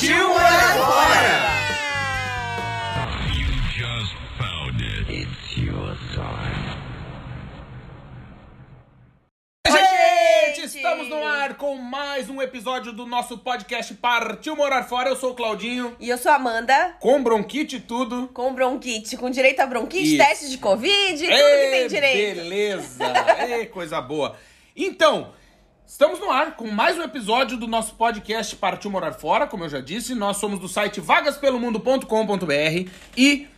Partiu 0.00 0.28
morar 0.30 0.76
fora! 0.78 1.60
Gente, 9.66 10.64
estamos 10.66 11.08
no 11.08 11.24
ar 11.24 11.54
com 11.56 11.76
mais 11.76 12.28
um 12.28 12.40
episódio 12.42 12.92
do 12.92 13.06
nosso 13.06 13.38
podcast 13.38 13.94
Partiu 13.94 14.56
Morar 14.56 14.84
Fora. 14.84 15.10
Eu 15.10 15.16
sou 15.16 15.32
o 15.32 15.34
Claudinho, 15.34 15.94
E 16.00 16.08
eu 16.08 16.18
sou 16.18 16.32
a 16.32 16.36
Amanda, 16.36 16.96
com 16.98 17.22
bronquite 17.22 17.76
e 17.76 17.80
tudo. 17.80 18.28
com 18.32 18.52
bronquite, 18.52 19.16
com 19.16 19.30
direito 19.30 19.60
a 19.60 19.66
bronquite, 19.66 20.16
Isso. 20.16 20.24
teste 20.26 20.48
de 20.50 20.58
Covid, 20.58 21.18
tudo 21.18 21.30
que 21.30 21.70
tem 21.70 21.88
direito. 21.88 22.36
Beleza! 22.36 23.04
Ê, 23.48 23.66
coisa 23.66 24.00
boa. 24.00 24.34
Então, 24.74 25.32
estamos 25.90 26.20
no 26.20 26.30
ar 26.30 26.54
com 26.56 26.68
mais 26.70 26.96
um 26.96 27.02
episódio 27.02 27.56
do 27.56 27.66
nosso 27.66 27.94
podcast 27.94 28.54
Partiu 28.54 28.88
Morar 28.92 29.12
Fora. 29.12 29.44
Como 29.44 29.64
eu 29.64 29.68
já 29.68 29.80
disse, 29.80 30.14
nós 30.14 30.36
somos 30.36 30.60
do 30.60 30.68
site 30.68 31.00
vagaspelomundo.com.br 31.00 32.90
e 33.16 33.48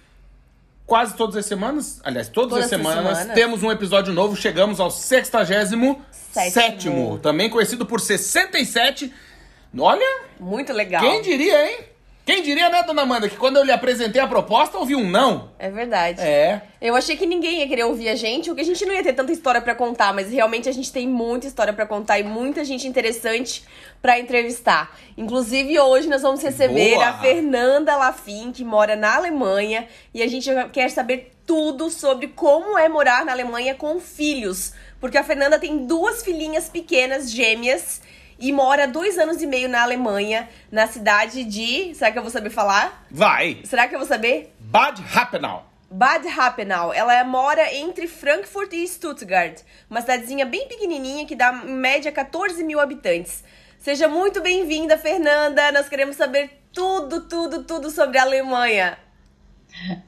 quase 0.87 1.15
todas 1.15 1.37
as 1.37 1.45
semanas, 1.45 2.01
aliás, 2.03 2.31
todas, 2.31 2.51
Todas 2.53 2.65
as 2.65 2.73
as 2.73 2.79
semanas, 2.79 3.19
semanas. 3.19 3.35
temos 3.35 3.63
um 3.63 3.71
episódio 3.71 4.15
novo. 4.15 4.35
Chegamos 4.35 4.81
ao 4.81 4.91
67 4.91 6.01
Sétimo. 6.11 6.51
sétimo, 6.51 7.19
também 7.19 7.51
conhecido 7.51 7.85
por 7.85 8.01
67. 8.01 9.13
Olha, 9.79 10.23
Muito 10.41 10.73
legal. 10.73 11.03
quem 11.03 11.21
diria, 11.21 11.71
hein? 11.71 11.92
Quem 12.25 12.41
diria, 12.41 12.69
né, 12.69 12.85
dona 12.85 13.03
Amanda, 13.03 13.29
que 13.29 13.37
quando 13.37 13.57
eu 13.57 13.65
lhe 13.65 13.73
apresentei 13.73 14.23
a 14.23 14.29
proposta, 14.29 14.79
ouvi 14.79 14.95
um 14.95 15.09
não? 15.09 15.51
É 15.59 15.69
verdade. 15.69 16.21
É. 16.21 16.63
Eu 16.81 16.95
achei 16.95 17.17
que 17.17 17.27
ninguém 17.27 17.59
ia 17.59 17.67
querer 17.67 17.83
ouvir 17.83 18.09
a 18.09 18.15
gente, 18.15 18.49
ou 18.49 18.55
que 18.55 18.63
a 18.63 18.65
gente 18.65 18.87
não 18.87 18.95
ia 18.95 19.03
ter 19.03 19.13
tanta 19.13 19.33
história 19.33 19.61
pra 19.61 19.75
contar, 19.75 20.15
mas 20.15 20.31
realmente 20.31 20.69
a 20.69 20.73
gente 20.73 20.93
tem 20.93 21.09
muita 21.09 21.49
história 21.49 21.73
pra 21.73 21.85
contar 21.85 22.21
e 22.21 22.23
muita 22.23 22.65
gente 22.65 22.87
interessante 22.87 23.65
pra 24.01 24.21
entrevistar. 24.21 24.97
Inclusive 25.19 25.81
hoje 25.81 26.09
nós 26.09 26.23
vamos 26.23 26.41
receber 26.41 26.95
Boa! 26.95 27.07
a 27.07 27.19
Fernanda 27.19 27.97
Lafin, 27.97 28.53
que 28.53 28.65
mora 28.65 28.95
na 28.95 29.17
Alemanha, 29.17 29.89
e 30.15 30.23
a 30.23 30.29
gente 30.29 30.49
quer 30.73 30.91
saber 30.91 31.33
tudo 31.45 31.91
sobre 31.91 32.29
como 32.29 32.79
é 32.79 32.89
morar 32.89 33.25
na 33.25 33.33
Alemanha 33.33 33.75
com 33.75 33.99
filhos, 33.99 34.73
porque 35.01 35.19
a 35.19 35.25
Fernanda 35.25 35.59
tem 35.59 35.87
duas 35.87 36.23
filhinhas 36.23 36.69
pequenas, 36.69 37.33
gêmeas. 37.33 38.01
E 38.43 38.51
mora 38.51 38.89
dois 38.89 39.19
anos 39.19 39.41
e 39.41 39.47
meio 39.47 39.69
na 39.69 39.85
Alemanha, 39.85 40.49
na 40.69 40.89
cidade 40.89 41.45
de. 41.45 41.95
Será 41.95 42.11
que 42.11 42.19
eu 42.19 42.23
vou 42.23 42.31
saber 42.31 42.51
falar? 42.51 43.07
Vai. 43.09 43.61
Será 43.63 43.87
que 43.87 43.95
eu 43.95 44.01
vou 44.01 44.09
saber? 44.09 44.53
Bad 44.59 45.01
Rappenau. 45.01 45.71
Bad 45.89 46.27
Rappenau. 46.27 46.93
Ela 46.93 47.23
mora 47.23 47.73
entre 47.73 48.09
Frankfurt 48.09 48.73
e 48.73 48.85
Stuttgart, 48.89 49.61
uma 49.89 50.01
cidadezinha 50.01 50.45
bem 50.45 50.67
pequenininha 50.67 51.25
que 51.25 51.37
dá 51.37 51.53
em 51.65 51.71
média 51.71 52.11
14 52.11 52.65
mil 52.65 52.81
habitantes. 52.81 53.45
Seja 53.79 54.09
muito 54.09 54.41
bem-vinda, 54.41 54.99
Fernanda. 54.99 55.71
Nós 55.71 55.89
queremos 55.89 56.17
saber 56.17 56.51
tudo, 56.73 57.29
tudo, 57.29 57.63
tudo 57.63 57.91
sobre 57.91 58.19
a 58.19 58.23
Alemanha. 58.23 58.99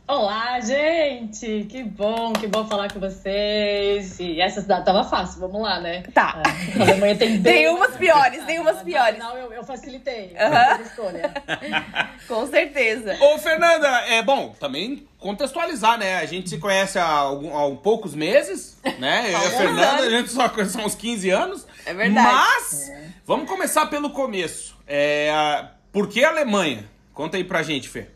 Olá, 0.07 0.61
gente! 0.61 1.65
Que 1.71 1.83
bom, 1.83 2.33
que 2.33 2.47
bom 2.47 2.67
falar 2.67 2.93
com 2.93 3.01
vocês. 3.01 4.21
E 4.21 4.41
essa 4.41 4.61
cidade 4.61 4.85
tava 4.85 5.05
fácil, 5.05 5.41
vamos 5.41 5.63
lá, 5.63 5.81
né? 5.81 6.03
Tá. 6.13 6.43
A 6.79 6.83
Alemanha 6.83 7.17
tem 7.19 7.39
bem 7.39 7.53
Tem 7.55 7.69
umas 7.69 7.97
piores, 7.97 8.45
tem 8.45 8.59
umas 8.61 8.83
piores. 8.83 9.19
Não, 9.19 9.37
eu, 9.37 9.53
eu 9.53 9.65
facilitei. 9.65 10.37
A 10.37 10.81
escolha. 10.81 11.33
Com 12.29 12.47
certeza. 12.47 13.17
Ô, 13.21 13.39
Fernanda, 13.39 13.89
é 14.07 14.23
bom 14.23 14.55
também 14.61 15.09
contextualizar, 15.19 15.99
né? 15.99 16.17
A 16.17 16.27
gente 16.27 16.51
se 16.51 16.59
conhece 16.59 16.99
há, 16.99 17.07
algum, 17.09 17.57
há 17.57 17.75
poucos 17.77 18.15
meses, 18.15 18.79
né? 18.99 19.25
Eu 19.27 19.31
e 19.31 19.35
a 19.35 19.39
Alguns 19.39 19.55
Fernanda, 19.55 19.87
anos. 20.03 20.07
a 20.07 20.11
gente 20.11 20.31
só 20.31 20.49
conhece 20.51 20.81
há 20.81 20.85
uns 20.85 20.95
15 20.95 21.31
anos. 21.31 21.67
É 21.87 21.95
verdade. 21.95 22.29
Mas, 22.29 22.93
vamos 23.25 23.49
começar 23.49 23.87
pelo 23.87 24.11
começo. 24.11 24.77
É, 24.87 25.65
por 25.91 26.09
que 26.09 26.23
a 26.23 26.29
Alemanha? 26.29 26.85
Conta 27.15 27.37
aí 27.39 27.45
pra 27.45 27.63
gente, 27.63 27.89
Fê. 27.89 28.09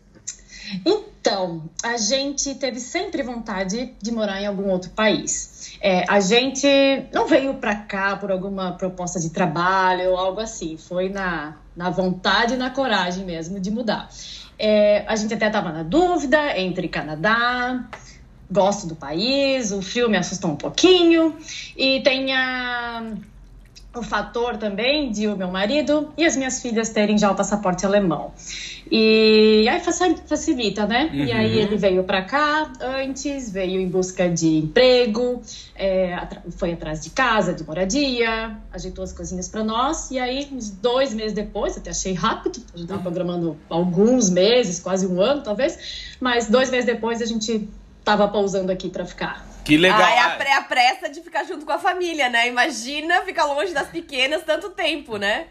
Então, 0.84 1.68
a 1.82 1.96
gente 1.96 2.54
teve 2.54 2.80
sempre 2.80 3.22
vontade 3.22 3.94
de 4.00 4.12
morar 4.12 4.40
em 4.40 4.46
algum 4.46 4.70
outro 4.70 4.90
país. 4.90 5.76
É, 5.80 6.04
a 6.08 6.20
gente 6.20 6.66
não 7.12 7.26
veio 7.26 7.54
pra 7.54 7.74
cá 7.74 8.16
por 8.16 8.30
alguma 8.30 8.72
proposta 8.72 9.20
de 9.20 9.30
trabalho 9.30 10.10
ou 10.10 10.16
algo 10.16 10.40
assim. 10.40 10.76
Foi 10.76 11.08
na, 11.08 11.56
na 11.76 11.90
vontade 11.90 12.54
e 12.54 12.56
na 12.56 12.70
coragem 12.70 13.24
mesmo 13.24 13.60
de 13.60 13.70
mudar. 13.70 14.08
É, 14.58 15.04
a 15.06 15.14
gente 15.14 15.32
até 15.32 15.46
estava 15.46 15.70
na 15.70 15.84
dúvida 15.84 16.58
entre 16.58 16.88
Canadá, 16.88 17.88
gosto 18.50 18.86
do 18.86 18.96
país, 18.96 19.70
o 19.70 19.80
frio 19.80 20.08
me 20.10 20.16
assustou 20.16 20.50
um 20.50 20.56
pouquinho, 20.56 21.36
e 21.76 22.00
tem 22.00 22.34
a, 22.34 23.04
o 23.96 24.02
fator 24.02 24.56
também 24.58 25.10
de 25.10 25.26
o 25.26 25.36
meu 25.36 25.48
marido 25.48 26.12
e 26.16 26.24
as 26.24 26.36
minhas 26.36 26.60
filhas 26.60 26.90
terem 26.90 27.16
já 27.18 27.30
o 27.30 27.34
passaporte 27.34 27.84
alemão. 27.86 28.32
E 28.90 29.66
aí 29.68 29.80
faci- 29.80 30.16
facilita, 30.26 30.86
né? 30.86 31.10
E 31.12 31.32
aí 31.32 31.56
Uhum. 31.56 31.62
ele 31.62 31.76
veio 31.76 32.04
pra 32.04 32.22
cá 32.22 32.70
antes, 32.80 33.50
veio 33.50 33.80
em 33.80 33.88
busca 33.88 34.28
de 34.28 34.58
emprego, 34.58 35.42
é, 35.74 36.16
foi 36.56 36.72
atrás 36.72 37.00
de 37.00 37.10
casa, 37.10 37.52
de 37.52 37.64
moradia, 37.64 38.56
ajeitou 38.72 39.02
as 39.04 39.12
coisinhas 39.12 39.48
pra 39.48 39.64
nós. 39.64 40.10
E 40.10 40.18
aí, 40.18 40.48
uns 40.52 40.70
dois 40.70 41.12
meses 41.14 41.32
depois, 41.32 41.76
até 41.76 41.90
achei 41.90 42.12
rápido, 42.12 42.62
a 42.72 42.78
gente 42.78 42.88
tava 42.88 43.02
programando 43.02 43.58
alguns 43.68 44.30
meses, 44.30 44.80
quase 44.80 45.06
um 45.06 45.20
ano 45.20 45.42
talvez, 45.42 46.14
mas 46.20 46.46
dois 46.48 46.70
meses 46.70 46.86
depois 46.86 47.20
a 47.20 47.26
gente 47.26 47.68
tava 48.04 48.28
pousando 48.28 48.70
aqui 48.70 48.88
pra 48.90 49.04
ficar. 49.04 49.47
Que 49.68 49.76
legal. 49.76 50.00
É 50.00 50.18
a, 50.20 50.30
pre- 50.30 50.50
a 50.52 50.62
pressa 50.62 51.08
de 51.08 51.20
ficar 51.20 51.44
junto 51.44 51.64
com 51.66 51.72
a 51.72 51.78
família, 51.78 52.28
né? 52.28 52.48
Imagina 52.48 53.22
ficar 53.22 53.44
longe 53.44 53.72
das 53.72 53.88
pequenas 53.88 54.42
tanto 54.44 54.70
tempo, 54.70 55.16
né? 55.16 55.46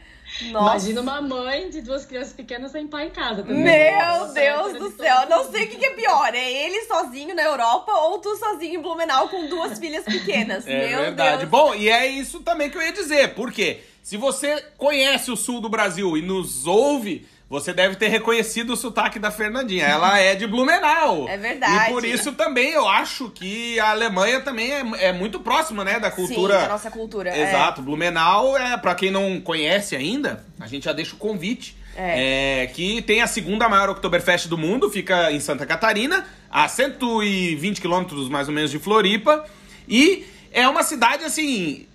Nossa. 0.52 0.72
Imagina 0.90 1.02
uma 1.02 1.22
mãe 1.22 1.70
de 1.70 1.82
duas 1.82 2.06
crianças 2.06 2.34
pequenas 2.34 2.72
sem 2.72 2.86
pai 2.86 3.08
em 3.08 3.10
casa 3.12 3.44
também. 3.44 3.64
Meu 3.64 4.00
Nossa, 4.20 4.34
Deus 4.34 4.74
do 4.74 4.92
céu, 4.98 5.30
não 5.30 5.50
sei 5.50 5.64
o 5.66 5.70
que, 5.70 5.78
que 5.78 5.86
é 5.86 5.92
pior. 5.92 6.34
É 6.36 6.52
ele 6.66 6.82
sozinho 6.82 7.34
na 7.34 7.44
Europa 7.44 7.92
ou 7.94 8.20
tu 8.20 8.36
sozinho 8.36 8.80
em 8.80 8.82
Blumenau 8.82 9.30
com 9.30 9.48
duas 9.48 9.80
filhas 9.80 10.04
pequenas. 10.04 10.68
É 10.68 10.90
Meu 10.90 11.00
verdade. 11.00 11.38
Deus. 11.40 11.50
Bom, 11.50 11.74
e 11.76 11.88
é 11.90 12.06
isso 12.08 12.42
também 12.42 12.70
que 12.70 12.78
eu 12.78 12.82
ia 12.82 12.92
dizer. 12.92 13.36
Por 13.36 13.52
quê? 13.54 13.80
Se 14.04 14.18
você 14.18 14.62
conhece 14.78 15.32
o 15.32 15.38
sul 15.38 15.62
do 15.62 15.70
Brasil 15.70 16.18
e 16.18 16.22
nos 16.22 16.68
ouve, 16.68 17.26
você 17.50 17.72
deve 17.72 17.96
ter 17.96 18.10
reconhecido 18.10 18.74
o 18.74 18.76
sotaque 18.76 19.18
da 19.18 19.32
Fernandinha. 19.32 19.86
Ela 19.86 20.20
é 20.20 20.36
de 20.36 20.46
Blumenau. 20.46 21.28
É 21.30 21.38
verdade. 21.38 21.90
E 21.90 21.94
por 21.94 22.04
isso 22.04 22.34
também 22.34 22.72
eu 22.72 22.88
acho 22.88 23.30
que 23.30 23.80
a 23.80 23.92
Alemanha 23.92 24.42
também 24.42 24.72
é, 24.72 25.08
é 25.08 25.14
muito 25.14 25.40
próxima, 25.40 25.84
né, 25.84 26.00
da 26.00 26.12
cultura. 26.12 26.56
Sim, 26.56 26.62
da 26.62 26.70
nossa 26.70 26.92
cultura. 26.92 27.30
é. 27.30 27.44
Exato. 27.44 27.82
Blumenau, 27.82 28.58
é, 28.58 28.76
para 28.78 28.94
quem 28.96 29.12
não 29.12 29.40
conhece 29.40 29.96
ainda, 29.96 30.44
a 30.60 30.68
gente 30.68 30.84
já 30.84 30.94
deixa 30.94 31.16
o 31.16 31.18
convite. 31.18 31.78
É. 32.00 32.64
É, 32.64 32.68
que 32.68 33.02
tem 33.02 33.24
a 33.24 33.28
segunda 33.28 33.68
maior 33.68 33.90
Oktoberfest 33.90 34.48
do 34.48 34.56
mundo, 34.56 34.88
fica 34.88 35.32
em 35.32 35.40
Santa 35.40 35.66
Catarina, 35.66 36.28
a 36.52 36.68
120 36.68 37.82
quilômetros 37.82 38.30
mais 38.30 38.48
ou 38.48 38.54
menos 38.54 38.70
de 38.70 38.78
Floripa. 38.78 39.46
E 39.88 40.28
é 40.52 40.68
uma 40.68 40.84
cidade 40.84 41.24
assim. 41.24 41.88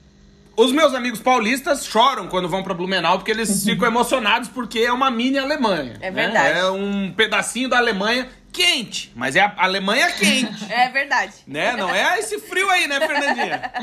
Os 0.57 0.71
meus 0.71 0.93
amigos 0.95 1.21
paulistas 1.21 1.87
choram 1.87 2.29
quando 2.29 2.49
vão 2.49 2.63
pra 2.63 2.75
Blumenau 2.75 3.19
porque 3.19 3.31
eles 3.31 3.65
ficam 3.65 3.87
emocionados 3.89 4.49
porque 4.49 4.81
é 4.81 4.93
uma 4.93 5.11
mini 5.11 5.39
Alemanha. 5.39 5.95
É 6.01 6.11
né? 6.11 6.23
verdade. 6.23 6.59
É 6.59 6.67
um 6.71 7.13
pedacinho 7.13 7.69
da 7.69 7.79
Alemanha 7.79 8.29
quente, 8.53 9.11
mas 9.17 9.35
é 9.35 9.41
a 9.41 9.55
Alemanha 9.57 10.11
quente. 10.13 10.53
É 10.71 10.89
verdade. 10.91 11.33
né? 11.47 11.75
Não 11.75 11.89
é 11.89 12.19
esse 12.19 12.39
frio 12.39 12.69
aí, 12.71 12.87
né, 12.87 13.01
Fernandinha? 13.01 13.73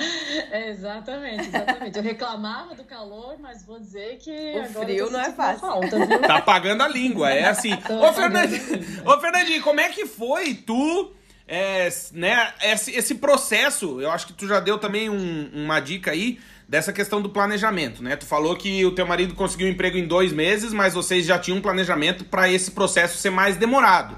É, 0.51 0.69
exatamente, 0.69 1.47
exatamente. 1.47 1.97
Eu 1.97 2.03
reclamava 2.03 2.75
do 2.75 2.83
calor, 2.83 3.35
mas 3.39 3.65
vou 3.65 3.79
dizer 3.79 4.17
que 4.17 4.31
O 4.31 4.63
agora 4.63 4.85
frio 4.85 5.09
não 5.09 5.19
é 5.19 5.31
fácil. 5.31 5.59
Falta, 5.61 6.05
viu? 6.05 6.19
Tá 6.21 6.39
pagando 6.41 6.83
a 6.83 6.87
língua, 6.87 7.31
é 7.31 7.45
assim. 7.49 7.75
Tô 7.77 7.95
Ô, 7.99 8.13
Fernandinho, 8.13 8.61
ô, 9.05 9.19
Fernandinho, 9.19 9.61
como 9.63 9.79
é 9.81 9.89
que 9.89 10.05
foi 10.05 10.53
tu, 10.53 11.11
é, 11.47 11.89
né, 12.13 12.53
esse, 12.61 12.91
esse 12.91 13.15
processo? 13.15 13.99
Eu 13.99 14.11
acho 14.11 14.27
que 14.27 14.33
tu 14.33 14.47
já 14.47 14.59
deu 14.59 14.77
também 14.77 15.09
um- 15.09 15.49
uma 15.53 15.79
dica 15.79 16.11
aí 16.11 16.39
dessa 16.69 16.93
questão 16.93 17.19
do 17.19 17.29
planejamento, 17.29 18.03
né? 18.03 18.15
Tu 18.15 18.27
falou 18.27 18.55
que 18.55 18.85
o 18.85 18.91
teu 18.91 19.07
marido 19.07 19.33
conseguiu 19.33 19.67
um 19.67 19.71
emprego 19.71 19.97
em 19.97 20.07
dois 20.07 20.31
meses, 20.31 20.71
mas 20.71 20.93
vocês 20.93 21.25
já 21.25 21.39
tinham 21.39 21.57
um 21.57 21.61
planejamento 21.61 22.23
para 22.23 22.47
esse 22.47 22.69
processo 22.69 23.17
ser 23.17 23.31
mais 23.31 23.57
demorado. 23.57 24.15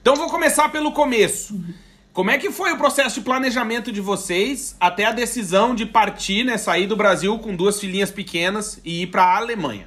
Então 0.00 0.16
vou 0.16 0.26
começar 0.30 0.70
pelo 0.70 0.92
começo. 0.92 1.62
Como 2.10 2.30
é 2.30 2.38
que 2.38 2.50
foi 2.50 2.72
o 2.72 2.78
processo 2.78 3.16
de 3.16 3.20
planejamento 3.20 3.92
de 3.92 4.00
vocês 4.00 4.74
até 4.80 5.04
a 5.04 5.12
decisão 5.12 5.74
de 5.74 5.84
partir, 5.84 6.44
né, 6.44 6.56
sair 6.56 6.86
do 6.86 6.96
Brasil 6.96 7.38
com 7.38 7.54
duas 7.54 7.78
filhinhas 7.78 8.10
pequenas 8.10 8.80
e 8.82 9.02
ir 9.02 9.08
para 9.08 9.24
a 9.24 9.36
Alemanha? 9.36 9.86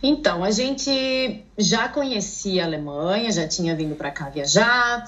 Então, 0.00 0.44
a 0.44 0.50
gente 0.52 1.44
já 1.58 1.88
conhecia 1.88 2.62
a 2.62 2.66
Alemanha, 2.66 3.32
já 3.32 3.48
tinha 3.48 3.74
vindo 3.74 3.96
para 3.96 4.12
cá 4.12 4.28
viajar, 4.28 5.04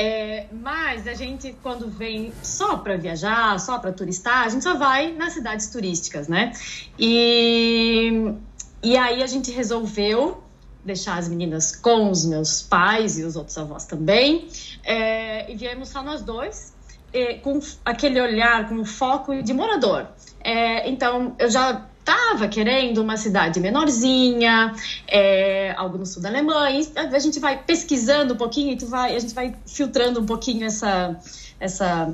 é, 0.00 0.46
mas 0.50 1.06
a 1.06 1.12
gente, 1.12 1.54
quando 1.62 1.86
vem 1.86 2.32
só 2.42 2.78
para 2.78 2.96
viajar, 2.96 3.60
só 3.60 3.78
para 3.78 3.92
turistar, 3.92 4.46
a 4.46 4.48
gente 4.48 4.62
só 4.62 4.74
vai 4.74 5.12
nas 5.12 5.34
cidades 5.34 5.68
turísticas, 5.68 6.26
né? 6.26 6.54
E, 6.98 8.32
e 8.82 8.96
aí 8.96 9.22
a 9.22 9.26
gente 9.26 9.50
resolveu 9.50 10.42
deixar 10.82 11.18
as 11.18 11.28
meninas 11.28 11.76
com 11.76 12.10
os 12.10 12.24
meus 12.24 12.62
pais 12.62 13.18
e 13.18 13.24
os 13.24 13.36
outros 13.36 13.58
avós 13.58 13.84
também. 13.84 14.48
É, 14.82 15.52
e 15.52 15.54
viemos 15.54 15.90
só 15.90 16.02
nós 16.02 16.22
dois, 16.22 16.72
com 17.42 17.60
aquele 17.84 18.22
olhar, 18.22 18.70
com 18.70 18.82
foco 18.86 19.42
de 19.42 19.52
morador. 19.52 20.06
É, 20.42 20.88
então, 20.88 21.36
eu 21.38 21.50
já 21.50 21.89
estava 22.10 22.48
querendo 22.48 22.98
uma 22.98 23.16
cidade 23.16 23.60
menorzinha, 23.60 24.74
é, 25.06 25.72
algo 25.76 25.96
no 25.96 26.04
sul 26.04 26.20
da 26.20 26.28
Alemanha. 26.28 26.84
a 26.96 27.18
gente 27.18 27.38
vai 27.38 27.62
pesquisando 27.62 28.34
um 28.34 28.36
pouquinho 28.36 28.76
tu 28.76 28.86
vai, 28.86 29.14
a 29.14 29.18
gente 29.18 29.34
vai 29.34 29.54
filtrando 29.66 30.20
um 30.20 30.26
pouquinho 30.26 30.66
essa, 30.66 31.16
essa 31.60 32.12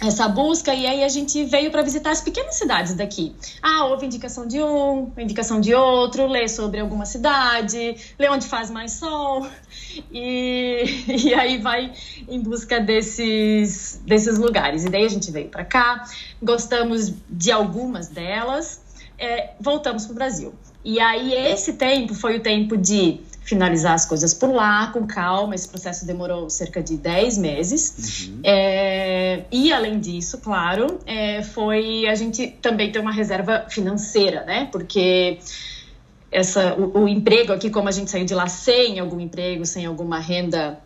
essa 0.00 0.26
busca 0.26 0.72
e 0.72 0.86
aí 0.86 1.04
a 1.04 1.08
gente 1.10 1.44
veio 1.44 1.70
para 1.70 1.82
visitar 1.82 2.10
as 2.10 2.22
pequenas 2.22 2.54
cidades 2.54 2.94
daqui. 2.94 3.34
Ah, 3.60 3.84
houve 3.84 4.06
indicação 4.06 4.46
de 4.46 4.58
um, 4.62 5.12
indicação 5.18 5.60
de 5.60 5.74
outro, 5.74 6.26
ler 6.26 6.48
sobre 6.48 6.80
alguma 6.80 7.04
cidade, 7.04 7.96
ler 8.18 8.30
onde 8.30 8.46
faz 8.46 8.70
mais 8.70 8.92
sol 8.92 9.46
e, 10.10 11.04
e 11.06 11.34
aí 11.34 11.58
vai 11.58 11.92
em 12.26 12.40
busca 12.40 12.80
desses, 12.80 14.00
desses 14.06 14.38
lugares. 14.38 14.86
E 14.86 14.88
daí 14.88 15.04
a 15.04 15.10
gente 15.10 15.30
veio 15.30 15.50
para 15.50 15.66
cá, 15.66 16.02
gostamos 16.42 17.12
de 17.28 17.52
algumas 17.52 18.08
delas, 18.08 18.80
é, 19.20 19.50
voltamos 19.60 20.06
para 20.06 20.12
o 20.12 20.14
Brasil. 20.14 20.54
E 20.84 20.98
aí 20.98 21.34
esse 21.34 21.74
tempo 21.74 22.14
foi 22.14 22.38
o 22.38 22.40
tempo 22.40 22.76
de 22.76 23.20
finalizar 23.42 23.94
as 23.94 24.06
coisas 24.06 24.32
por 24.32 24.50
lá, 24.50 24.88
com 24.88 25.06
calma. 25.06 25.54
Esse 25.54 25.68
processo 25.68 26.06
demorou 26.06 26.48
cerca 26.48 26.82
de 26.82 26.96
10 26.96 27.38
meses. 27.38 28.28
Uhum. 28.28 28.40
É, 28.44 29.44
e, 29.50 29.72
além 29.72 29.98
disso, 29.98 30.38
claro, 30.38 30.98
é, 31.06 31.42
foi 31.42 32.06
a 32.06 32.14
gente 32.14 32.46
também 32.62 32.90
ter 32.90 32.98
uma 32.98 33.12
reserva 33.12 33.66
financeira, 33.68 34.44
né? 34.44 34.68
Porque 34.70 35.38
essa, 36.30 36.74
o, 36.74 37.02
o 37.02 37.08
emprego 37.08 37.52
aqui, 37.52 37.70
como 37.70 37.88
a 37.88 37.92
gente 37.92 38.10
saiu 38.10 38.24
de 38.24 38.34
lá 38.34 38.46
sem 38.46 38.98
algum 39.00 39.20
emprego, 39.20 39.66
sem 39.66 39.84
alguma 39.84 40.18
renda 40.18 40.78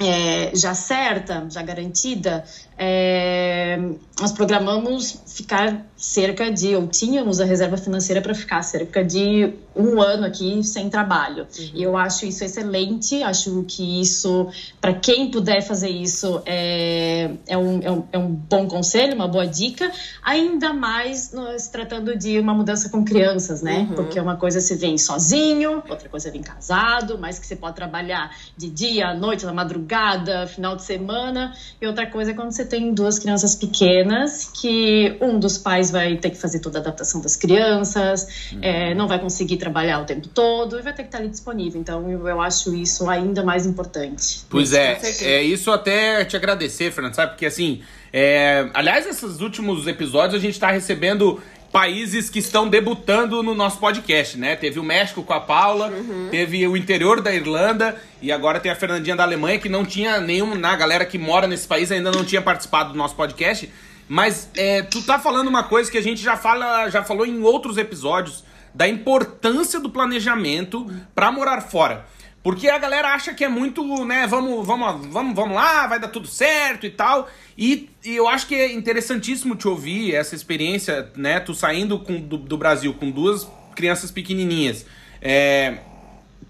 é, 0.00 0.50
já 0.54 0.74
certa, 0.74 1.46
já 1.48 1.62
garantida, 1.62 2.44
é, 2.78 3.78
nós 4.20 4.32
programamos 4.32 5.20
ficar 5.26 5.86
cerca 5.96 6.50
de, 6.50 6.74
ou 6.74 6.86
tínhamos 6.86 7.40
a 7.40 7.44
reserva 7.44 7.76
financeira 7.76 8.20
para 8.20 8.34
ficar 8.34 8.62
cerca 8.62 9.04
de 9.04 9.54
um 9.74 10.00
ano 10.00 10.26
aqui 10.26 10.62
sem 10.64 10.90
trabalho. 10.90 11.46
Uhum. 11.58 11.70
E 11.74 11.82
eu 11.82 11.96
acho 11.96 12.26
isso 12.26 12.44
excelente, 12.44 13.22
acho 13.22 13.64
que 13.68 14.00
isso, 14.00 14.48
para 14.80 14.92
quem 14.94 15.30
puder 15.30 15.62
fazer 15.62 15.88
isso, 15.88 16.42
é, 16.44 17.30
é, 17.46 17.56
um, 17.56 17.80
é, 17.82 17.90
um, 17.90 18.04
é 18.12 18.18
um 18.18 18.28
bom 18.28 18.66
conselho, 18.66 19.14
uma 19.14 19.28
boa 19.28 19.46
dica, 19.46 19.90
ainda 20.22 20.72
mais 20.72 21.32
se 21.58 21.70
tratando 21.70 22.16
de 22.16 22.38
uma 22.38 22.52
mudança 22.52 22.88
com 22.88 23.04
crianças, 23.04 23.62
né? 23.62 23.86
Uhum. 23.88 23.94
Porque 23.94 24.20
uma 24.20 24.36
coisa 24.36 24.60
se 24.60 24.74
vem 24.74 24.98
sozinho, 24.98 25.82
outra 25.88 26.08
coisa 26.08 26.30
vem 26.30 26.42
casado, 26.42 27.16
mas 27.18 27.38
que 27.38 27.46
você 27.46 27.56
pode 27.56 27.76
trabalhar 27.76 28.34
de 28.56 28.68
dia, 28.68 29.08
à 29.08 29.14
noite, 29.14 29.44
na 29.44 29.52
madrugada, 29.52 30.46
final 30.46 30.76
de 30.76 30.82
semana, 30.82 31.54
e 31.80 31.86
outra 31.86 32.06
coisa 32.06 32.32
é 32.32 32.34
quando 32.34 32.50
você 32.50 32.61
tem 32.64 32.92
duas 32.92 33.18
crianças 33.18 33.54
pequenas, 33.54 34.50
que 34.60 35.16
um 35.20 35.38
dos 35.38 35.58
pais 35.58 35.90
vai 35.90 36.16
ter 36.16 36.30
que 36.30 36.36
fazer 36.36 36.60
toda 36.60 36.78
a 36.78 36.80
adaptação 36.80 37.20
das 37.20 37.36
crianças, 37.36 38.50
uhum. 38.52 38.58
é, 38.62 38.94
não 38.94 39.06
vai 39.08 39.18
conseguir 39.18 39.56
trabalhar 39.56 40.00
o 40.00 40.04
tempo 40.04 40.28
todo 40.28 40.78
e 40.78 40.82
vai 40.82 40.92
ter 40.92 41.02
que 41.02 41.08
estar 41.08 41.18
ali 41.18 41.28
disponível. 41.28 41.80
Então 41.80 42.10
eu, 42.10 42.26
eu 42.26 42.40
acho 42.40 42.74
isso 42.74 43.08
ainda 43.08 43.44
mais 43.44 43.66
importante. 43.66 44.44
Pois 44.48 44.72
é, 44.72 45.00
é 45.22 45.42
isso 45.42 45.70
até 45.70 46.24
te 46.24 46.36
agradecer, 46.36 46.90
Fernando, 46.90 47.14
sabe? 47.14 47.32
Porque 47.32 47.46
assim, 47.46 47.82
é, 48.12 48.68
aliás, 48.74 49.06
esses 49.06 49.40
últimos 49.40 49.86
episódios 49.86 50.34
a 50.34 50.38
gente 50.38 50.54
está 50.54 50.70
recebendo 50.70 51.40
países 51.72 52.28
que 52.28 52.38
estão 52.38 52.68
debutando 52.68 53.42
no 53.42 53.54
nosso 53.54 53.78
podcast, 53.78 54.36
né? 54.36 54.54
Teve 54.54 54.78
o 54.78 54.84
México 54.84 55.22
com 55.22 55.32
a 55.32 55.40
Paula, 55.40 55.88
uhum. 55.88 56.28
teve 56.30 56.68
o 56.68 56.76
interior 56.76 57.22
da 57.22 57.34
Irlanda 57.34 57.96
e 58.20 58.30
agora 58.30 58.60
tem 58.60 58.70
a 58.70 58.76
Fernandinha 58.76 59.16
da 59.16 59.22
Alemanha 59.22 59.58
que 59.58 59.70
não 59.70 59.84
tinha 59.84 60.20
nenhum, 60.20 60.54
na 60.54 60.76
galera 60.76 61.06
que 61.06 61.16
mora 61.16 61.46
nesse 61.46 61.66
país 61.66 61.90
ainda 61.90 62.12
não 62.12 62.24
tinha 62.24 62.42
participado 62.42 62.92
do 62.92 62.98
nosso 62.98 63.16
podcast. 63.16 63.72
Mas 64.06 64.50
é, 64.54 64.82
tu 64.82 65.02
tá 65.02 65.18
falando 65.18 65.48
uma 65.48 65.62
coisa 65.62 65.90
que 65.90 65.96
a 65.96 66.02
gente 66.02 66.22
já 66.22 66.36
fala, 66.36 66.90
já 66.90 67.02
falou 67.02 67.24
em 67.24 67.40
outros 67.42 67.78
episódios 67.78 68.44
da 68.74 68.86
importância 68.86 69.80
do 69.80 69.88
planejamento 69.88 70.86
para 71.14 71.32
morar 71.32 71.62
fora. 71.62 72.04
Porque 72.42 72.68
a 72.68 72.78
galera 72.78 73.14
acha 73.14 73.32
que 73.32 73.44
é 73.44 73.48
muito, 73.48 74.04
né, 74.04 74.26
vamos, 74.26 74.66
vamos, 74.66 75.06
vamos, 75.06 75.34
vamos 75.34 75.54
lá, 75.54 75.86
vai 75.86 76.00
dar 76.00 76.08
tudo 76.08 76.26
certo 76.26 76.84
e 76.84 76.90
tal. 76.90 77.30
E, 77.56 77.88
e 78.04 78.16
eu 78.16 78.28
acho 78.28 78.48
que 78.48 78.54
é 78.54 78.72
interessantíssimo 78.72 79.54
te 79.54 79.68
ouvir 79.68 80.14
essa 80.14 80.34
experiência, 80.34 81.10
né, 81.16 81.38
tu 81.38 81.54
saindo 81.54 82.00
com, 82.00 82.20
do, 82.20 82.36
do 82.36 82.56
Brasil 82.56 82.92
com 82.94 83.10
duas 83.10 83.48
crianças 83.76 84.10
pequenininhas. 84.10 84.84
É, 85.20 85.78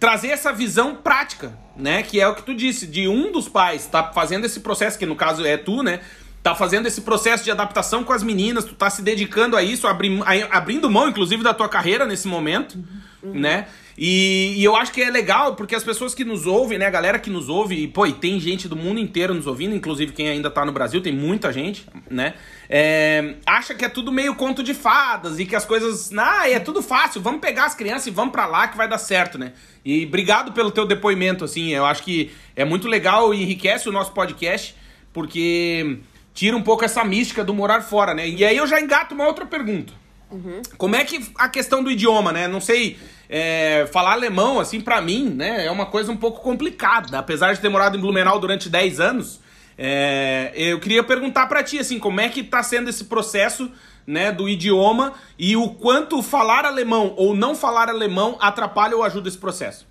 trazer 0.00 0.28
essa 0.28 0.50
visão 0.50 0.96
prática, 0.96 1.52
né, 1.76 2.02
que 2.02 2.18
é 2.18 2.26
o 2.26 2.34
que 2.34 2.42
tu 2.42 2.54
disse, 2.54 2.86
de 2.86 3.06
um 3.06 3.30
dos 3.30 3.48
pais 3.48 3.86
tá 3.86 4.12
fazendo 4.12 4.46
esse 4.46 4.60
processo, 4.60 4.98
que 4.98 5.04
no 5.04 5.14
caso 5.14 5.44
é 5.44 5.58
tu, 5.58 5.82
né, 5.82 6.00
tá 6.42 6.54
fazendo 6.54 6.86
esse 6.86 7.02
processo 7.02 7.44
de 7.44 7.50
adaptação 7.50 8.02
com 8.02 8.12
as 8.12 8.22
meninas, 8.22 8.64
tu 8.64 8.74
tá 8.74 8.90
se 8.90 9.02
dedicando 9.02 9.56
a 9.56 9.62
isso, 9.62 9.86
abri, 9.86 10.20
a, 10.24 10.56
abrindo 10.56 10.90
mão, 10.90 11.08
inclusive, 11.08 11.42
da 11.42 11.54
tua 11.54 11.68
carreira 11.68 12.06
nesse 12.06 12.26
momento, 12.26 12.82
uhum. 13.22 13.34
né? 13.34 13.68
E, 13.96 14.54
e, 14.56 14.64
eu 14.64 14.74
acho 14.74 14.90
que 14.90 15.02
é 15.02 15.10
legal, 15.10 15.54
porque 15.54 15.74
as 15.74 15.84
pessoas 15.84 16.14
que 16.14 16.24
nos 16.24 16.46
ouvem, 16.46 16.78
né, 16.78 16.86
a 16.86 16.90
galera 16.90 17.18
que 17.18 17.28
nos 17.28 17.48
ouve, 17.48 17.74
e 17.76 17.88
pô, 17.88 18.06
e 18.06 18.12
tem 18.12 18.40
gente 18.40 18.66
do 18.66 18.74
mundo 18.74 18.98
inteiro 18.98 19.34
nos 19.34 19.46
ouvindo, 19.46 19.74
inclusive 19.74 20.12
quem 20.12 20.28
ainda 20.28 20.50
tá 20.50 20.64
no 20.64 20.72
Brasil, 20.72 21.02
tem 21.02 21.12
muita 21.12 21.52
gente, 21.52 21.86
né? 22.10 22.34
É, 22.68 23.34
acha 23.44 23.74
que 23.74 23.84
é 23.84 23.88
tudo 23.88 24.10
meio 24.10 24.34
conto 24.34 24.62
de 24.62 24.72
fadas 24.72 25.38
e 25.38 25.44
que 25.44 25.54
as 25.54 25.66
coisas. 25.66 26.10
Ah, 26.16 26.48
é 26.48 26.58
tudo 26.58 26.82
fácil, 26.82 27.20
vamos 27.20 27.40
pegar 27.40 27.66
as 27.66 27.74
crianças 27.74 28.06
e 28.06 28.10
vamos 28.10 28.32
para 28.32 28.46
lá 28.46 28.68
que 28.68 28.76
vai 28.76 28.88
dar 28.88 28.98
certo, 28.98 29.36
né? 29.36 29.52
E 29.84 30.06
obrigado 30.06 30.52
pelo 30.52 30.70
teu 30.70 30.86
depoimento, 30.86 31.44
assim, 31.44 31.70
eu 31.70 31.84
acho 31.84 32.02
que 32.02 32.30
é 32.56 32.64
muito 32.64 32.88
legal 32.88 33.34
e 33.34 33.42
enriquece 33.42 33.88
o 33.88 33.92
nosso 33.92 34.12
podcast, 34.12 34.74
porque 35.12 35.98
tira 36.32 36.56
um 36.56 36.62
pouco 36.62 36.84
essa 36.84 37.04
mística 37.04 37.44
do 37.44 37.52
morar 37.52 37.82
fora, 37.82 38.14
né? 38.14 38.26
E 38.26 38.44
aí 38.44 38.56
eu 38.56 38.66
já 38.66 38.80
engato 38.80 39.14
uma 39.14 39.26
outra 39.26 39.44
pergunta. 39.44 39.92
Uhum. 40.30 40.62
Como 40.78 40.96
é 40.96 41.04
que 41.04 41.20
a 41.36 41.48
questão 41.48 41.82
do 41.82 41.90
idioma, 41.90 42.32
né? 42.32 42.48
Não 42.48 42.60
sei, 42.60 42.98
é, 43.28 43.88
falar 43.92 44.12
alemão, 44.12 44.60
assim, 44.60 44.80
para 44.80 45.00
mim, 45.00 45.28
né, 45.28 45.66
é 45.66 45.70
uma 45.70 45.86
coisa 45.86 46.10
um 46.12 46.16
pouco 46.16 46.40
complicada. 46.40 47.18
Apesar 47.18 47.52
de 47.54 47.60
ter 47.60 47.68
morado 47.68 47.96
em 47.96 48.00
Blumenau 48.00 48.38
durante 48.38 48.68
10 48.68 49.00
anos, 49.00 49.40
é, 49.76 50.52
eu 50.54 50.78
queria 50.80 51.02
perguntar 51.02 51.46
para 51.46 51.62
ti, 51.62 51.78
assim, 51.78 51.98
como 51.98 52.20
é 52.20 52.28
que 52.28 52.42
tá 52.42 52.62
sendo 52.62 52.90
esse 52.90 53.04
processo, 53.04 53.70
né, 54.06 54.32
do 54.32 54.48
idioma 54.48 55.14
e 55.38 55.56
o 55.56 55.70
quanto 55.70 56.22
falar 56.22 56.64
alemão 56.64 57.14
ou 57.16 57.34
não 57.34 57.54
falar 57.54 57.88
alemão 57.88 58.36
atrapalha 58.40 58.96
ou 58.96 59.02
ajuda 59.02 59.28
esse 59.28 59.38
processo? 59.38 59.86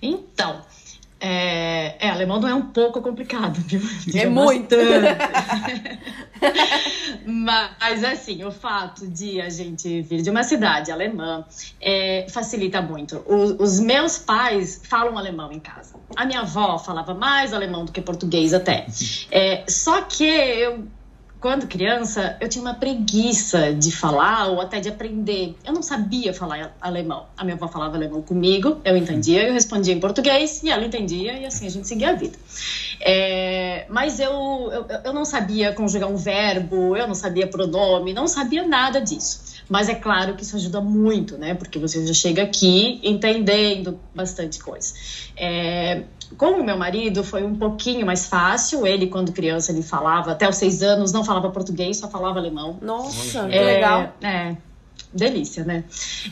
Então, 0.00 0.62
é, 1.28 1.96
é, 1.98 2.08
alemão 2.08 2.38
não 2.38 2.48
é 2.48 2.54
um 2.54 2.62
pouco 2.62 3.02
complicado, 3.02 3.60
viu? 3.62 3.80
É 4.14 4.26
muito! 4.26 4.76
Mas, 7.26 8.04
assim, 8.04 8.44
o 8.44 8.52
fato 8.52 9.08
de 9.08 9.40
a 9.40 9.48
gente 9.48 10.02
vir 10.02 10.22
de 10.22 10.30
uma 10.30 10.44
cidade 10.44 10.92
alemã 10.92 11.44
é, 11.80 12.28
facilita 12.30 12.80
muito. 12.80 13.16
O, 13.26 13.60
os 13.60 13.80
meus 13.80 14.18
pais 14.18 14.80
falam 14.88 15.18
alemão 15.18 15.50
em 15.50 15.58
casa. 15.58 15.96
A 16.14 16.24
minha 16.24 16.42
avó 16.42 16.78
falava 16.78 17.12
mais 17.12 17.52
alemão 17.52 17.84
do 17.84 17.90
que 17.90 18.00
português 18.00 18.54
até. 18.54 18.86
É, 19.32 19.64
só 19.66 20.02
que 20.02 20.24
eu 20.24 20.86
quando 21.40 21.66
criança, 21.66 22.36
eu 22.40 22.48
tinha 22.48 22.62
uma 22.62 22.74
preguiça 22.74 23.72
de 23.72 23.92
falar 23.92 24.48
ou 24.48 24.60
até 24.60 24.80
de 24.80 24.88
aprender. 24.88 25.54
Eu 25.64 25.72
não 25.72 25.82
sabia 25.82 26.32
falar 26.32 26.74
alemão. 26.80 27.26
A 27.36 27.44
minha 27.44 27.56
avó 27.56 27.68
falava 27.68 27.96
alemão 27.96 28.22
comigo, 28.22 28.80
eu 28.84 28.96
entendia, 28.96 29.46
eu 29.46 29.52
respondia 29.52 29.94
em 29.94 30.00
português 30.00 30.62
e 30.62 30.70
ela 30.70 30.84
entendia 30.84 31.34
e 31.34 31.46
assim 31.46 31.66
a 31.66 31.70
gente 31.70 31.86
seguia 31.86 32.10
a 32.10 32.14
vida. 32.14 32.38
É, 33.00 33.86
mas 33.88 34.18
eu, 34.18 34.32
eu, 34.72 34.86
eu 35.04 35.12
não 35.12 35.24
sabia 35.24 35.72
conjugar 35.72 36.10
um 36.10 36.16
verbo, 36.16 36.96
eu 36.96 37.06
não 37.06 37.14
sabia 37.14 37.46
pronome, 37.46 38.12
não 38.12 38.26
sabia 38.26 38.66
nada 38.66 39.00
disso. 39.00 39.55
Mas 39.68 39.88
é 39.88 39.94
claro 39.94 40.34
que 40.34 40.42
isso 40.42 40.56
ajuda 40.56 40.80
muito, 40.80 41.36
né? 41.36 41.54
Porque 41.54 41.78
você 41.78 42.06
já 42.06 42.14
chega 42.14 42.42
aqui 42.42 43.00
entendendo 43.02 43.98
bastante 44.14 44.62
coisa. 44.62 44.94
É, 45.36 46.02
com 46.36 46.52
o 46.52 46.64
meu 46.64 46.76
marido 46.76 47.24
foi 47.24 47.42
um 47.42 47.54
pouquinho 47.54 48.06
mais 48.06 48.26
fácil. 48.26 48.86
Ele, 48.86 49.06
quando 49.06 49.32
criança, 49.32 49.72
ele 49.72 49.82
falava, 49.82 50.32
até 50.32 50.48
os 50.48 50.56
seis 50.56 50.82
anos, 50.82 51.12
não 51.12 51.24
falava 51.24 51.50
português, 51.50 51.96
só 51.96 52.08
falava 52.08 52.38
alemão. 52.38 52.78
Nossa, 52.80 53.46
é, 53.48 53.50
que 53.50 53.64
legal. 53.64 54.14
É, 54.22 54.56
delícia, 55.12 55.64
né? 55.64 55.84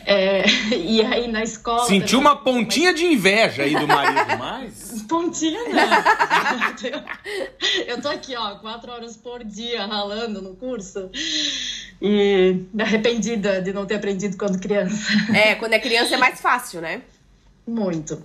É, 0.05 0.43
e 0.75 1.01
aí 1.01 1.27
na 1.29 1.43
escola. 1.43 1.85
Sentiu 1.85 2.19
uma 2.19 2.35
pontinha 2.35 2.91
mas... 2.91 2.99
de 2.99 3.05
inveja 3.05 3.63
aí 3.63 3.73
do 3.75 3.87
marido, 3.87 4.37
mas. 4.37 4.84
Dia, 5.31 5.59
né? 5.69 5.87
eu 7.87 8.01
tô 8.01 8.09
aqui, 8.09 8.35
ó, 8.35 8.55
quatro 8.55 8.91
horas 8.91 9.15
por 9.15 9.43
dia 9.43 9.85
ralando 9.85 10.41
no 10.41 10.55
curso 10.55 11.09
e 12.01 12.63
arrependida 12.79 13.61
de 13.61 13.71
não 13.71 13.85
ter 13.85 13.95
aprendido 13.95 14.37
quando 14.37 14.59
criança. 14.59 14.95
É, 15.33 15.55
quando 15.55 15.73
é 15.73 15.79
criança 15.79 16.15
é 16.15 16.17
mais 16.17 16.41
fácil, 16.41 16.81
né? 16.81 17.01
Muito. 17.67 18.21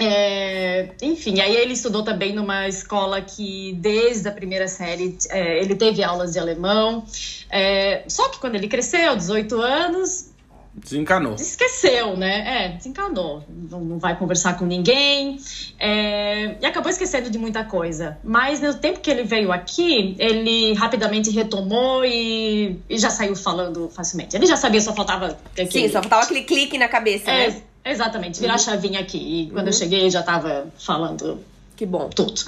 É, 0.00 0.88
enfim, 1.02 1.40
aí 1.40 1.54
ele 1.54 1.74
estudou 1.74 2.02
também 2.02 2.34
numa 2.34 2.66
escola 2.66 3.20
que, 3.20 3.74
desde 3.74 4.26
a 4.26 4.32
primeira 4.32 4.66
série, 4.66 5.18
é, 5.28 5.60
ele 5.60 5.74
teve 5.74 6.02
aulas 6.02 6.32
de 6.32 6.38
alemão. 6.38 7.04
É, 7.50 8.04
só 8.08 8.28
que 8.30 8.38
quando 8.38 8.54
ele 8.54 8.68
cresceu, 8.68 9.14
18 9.14 9.60
anos, 9.60 10.31
Desencanou. 10.74 11.34
Esqueceu, 11.34 12.16
né? 12.16 12.64
É, 12.64 12.68
desencanou. 12.70 13.44
Não, 13.48 13.80
não 13.80 13.98
vai 13.98 14.18
conversar 14.18 14.56
com 14.56 14.64
ninguém. 14.64 15.38
É, 15.78 16.56
e 16.60 16.64
acabou 16.64 16.90
esquecendo 16.90 17.28
de 17.28 17.38
muita 17.38 17.62
coisa. 17.62 18.18
Mas 18.24 18.60
no 18.60 18.72
tempo 18.74 19.00
que 19.00 19.10
ele 19.10 19.22
veio 19.22 19.52
aqui, 19.52 20.16
ele 20.18 20.72
rapidamente 20.72 21.30
retomou 21.30 22.04
e, 22.06 22.80
e 22.88 22.98
já 22.98 23.10
saiu 23.10 23.36
falando 23.36 23.90
facilmente. 23.90 24.34
Ele 24.34 24.46
já 24.46 24.56
sabia, 24.56 24.80
só 24.80 24.94
faltava. 24.94 25.38
Aquele... 25.52 25.70
Sim, 25.70 25.88
só 25.88 26.00
faltava 26.00 26.22
aquele 26.22 26.42
clique 26.44 26.78
na 26.78 26.88
cabeça, 26.88 27.30
é, 27.30 27.50
né? 27.50 27.62
Exatamente, 27.84 28.40
virar 28.40 28.54
uhum. 28.54 28.58
chavinha 28.58 29.00
aqui. 29.00 29.18
E 29.18 29.50
quando 29.50 29.66
uhum. 29.66 29.68
eu 29.68 29.72
cheguei, 29.74 30.10
já 30.10 30.22
tava 30.22 30.68
falando. 30.78 31.40
Que 31.76 31.84
bom. 31.84 32.08
Tudo. 32.08 32.40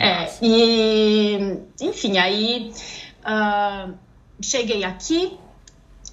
É, 0.00 0.30
e, 0.40 1.58
enfim, 1.80 2.18
aí. 2.18 2.72
Uh, 3.24 3.94
cheguei 4.42 4.84
aqui, 4.84 5.38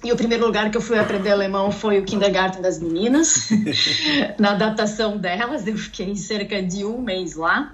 e 0.04 0.10
o 0.10 0.16
primeiro 0.16 0.44
lugar 0.44 0.70
que 0.70 0.76
eu 0.76 0.80
fui 0.80 0.98
aprender 0.98 1.30
alemão 1.30 1.70
foi 1.70 2.00
o 2.00 2.04
Kindergarten 2.04 2.60
das 2.60 2.80
meninas, 2.80 3.48
na 4.38 4.50
adaptação 4.50 5.16
delas. 5.16 5.66
Eu 5.66 5.76
fiquei 5.76 6.16
cerca 6.16 6.60
de 6.60 6.84
um 6.84 7.00
mês 7.00 7.36
lá 7.36 7.72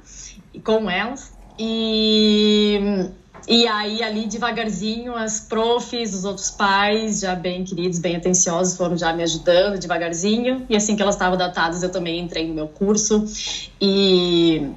com 0.62 0.90
elas. 0.90 1.32
E, 1.58 2.78
e 3.48 3.66
aí, 3.66 4.02
ali 4.02 4.26
devagarzinho, 4.26 5.16
as 5.16 5.40
profs, 5.40 6.14
os 6.14 6.24
outros 6.24 6.50
pais, 6.50 7.20
já 7.20 7.34
bem 7.34 7.64
queridos, 7.64 7.98
bem 7.98 8.16
atenciosos, 8.16 8.76
foram 8.76 8.96
já 8.96 9.10
me 9.14 9.22
ajudando 9.22 9.78
devagarzinho. 9.78 10.66
E 10.68 10.76
assim 10.76 10.96
que 10.96 11.02
elas 11.02 11.14
estavam 11.14 11.34
adaptadas, 11.34 11.82
eu 11.82 11.90
também 11.90 12.20
entrei 12.20 12.46
no 12.46 12.52
meu 12.52 12.68
curso. 12.68 13.24
E, 13.80 14.68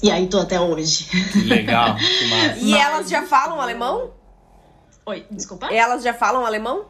e 0.00 0.08
aí 0.08 0.28
tô 0.28 0.38
até 0.38 0.60
hoje. 0.60 1.08
Legal, 1.46 1.96
que 1.96 2.26
massa. 2.30 2.60
E 2.60 2.74
elas 2.74 3.10
já 3.10 3.22
falam 3.22 3.60
alemão? 3.60 4.19
Oi, 5.10 5.26
desculpa? 5.28 5.66
Elas 5.74 6.04
já 6.04 6.14
falam 6.14 6.46
alemão? 6.46 6.84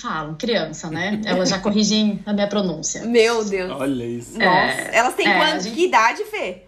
Falam, 0.00 0.34
criança, 0.34 0.90
né? 0.90 1.20
Elas 1.24 1.48
já 1.48 1.60
corrigem 1.60 2.20
a 2.26 2.32
minha 2.32 2.48
pronúncia. 2.48 3.04
Meu 3.04 3.44
Deus. 3.44 3.70
Olha 3.70 4.04
isso. 4.04 4.32
Nossa. 4.32 4.80
É, 4.80 4.96
elas 4.96 5.14
têm 5.14 5.28
é, 5.28 5.38
quanto? 5.38 5.62
Gente... 5.62 5.76
Que 5.76 5.84
idade, 5.84 6.24
Fê? 6.24 6.64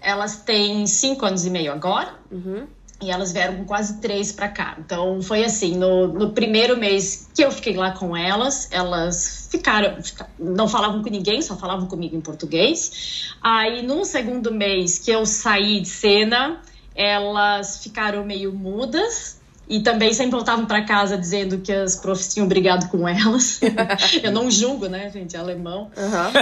Elas 0.00 0.40
têm 0.40 0.84
cinco 0.88 1.24
anos 1.24 1.46
e 1.46 1.50
meio 1.50 1.70
agora. 1.70 2.12
Uhum. 2.28 2.66
E 3.00 3.08
elas 3.08 3.32
vieram 3.32 3.58
com 3.58 3.64
quase 3.64 4.00
três 4.00 4.32
para 4.32 4.48
cá. 4.48 4.76
Então 4.80 5.22
foi 5.22 5.44
assim: 5.44 5.76
no, 5.76 6.08
no, 6.08 6.32
primeiro 6.32 6.76
mês 6.76 7.28
que 7.32 7.44
eu 7.44 7.52
fiquei 7.52 7.76
lá 7.76 7.92
com 7.92 8.16
elas, 8.16 8.68
elas 8.72 9.46
ficaram, 9.48 9.96
não 10.40 10.66
falavam 10.66 11.04
com 11.04 11.08
ninguém, 11.08 11.40
só 11.40 11.56
falavam 11.56 11.86
comigo 11.86 12.16
em 12.16 12.20
português. 12.20 13.32
Aí 13.40 13.82
no 13.82 14.04
segundo 14.04 14.52
mês 14.52 14.98
que 14.98 15.12
eu 15.12 15.24
saí 15.24 15.80
de 15.80 15.88
cena, 15.88 16.60
elas 16.96 17.80
ficaram 17.80 18.24
meio 18.24 18.52
mudas 18.52 19.40
e 19.68 19.80
também 19.80 20.12
sempre 20.12 20.32
voltavam 20.32 20.66
para 20.66 20.82
casa 20.82 21.16
dizendo 21.16 21.58
que 21.58 21.72
as 21.72 21.96
profs 21.96 22.34
tinham 22.34 22.46
brigado 22.46 22.88
com 22.88 23.08
elas. 23.08 23.60
Eu 24.22 24.32
não 24.32 24.50
julgo, 24.50 24.88
né, 24.88 25.10
gente? 25.10 25.36
É 25.36 25.38
alemão. 25.38 25.90
Uhum. 25.96 26.32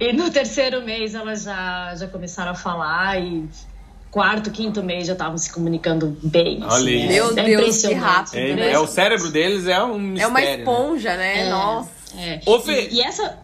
e 0.00 0.12
no 0.12 0.30
terceiro 0.30 0.82
mês 0.82 1.14
elas 1.14 1.42
já, 1.44 1.94
já 1.94 2.08
começaram 2.08 2.52
a 2.52 2.54
falar 2.54 3.20
e 3.20 3.48
quarto, 4.10 4.50
quinto 4.50 4.82
mês 4.82 5.06
já 5.06 5.12
estavam 5.12 5.38
se 5.38 5.52
comunicando 5.52 6.18
bem. 6.22 6.60
Olha 6.64 6.74
assim, 6.74 7.02
é, 7.02 7.08
Meu 7.08 7.30
é 7.38 7.44
Deus, 7.44 7.82
que 7.82 7.94
rápido. 7.94 8.36
É, 8.36 8.54
né? 8.54 8.72
é, 8.72 8.78
o 8.78 8.86
cérebro 8.86 9.30
deles 9.30 9.66
é 9.66 9.82
um 9.82 9.98
mistério. 9.98 10.24
É 10.24 10.26
uma 10.28 10.42
esponja, 10.42 11.16
né? 11.16 11.44
né? 11.44 11.50
Nossa. 11.50 11.90
É. 12.18 12.40
Ô, 12.46 12.58
Fê... 12.58 12.88
e, 12.88 12.96
e 12.96 13.00
essa... 13.00 13.38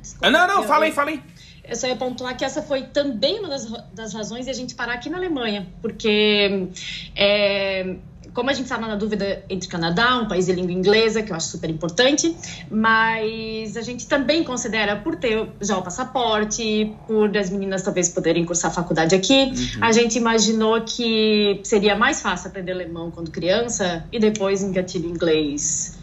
Desculpa, 0.00 0.30
não, 0.30 0.46
não, 0.46 0.62
fala 0.62 0.84
aí, 0.84 0.92
fala 0.92 1.10
aí. 1.10 1.20
Eu 1.64 1.76
só 1.76 1.86
ia 1.86 1.96
pontuar 1.96 2.36
que 2.36 2.44
essa 2.44 2.60
foi 2.62 2.82
também 2.82 3.38
uma 3.38 3.48
das, 3.48 3.70
das 3.92 4.12
razões 4.12 4.46
de 4.46 4.50
a 4.50 4.54
gente 4.54 4.74
parar 4.74 4.94
aqui 4.94 5.08
na 5.08 5.18
Alemanha, 5.18 5.68
porque 5.80 6.68
é, 7.14 7.96
como 8.34 8.50
a 8.50 8.52
gente 8.52 8.64
estava 8.64 8.86
na 8.86 8.96
dúvida 8.96 9.44
entre 9.48 9.68
Canadá, 9.68 10.16
um 10.16 10.26
país 10.26 10.46
de 10.46 10.52
língua 10.52 10.72
inglesa, 10.72 11.22
que 11.22 11.30
eu 11.30 11.36
acho 11.36 11.48
super 11.48 11.68
importante, 11.68 12.34
mas 12.70 13.76
a 13.76 13.82
gente 13.82 14.06
também 14.06 14.42
considera, 14.42 14.96
por 14.96 15.16
ter 15.16 15.48
já 15.60 15.76
o 15.76 15.82
passaporte, 15.82 16.92
por 17.06 17.36
as 17.36 17.50
meninas 17.50 17.82
talvez 17.82 18.08
poderem 18.08 18.44
cursar 18.44 18.72
faculdade 18.72 19.14
aqui, 19.14 19.44
uhum. 19.44 19.84
a 19.84 19.92
gente 19.92 20.16
imaginou 20.16 20.80
que 20.82 21.60
seria 21.62 21.94
mais 21.94 22.20
fácil 22.20 22.48
aprender 22.48 22.72
alemão 22.72 23.10
quando 23.10 23.30
criança 23.30 24.04
e 24.10 24.18
depois 24.18 24.62
engatilho 24.62 25.08
inglês 25.08 26.01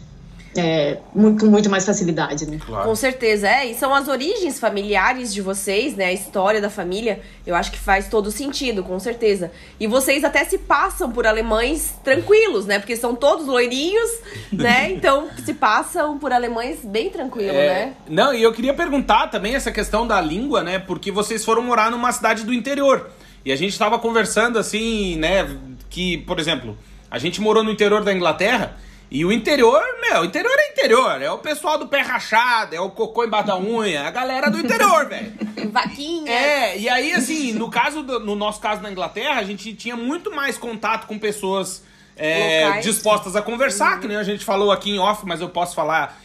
é, 0.56 0.98
muito, 1.14 1.44
com 1.44 1.50
muito 1.50 1.70
mais 1.70 1.86
facilidade, 1.86 2.44
né? 2.44 2.58
Claro. 2.64 2.88
Com 2.88 2.96
certeza, 2.96 3.48
é. 3.48 3.66
E 3.66 3.74
são 3.74 3.94
as 3.94 4.08
origens 4.08 4.58
familiares 4.58 5.32
de 5.32 5.40
vocês, 5.40 5.94
né? 5.94 6.06
A 6.06 6.12
história 6.12 6.60
da 6.60 6.68
família, 6.68 7.20
eu 7.46 7.54
acho 7.54 7.70
que 7.70 7.78
faz 7.78 8.08
todo 8.08 8.32
sentido, 8.32 8.82
com 8.82 8.98
certeza. 8.98 9.52
E 9.78 9.86
vocês 9.86 10.24
até 10.24 10.44
se 10.44 10.58
passam 10.58 11.10
por 11.12 11.24
alemães 11.24 11.94
tranquilos, 12.02 12.66
né? 12.66 12.80
Porque 12.80 12.96
são 12.96 13.14
todos 13.14 13.46
loirinhos, 13.46 14.10
né? 14.52 14.90
Então 15.00 15.28
se 15.44 15.54
passam 15.54 16.18
por 16.18 16.32
alemães 16.32 16.80
bem 16.84 17.10
tranquilos, 17.10 17.54
é... 17.54 17.68
né? 17.68 17.94
Não, 18.08 18.34
e 18.34 18.42
eu 18.42 18.52
queria 18.52 18.74
perguntar 18.74 19.28
também 19.28 19.54
essa 19.54 19.70
questão 19.70 20.06
da 20.06 20.20
língua, 20.20 20.62
né? 20.62 20.78
Porque 20.78 21.12
vocês 21.12 21.44
foram 21.44 21.62
morar 21.62 21.90
numa 21.90 22.10
cidade 22.12 22.44
do 22.44 22.52
interior. 22.52 23.10
E 23.44 23.52
a 23.52 23.56
gente 23.56 23.72
estava 23.72 23.98
conversando 23.98 24.58
assim, 24.58 25.16
né? 25.16 25.56
Que, 25.88 26.18
por 26.18 26.38
exemplo, 26.38 26.76
a 27.10 27.18
gente 27.18 27.40
morou 27.40 27.62
no 27.62 27.70
interior 27.70 28.02
da 28.02 28.12
Inglaterra. 28.12 28.76
E 29.10 29.24
o 29.24 29.32
interior, 29.32 29.82
meu, 30.00 30.20
o 30.20 30.24
interior 30.24 30.54
é 30.56 30.70
interior. 30.70 31.20
É 31.20 31.28
o 31.32 31.38
pessoal 31.38 31.76
do 31.76 31.88
pé 31.88 32.00
rachado, 32.00 32.76
é 32.76 32.80
o 32.80 32.90
cocô 32.90 33.24
embaixo 33.24 33.48
da 33.48 33.58
unha, 33.58 34.06
a 34.06 34.10
galera 34.10 34.48
do 34.48 34.60
interior, 34.60 35.08
velho. 35.08 35.32
Vaquinha. 35.72 36.30
É, 36.30 36.78
e 36.78 36.88
aí, 36.88 37.12
assim, 37.12 37.52
no 37.52 37.68
caso, 37.68 38.04
do, 38.04 38.20
no 38.20 38.36
nosso 38.36 38.60
caso 38.60 38.80
na 38.80 38.90
Inglaterra, 38.90 39.40
a 39.40 39.42
gente 39.42 39.74
tinha 39.74 39.96
muito 39.96 40.30
mais 40.30 40.56
contato 40.56 41.08
com 41.08 41.18
pessoas 41.18 41.82
é, 42.16 42.78
dispostas 42.78 43.34
a 43.34 43.42
conversar, 43.42 43.94
uhum. 43.94 44.00
que 44.00 44.06
nem 44.06 44.16
a 44.16 44.22
gente 44.22 44.44
falou 44.44 44.70
aqui 44.70 44.92
em 44.92 45.00
off, 45.00 45.26
mas 45.26 45.40
eu 45.40 45.48
posso 45.48 45.74
falar 45.74 46.20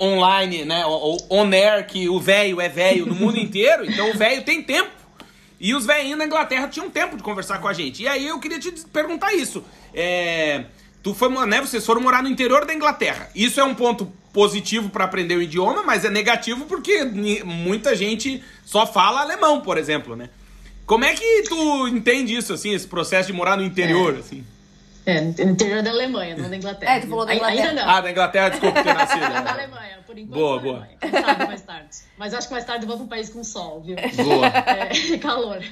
online, 0.00 0.64
né, 0.64 0.86
ou 0.86 1.18
on 1.28 1.50
air, 1.52 1.84
que 1.86 2.08
o 2.08 2.20
velho 2.20 2.60
é 2.60 2.68
velho 2.68 3.06
no 3.06 3.14
mundo 3.14 3.38
inteiro, 3.38 3.84
então 3.84 4.08
o 4.08 4.16
velho 4.16 4.44
tem 4.44 4.62
tempo. 4.62 4.90
E 5.58 5.74
os 5.74 5.84
velhinhos 5.84 6.16
na 6.16 6.24
Inglaterra 6.24 6.68
tinham 6.68 6.88
tempo 6.88 7.16
de 7.16 7.22
conversar 7.22 7.58
com 7.58 7.68
a 7.68 7.72
gente. 7.72 8.02
E 8.02 8.08
aí 8.08 8.26
eu 8.28 8.38
queria 8.38 8.58
te 8.58 8.70
perguntar 8.92 9.34
isso. 9.34 9.62
É 9.92 10.64
Tu 11.02 11.14
foi, 11.14 11.28
né, 11.46 11.60
vocês 11.60 11.84
foram 11.84 12.00
morar 12.00 12.22
no 12.22 12.28
interior 12.28 12.64
da 12.64 12.74
Inglaterra. 12.74 13.30
Isso 13.34 13.60
é 13.60 13.64
um 13.64 13.74
ponto 13.74 14.12
positivo 14.32 14.90
para 14.90 15.04
aprender 15.04 15.36
o 15.36 15.42
idioma, 15.42 15.82
mas 15.82 16.04
é 16.04 16.10
negativo 16.10 16.66
porque 16.66 17.04
muita 17.44 17.96
gente 17.96 18.42
só 18.64 18.86
fala 18.86 19.22
alemão, 19.22 19.60
por 19.60 19.78
exemplo, 19.78 20.14
né? 20.14 20.28
Como 20.86 21.04
é 21.04 21.14
que 21.14 21.42
tu 21.48 21.88
entende 21.88 22.34
isso, 22.34 22.52
assim, 22.52 22.74
esse 22.74 22.86
processo 22.86 23.28
de 23.28 23.32
morar 23.32 23.56
no 23.56 23.62
interior, 23.62 24.14
é. 24.14 24.18
assim? 24.18 24.44
É, 25.06 25.20
no 25.20 25.30
interior 25.52 25.82
da 25.82 25.90
Alemanha, 25.90 26.36
não 26.36 26.50
da 26.50 26.56
Inglaterra. 26.56 26.92
É, 26.92 27.00
tu 27.00 27.08
falou 27.08 27.26
da 27.26 27.34
Inglaterra. 27.34 27.68
Ainda 27.68 27.82
não. 27.82 27.90
Ah, 27.90 28.00
da 28.00 28.10
Inglaterra, 28.10 28.48
desculpa 28.50 28.82
ter 28.82 28.94
nascido. 28.94 29.20
da 29.20 29.52
Alemanha, 29.52 29.98
por 30.06 30.18
enquanto. 30.18 30.38
Boa, 30.38 30.58
boa. 30.58 30.88
Quem 31.00 31.10
sabe 31.10 31.46
mais 31.46 31.62
tarde. 31.62 31.88
Mas 32.18 32.34
acho 32.34 32.48
que 32.48 32.52
mais 32.52 32.64
tarde 32.66 32.84
eu 32.84 32.88
vou 32.88 32.96
para 32.98 33.04
um 33.06 33.08
país 33.08 33.30
com 33.30 33.42
sol, 33.42 33.80
viu? 33.80 33.96
Boa. 33.96 34.46
É, 34.46 35.16
calor. 35.18 35.62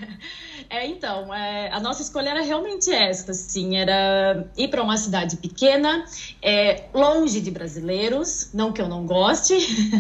É, 0.70 0.87
então, 0.87 1.32
é, 1.35 1.70
a 1.70 1.80
nossa 1.80 2.02
escolha 2.02 2.30
era 2.30 2.42
realmente 2.42 2.90
essa, 2.90 3.32
assim, 3.32 3.76
era 3.76 4.47
ir 4.56 4.68
para 4.68 4.82
uma 4.82 4.97
cidade 4.97 5.37
pequena, 5.37 6.04
é, 6.42 6.85
longe 6.94 7.40
de 7.40 7.50
brasileiros, 7.50 8.50
não 8.52 8.73
que 8.73 8.80
eu 8.80 8.88
não 8.88 9.06
goste, 9.06 9.54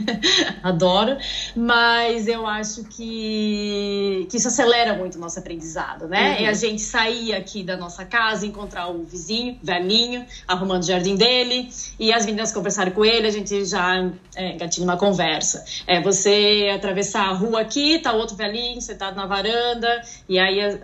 adoro, 0.62 1.16
mas 1.54 2.28
eu 2.28 2.46
acho 2.46 2.84
que, 2.84 4.26
que 4.30 4.36
isso 4.36 4.48
acelera 4.48 4.94
muito 4.94 5.16
o 5.16 5.18
nosso 5.18 5.38
aprendizado, 5.38 6.06
né? 6.06 6.36
Uhum. 6.36 6.42
E 6.42 6.46
a 6.46 6.52
gente 6.52 6.82
sair 6.82 7.34
aqui 7.34 7.62
da 7.62 7.76
nossa 7.76 8.04
casa, 8.04 8.46
encontrar 8.46 8.88
o 8.88 9.04
vizinho, 9.04 9.17
velhinho, 9.62 10.24
arrumando 10.46 10.82
o 10.82 10.86
jardim 10.86 11.16
dele, 11.16 11.68
e 11.98 12.12
as 12.12 12.26
meninas 12.26 12.52
conversaram 12.52 12.92
com 12.92 13.04
ele, 13.04 13.26
a 13.26 13.30
gente 13.30 13.64
já 13.64 14.10
é, 14.36 14.56
gatinho 14.56 14.84
uma 14.86 14.96
conversa. 14.96 15.64
É 15.86 16.00
você 16.00 16.70
atravessar 16.74 17.28
a 17.28 17.32
rua 17.32 17.60
aqui, 17.60 17.98
tá 17.98 18.12
outro 18.12 18.36
velhinho 18.36 18.80
sentado 18.80 19.16
na 19.16 19.26
varanda, 19.26 20.02
e 20.28 20.38
aí 20.38 20.60
as, 20.60 20.78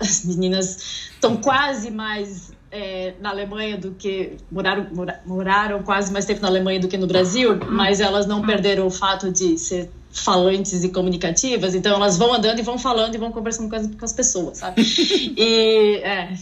as 0.00 0.24
meninas 0.24 1.10
estão 1.14 1.36
quase 1.36 1.90
mais 1.90 2.52
é, 2.70 3.14
na 3.20 3.30
Alemanha 3.30 3.78
do 3.78 3.92
que 3.92 4.36
moraram, 4.50 4.86
mora, 4.92 5.20
moraram 5.24 5.82
quase 5.82 6.12
mais 6.12 6.24
tempo 6.24 6.42
na 6.42 6.48
Alemanha 6.48 6.80
do 6.80 6.88
que 6.88 6.96
no 6.98 7.06
Brasil, 7.06 7.58
mas 7.70 8.00
elas 8.00 8.26
não 8.26 8.42
perderam 8.42 8.86
o 8.86 8.90
fato 8.90 9.30
de 9.30 9.56
ser 9.58 9.90
falantes 10.12 10.82
e 10.82 10.88
comunicativas, 10.88 11.74
então 11.74 11.94
elas 11.94 12.16
vão 12.16 12.32
andando 12.32 12.58
e 12.58 12.62
vão 12.62 12.78
falando 12.78 13.14
e 13.14 13.18
vão 13.18 13.30
conversando 13.30 13.68
com 13.68 13.76
as, 13.76 13.86
com 13.86 14.04
as 14.04 14.12
pessoas, 14.12 14.58
sabe? 14.58 14.82
E 15.36 15.96
é, 16.02 16.32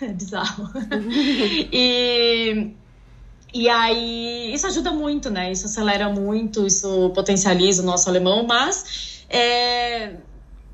é 0.00 0.08
bizarro. 0.12 0.70
e 1.72 2.72
E 3.54 3.68
aí, 3.68 4.52
isso 4.52 4.66
ajuda 4.66 4.90
muito, 4.90 5.30
né? 5.30 5.50
Isso 5.50 5.66
acelera 5.66 6.08
muito, 6.10 6.66
isso 6.66 7.10
potencializa 7.14 7.82
o 7.82 7.86
nosso 7.86 8.08
alemão, 8.08 8.44
mas 8.46 9.24
é, 9.30 10.16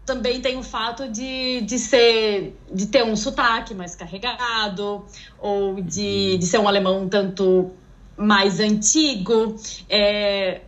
também 0.04 0.40
tem 0.40 0.58
o 0.58 0.62
fato 0.62 1.08
de, 1.08 1.60
de 1.60 1.78
ser 1.78 2.58
de 2.72 2.86
ter 2.86 3.04
um 3.04 3.14
sotaque 3.14 3.74
mais 3.74 3.94
carregado 3.94 5.04
ou 5.38 5.80
de, 5.80 6.38
de 6.38 6.46
ser 6.46 6.58
um 6.58 6.66
alemão 6.66 7.02
um 7.02 7.08
tanto 7.08 7.70
mais 8.16 8.60
antigo 8.60 9.56
é, 9.88 10.62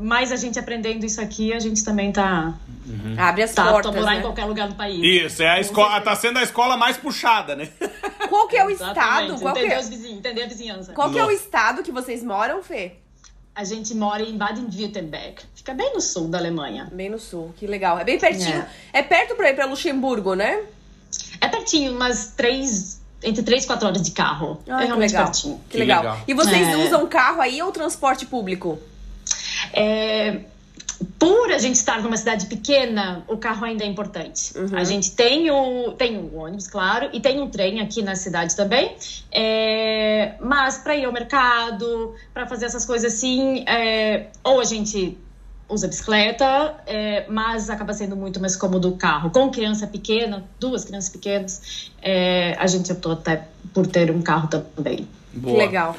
mas 0.00 0.32
a 0.32 0.36
gente 0.36 0.58
aprendendo 0.58 1.04
isso 1.04 1.20
aqui 1.20 1.52
a 1.52 1.58
gente 1.58 1.84
também 1.84 2.10
tá 2.10 2.54
uhum. 2.86 3.14
abre 3.18 3.42
as 3.42 3.52
tá, 3.52 3.70
portas 3.70 3.92
tá 3.92 4.00
morar 4.00 4.12
né? 4.12 4.18
em 4.18 4.22
qualquer 4.22 4.44
lugar 4.44 4.68
do 4.68 4.74
país 4.74 5.00
isso 5.02 5.42
é 5.42 5.48
a 5.48 5.60
escola 5.60 6.00
tá 6.00 6.16
sendo 6.16 6.38
a 6.38 6.42
escola 6.42 6.76
mais 6.76 6.96
puxada 6.96 7.54
né 7.54 7.68
qual 8.28 8.48
que 8.48 8.56
é 8.56 8.64
o 8.64 8.70
estado 8.70 9.38
qual 9.38 9.54
entender 9.54 9.68
que 9.68 9.74
é... 9.74 9.78
os 9.78 9.88
vizinhos 9.88 10.18
entender 10.18 10.42
a 10.42 10.46
vizinhança 10.46 10.92
qual 10.92 11.10
que 11.10 11.18
é 11.18 11.24
o 11.24 11.30
estado 11.30 11.82
que 11.82 11.92
vocês 11.92 12.22
moram 12.22 12.62
Fê 12.62 12.96
a 13.54 13.64
gente 13.64 13.94
mora 13.94 14.22
em 14.22 14.38
Baden-Württemberg. 14.38 15.42
Fica 15.54 15.74
bem 15.74 15.92
no 15.92 16.00
sul 16.00 16.28
da 16.28 16.38
Alemanha. 16.38 16.88
Bem 16.92 17.10
no 17.10 17.18
sul, 17.18 17.52
que 17.58 17.66
legal. 17.66 17.98
É 17.98 18.04
bem 18.04 18.18
pertinho. 18.18 18.64
É, 18.92 19.00
é 19.00 19.02
perto 19.02 19.34
pra 19.34 19.50
ir 19.50 19.54
pra 19.54 19.66
Luxemburgo, 19.66 20.34
né? 20.34 20.62
É 21.40 21.48
pertinho, 21.48 21.92
umas 21.92 22.32
três. 22.36 23.00
Entre 23.22 23.42
três 23.42 23.64
e 23.64 23.66
quatro 23.66 23.86
horas 23.86 24.00
de 24.00 24.12
carro. 24.12 24.58
Ah, 24.66 24.82
é 24.82 24.86
realmente 24.86 25.10
legal. 25.10 25.24
pertinho. 25.26 25.60
Que, 25.68 25.72
que 25.72 25.78
legal. 25.78 26.02
legal. 26.02 26.20
E 26.26 26.32
vocês 26.32 26.68
é... 26.68 26.76
usam 26.76 27.06
carro 27.06 27.42
aí 27.42 27.60
ou 27.60 27.70
transporte 27.70 28.24
público? 28.24 28.78
É, 29.72 30.40
por 31.18 31.50
a 31.50 31.58
gente 31.58 31.76
estar 31.76 32.02
numa 32.02 32.16
cidade 32.16 32.46
pequena, 32.46 33.24
o 33.26 33.36
carro 33.36 33.64
ainda 33.64 33.84
é 33.84 33.86
importante. 33.86 34.52
Uhum. 34.56 34.76
A 34.76 34.84
gente 34.84 35.12
tem 35.12 35.50
o, 35.50 35.92
tem 35.92 36.18
o 36.18 36.36
ônibus, 36.36 36.66
claro, 36.66 37.08
e 37.12 37.20
tem 37.20 37.40
um 37.40 37.48
trem 37.48 37.80
aqui 37.80 38.02
na 38.02 38.14
cidade 38.14 38.54
também. 38.54 38.94
É, 39.32 40.34
mas 40.40 40.78
para 40.78 40.94
ir 40.96 41.04
ao 41.04 41.12
mercado, 41.12 42.14
para 42.34 42.46
fazer 42.46 42.66
essas 42.66 42.84
coisas 42.84 43.14
assim, 43.14 43.64
é, 43.66 44.26
ou 44.44 44.60
a 44.60 44.64
gente 44.64 45.16
usa 45.68 45.86
bicicleta, 45.86 46.74
é, 46.86 47.24
mas 47.28 47.70
acaba 47.70 47.94
sendo 47.94 48.16
muito 48.16 48.40
mais 48.40 48.56
cômodo 48.56 48.88
o 48.88 48.96
carro. 48.96 49.30
Com 49.30 49.50
criança 49.50 49.86
pequena, 49.86 50.44
duas 50.58 50.84
crianças 50.84 51.10
pequenas, 51.10 51.90
é, 52.02 52.56
a 52.58 52.66
gente 52.66 52.92
optou 52.92 53.12
até 53.12 53.48
por 53.72 53.86
ter 53.86 54.10
um 54.10 54.20
carro 54.20 54.48
também. 54.48 55.08
Boa. 55.32 55.54
Que 55.54 55.58
legal. 55.66 55.96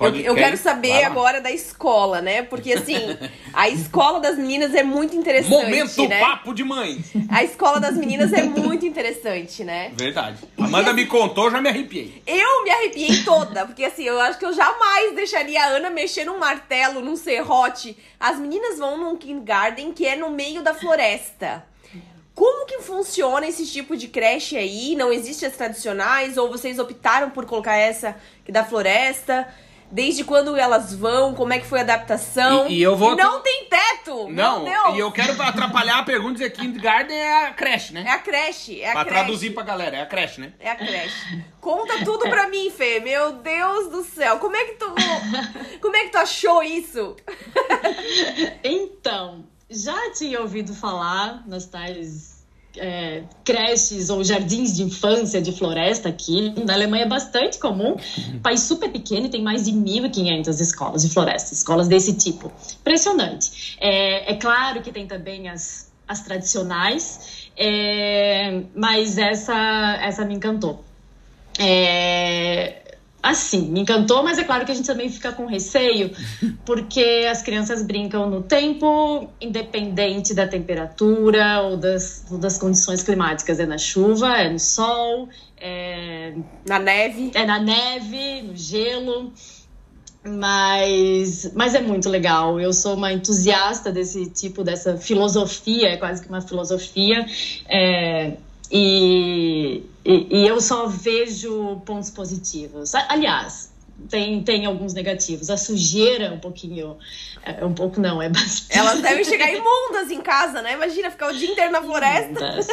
Eu, 0.00 0.14
eu 0.16 0.34
quero 0.34 0.56
saber 0.56 1.04
agora 1.04 1.40
da 1.40 1.50
escola, 1.50 2.22
né? 2.22 2.42
Porque 2.42 2.72
assim, 2.72 3.16
a 3.52 3.68
escola 3.68 4.20
das 4.20 4.36
meninas 4.36 4.74
é 4.74 4.82
muito 4.82 5.16
interessante. 5.16 5.50
Momento 5.50 6.08
né? 6.08 6.20
papo 6.20 6.54
de 6.54 6.62
mãe. 6.62 7.02
A 7.28 7.42
escola 7.42 7.80
das 7.80 7.96
meninas 7.96 8.32
é 8.32 8.42
muito 8.42 8.86
interessante, 8.86 9.64
né? 9.64 9.92
Verdade. 9.94 10.38
Amanda 10.56 10.92
me 10.92 11.06
contou, 11.06 11.50
já 11.50 11.60
me 11.60 11.68
arrepiei. 11.68 12.22
Eu 12.26 12.64
me 12.64 12.70
arrepiei 12.70 13.24
toda, 13.24 13.66
porque 13.66 13.84
assim, 13.84 14.04
eu 14.04 14.20
acho 14.20 14.38
que 14.38 14.44
eu 14.44 14.52
jamais 14.52 15.14
deixaria 15.14 15.62
a 15.62 15.66
Ana 15.66 15.90
mexer 15.90 16.24
num 16.24 16.38
martelo, 16.38 17.00
num 17.00 17.16
serrote. 17.16 17.96
As 18.20 18.38
meninas 18.38 18.78
vão 18.78 18.96
num 18.96 19.16
kindergarten 19.16 19.92
que 19.92 20.06
é 20.06 20.14
no 20.14 20.30
meio 20.30 20.62
da 20.62 20.74
floresta. 20.74 21.64
Como 22.38 22.66
que 22.66 22.78
funciona 22.78 23.48
esse 23.48 23.66
tipo 23.66 23.96
de 23.96 24.06
creche 24.06 24.56
aí? 24.56 24.94
Não 24.94 25.12
existem 25.12 25.48
as 25.48 25.56
tradicionais? 25.56 26.36
Ou 26.36 26.48
vocês 26.48 26.78
optaram 26.78 27.30
por 27.30 27.44
colocar 27.46 27.74
essa 27.74 28.14
que 28.44 28.52
da 28.52 28.64
floresta? 28.64 29.52
Desde 29.90 30.22
quando 30.22 30.56
elas 30.56 30.94
vão, 30.94 31.34
como 31.34 31.52
é 31.52 31.58
que 31.58 31.66
foi 31.66 31.78
a 31.78 31.82
adaptação. 31.82 32.68
E, 32.68 32.78
e 32.78 32.82
eu 32.82 32.96
vou. 32.96 33.16
Não 33.16 33.40
tem 33.40 33.64
teto! 33.64 34.28
Não, 34.30 34.66
e 34.94 34.98
eu 34.98 35.10
quero 35.10 35.40
atrapalhar 35.42 35.98
a 35.98 36.02
pergunta 36.02 36.34
dizer 36.34 36.50
que 36.50 36.60
kindergarten 36.60 37.16
é 37.16 37.46
a 37.46 37.52
creche, 37.52 37.92
né? 37.92 38.04
É 38.06 38.10
a 38.10 38.18
creche, 38.18 38.80
é 38.80 38.90
a 38.90 38.92
pra 38.92 39.04
creche. 39.04 39.18
traduzir 39.18 39.54
pra 39.54 39.62
galera, 39.62 39.96
é 39.96 40.02
a 40.02 40.06
creche, 40.06 40.40
né? 40.40 40.52
É 40.58 40.70
a 40.70 40.76
creche. 40.76 41.44
Conta 41.60 42.04
tudo 42.04 42.28
pra 42.28 42.48
mim, 42.48 42.70
Fê. 42.70 43.00
Meu 43.00 43.32
Deus 43.32 43.90
do 43.90 44.04
céu. 44.04 44.38
Como 44.38 44.56
é 44.56 44.64
que 44.64 44.72
tu. 44.74 44.94
Como 45.80 45.96
é 45.96 46.00
que 46.04 46.10
tu 46.10 46.18
achou 46.18 46.62
isso? 46.62 47.16
então, 48.62 49.46
já 49.70 50.12
tinha 50.12 50.40
ouvido 50.40 50.74
falar 50.74 51.46
nas 51.46 51.66
tais 51.66 52.37
é, 52.76 53.22
creches 53.44 54.10
ou 54.10 54.22
jardins 54.22 54.76
de 54.76 54.82
infância 54.82 55.40
de 55.40 55.52
floresta 55.52 56.08
aqui. 56.08 56.52
Na 56.64 56.74
Alemanha 56.74 57.04
é 57.04 57.08
bastante 57.08 57.58
comum. 57.58 57.96
Um 58.34 58.38
país 58.40 58.60
super 58.62 58.90
pequeno 58.90 59.26
e 59.26 59.28
tem 59.28 59.42
mais 59.42 59.64
de 59.64 59.72
1.500 59.72 60.60
escolas 60.60 61.02
de 61.02 61.10
floresta, 61.10 61.54
escolas 61.54 61.88
desse 61.88 62.14
tipo. 62.14 62.52
Impressionante. 62.80 63.76
É, 63.80 64.32
é 64.32 64.36
claro 64.36 64.82
que 64.82 64.92
tem 64.92 65.06
também 65.06 65.48
as, 65.48 65.90
as 66.06 66.22
tradicionais, 66.22 67.50
é, 67.56 68.62
mas 68.74 69.18
essa, 69.18 69.98
essa 70.02 70.24
me 70.24 70.34
encantou. 70.34 70.84
É, 71.58 72.87
assim, 73.30 73.70
me 73.70 73.80
encantou, 73.80 74.22
mas 74.22 74.38
é 74.38 74.44
claro 74.44 74.64
que 74.64 74.72
a 74.72 74.74
gente 74.74 74.86
também 74.86 75.08
fica 75.08 75.32
com 75.32 75.46
receio, 75.46 76.10
porque 76.64 77.26
as 77.30 77.42
crianças 77.42 77.82
brincam 77.82 78.28
no 78.28 78.42
tempo, 78.42 79.28
independente 79.40 80.34
da 80.34 80.46
temperatura 80.46 81.62
ou 81.62 81.76
das, 81.76 82.24
ou 82.30 82.38
das 82.38 82.58
condições 82.58 83.02
climáticas. 83.02 83.60
É 83.60 83.66
na 83.66 83.78
chuva, 83.78 84.36
é 84.36 84.50
no 84.50 84.58
sol, 84.58 85.28
é 85.60 86.34
na 86.66 86.78
neve. 86.78 87.30
É 87.34 87.44
na 87.44 87.58
neve, 87.58 88.42
no 88.42 88.56
gelo. 88.56 89.32
Mas, 90.24 91.52
mas 91.54 91.74
é 91.74 91.80
muito 91.80 92.08
legal. 92.08 92.60
Eu 92.60 92.72
sou 92.72 92.94
uma 92.94 93.12
entusiasta 93.12 93.90
desse 93.90 94.26
tipo, 94.26 94.62
dessa 94.64 94.96
filosofia, 94.96 95.90
é 95.90 95.96
quase 95.96 96.22
que 96.22 96.28
uma 96.28 96.40
filosofia. 96.40 97.24
É, 97.68 98.34
e, 98.70 99.82
e, 100.08 100.40
e, 100.40 100.46
eu 100.46 100.60
só 100.60 100.86
vejo 100.86 101.80
pontos 101.84 102.08
positivos. 102.10 102.94
Aliás, 102.94 103.70
tem, 104.08 104.42
tem 104.42 104.64
alguns 104.64 104.94
negativos. 104.94 105.50
A 105.50 105.56
sujeira 105.56 106.24
é 106.24 106.30
um 106.30 106.38
pouquinho. 106.38 106.96
É, 107.42 107.64
um 107.64 107.74
pouco 107.74 108.00
não, 108.00 108.22
é 108.22 108.28
bastante. 108.30 108.78
Elas 108.78 109.02
devem 109.02 109.24
chegar 109.24 109.52
imundas 109.52 110.10
em 110.10 110.22
casa, 110.22 110.62
né? 110.62 110.72
Imagina 110.72 111.10
ficar 111.10 111.28
o 111.28 111.34
dia 111.34 111.50
inteiro 111.50 111.72
na 111.72 111.82
floresta. 111.82 112.46
Imundas, 112.46 112.68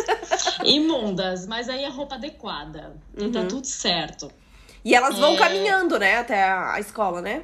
imundas 0.63 1.47
mas 1.47 1.67
aí 1.67 1.83
a 1.83 1.89
roupa 1.89 2.15
adequada. 2.15 2.95
Uhum. 3.19 3.31
Tá 3.31 3.43
tudo 3.43 3.67
certo. 3.67 4.31
E 4.83 4.93
elas 4.93 5.17
vão 5.17 5.33
é... 5.33 5.37
caminhando, 5.37 5.97
né, 5.97 6.19
até 6.19 6.43
a 6.43 6.79
escola, 6.79 7.19
né? 7.19 7.43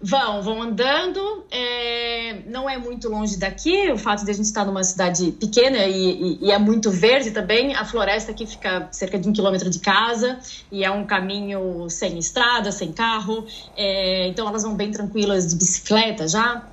Vão, 0.00 0.42
vão 0.42 0.62
andando. 0.62 1.44
É, 1.50 2.42
não 2.46 2.68
é 2.68 2.76
muito 2.76 3.08
longe 3.08 3.36
daqui. 3.38 3.90
O 3.90 3.98
fato 3.98 4.24
de 4.24 4.30
a 4.30 4.34
gente 4.34 4.46
estar 4.46 4.64
numa 4.64 4.84
cidade 4.84 5.32
pequena 5.32 5.78
e, 5.86 6.10
e, 6.10 6.46
e, 6.46 6.50
é 6.50 6.58
muito 6.58 6.90
verde 6.90 7.30
também. 7.30 7.74
A 7.74 7.84
floresta 7.84 8.30
aqui 8.30 8.46
fica 8.46 8.88
cerca 8.92 9.18
de 9.18 9.28
um 9.28 9.32
quilômetro 9.32 9.70
de 9.70 9.78
casa 9.78 10.38
e 10.70 10.84
é 10.84 10.90
um 10.90 11.04
caminho 11.06 11.88
sem 11.88 12.18
estrada, 12.18 12.70
sem 12.70 12.92
carro. 12.92 13.46
É, 13.76 14.28
então 14.28 14.46
elas 14.46 14.62
vão 14.62 14.74
bem 14.74 14.90
tranquilas 14.90 15.46
de 15.46 15.56
bicicleta 15.56 16.28
já. 16.28 16.66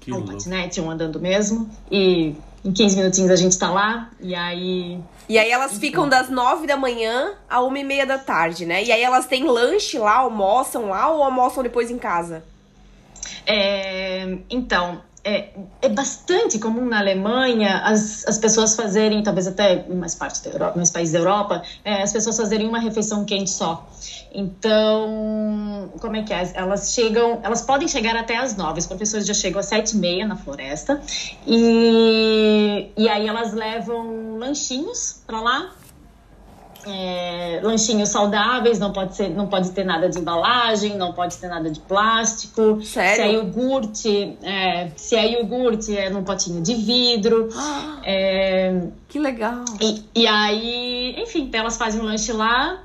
Que 0.00 0.12
ou 0.12 0.22
patinete, 0.22 0.80
ou 0.80 0.90
andando 0.90 1.20
mesmo. 1.20 1.68
E 1.90 2.34
em 2.64 2.72
15 2.72 2.96
minutinhos 2.96 3.30
a 3.30 3.36
gente 3.36 3.52
está 3.52 3.70
lá. 3.70 4.10
E 4.20 4.34
aí 4.34 4.98
e 5.28 5.38
aí 5.38 5.50
elas 5.50 5.78
ficam 5.78 6.08
das 6.08 6.28
nove 6.28 6.66
da 6.66 6.76
manhã 6.76 7.34
a 7.48 7.62
uma 7.62 7.78
e 7.78 7.84
meia 7.84 8.04
da 8.04 8.18
tarde, 8.18 8.66
né? 8.66 8.82
E 8.84 8.92
aí 8.92 9.02
elas 9.02 9.26
têm 9.26 9.44
lanche 9.44 9.98
lá, 9.98 10.16
almoçam 10.16 10.90
lá 10.90 11.08
ou 11.08 11.22
almoçam 11.22 11.62
depois 11.62 11.90
em 11.90 11.98
casa? 11.98 12.44
É, 13.46 14.36
então, 14.50 15.02
é, 15.24 15.48
é, 15.80 15.88
bastante 15.88 16.58
comum 16.58 16.84
na 16.84 16.98
Alemanha 16.98 17.78
as, 17.78 18.26
as 18.26 18.36
pessoas 18.36 18.76
fazerem, 18.76 19.22
talvez 19.22 19.46
até 19.46 19.84
mais 19.88 20.14
parte 20.14 20.44
da 20.44 20.50
Europa, 20.50 20.76
mais 20.76 20.90
países 20.90 21.12
da 21.14 21.18
Europa, 21.18 21.62
é, 21.84 22.02
as 22.02 22.12
pessoas 22.12 22.36
fazerem 22.36 22.68
uma 22.68 22.78
refeição 22.78 23.24
quente 23.24 23.50
só. 23.50 23.88
Então, 24.32 25.90
como 26.00 26.16
é 26.16 26.22
que 26.22 26.32
é? 26.34 26.52
Elas 26.54 26.92
chegam, 26.92 27.40
elas 27.42 27.62
podem 27.62 27.88
chegar 27.88 28.14
até 28.16 28.36
às 28.36 28.56
nove. 28.56 28.80
Os 28.80 28.86
professores 28.86 29.26
já 29.26 29.34
chegam 29.34 29.60
às 29.60 29.66
sete 29.66 29.92
e 29.92 29.96
meia 29.96 30.26
na 30.26 30.36
floresta 30.36 31.00
e, 31.46 32.90
e 32.96 33.08
aí 33.08 33.26
elas 33.26 33.54
levam 33.54 34.36
lanchinhos 34.38 35.22
para 35.26 35.40
lá 35.40 35.72
é, 36.86 37.60
lanchinhos 37.62 38.08
saudáveis, 38.08 38.78
não 38.78 38.92
pode, 38.92 39.16
ser, 39.16 39.30
não 39.30 39.46
pode 39.46 39.70
ter 39.70 39.84
nada 39.84 40.08
de 40.08 40.18
embalagem, 40.18 40.96
não 40.96 41.12
pode 41.12 41.36
ter 41.36 41.48
nada 41.48 41.70
de 41.70 41.80
plástico. 41.80 42.80
Sério? 42.82 43.14
Se 43.14 43.22
é 43.22 43.32
iogurte, 43.32 44.38
é, 44.42 44.90
se 44.96 45.16
é 45.16 45.32
iogurte, 45.32 45.96
é 45.96 46.10
num 46.10 46.24
potinho 46.24 46.62
de 46.62 46.74
vidro. 46.74 47.48
Ah, 47.56 48.00
é, 48.04 48.88
que 49.08 49.18
legal! 49.18 49.64
E, 49.80 50.04
e 50.14 50.26
aí, 50.26 51.16
enfim, 51.18 51.50
elas 51.52 51.76
fazem 51.76 52.00
um 52.00 52.04
lanche 52.04 52.32
lá, 52.32 52.82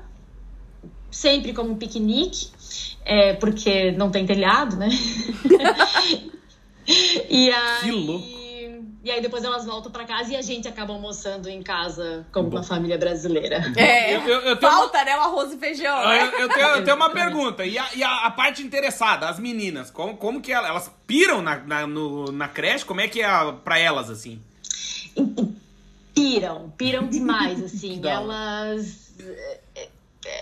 sempre 1.10 1.52
como 1.52 1.70
um 1.70 1.76
piquenique, 1.76 2.48
é, 3.04 3.34
porque 3.34 3.92
não 3.92 4.10
tem 4.10 4.26
telhado, 4.26 4.76
né? 4.76 4.88
e 7.28 7.50
aí, 7.50 7.80
que 7.82 7.90
louco! 7.90 8.39
E 9.02 9.10
aí 9.10 9.22
depois 9.22 9.42
elas 9.42 9.64
voltam 9.64 9.90
para 9.90 10.04
casa 10.04 10.32
e 10.32 10.36
a 10.36 10.42
gente 10.42 10.68
acaba 10.68 10.92
almoçando 10.92 11.48
em 11.48 11.62
casa 11.62 12.26
como 12.30 12.50
Bom. 12.50 12.58
uma 12.58 12.62
família 12.62 12.98
brasileira. 12.98 13.72
É, 13.76 14.14
eu, 14.14 14.20
eu, 14.20 14.40
eu 14.40 14.56
falta, 14.58 14.98
uma... 14.98 15.04
né? 15.04 15.16
O 15.16 15.20
arroz 15.20 15.52
e 15.52 15.56
feijão. 15.56 16.12
Eu, 16.12 16.40
eu, 16.40 16.48
tenho, 16.48 16.66
eu 16.66 16.84
tenho 16.84 16.96
uma 16.96 17.10
pergunta. 17.10 17.64
E, 17.64 17.78
a, 17.78 17.86
e 17.94 18.02
a, 18.02 18.26
a, 18.26 18.30
parte 18.30 18.62
interessada, 18.62 19.26
as 19.26 19.38
meninas, 19.38 19.90
como, 19.90 20.16
como 20.18 20.42
que 20.42 20.52
elas, 20.52 20.68
elas 20.68 20.92
piram 21.06 21.40
na, 21.40 21.56
na, 21.56 21.86
no, 21.86 22.26
na 22.30 22.48
creche? 22.48 22.84
Como 22.84 23.00
é 23.00 23.08
que 23.08 23.22
é 23.22 23.52
pra 23.64 23.78
elas, 23.78 24.10
assim? 24.10 24.40
Piram, 26.14 26.70
piram 26.76 27.06
demais, 27.08 27.62
assim. 27.64 28.02
elas 28.04 29.10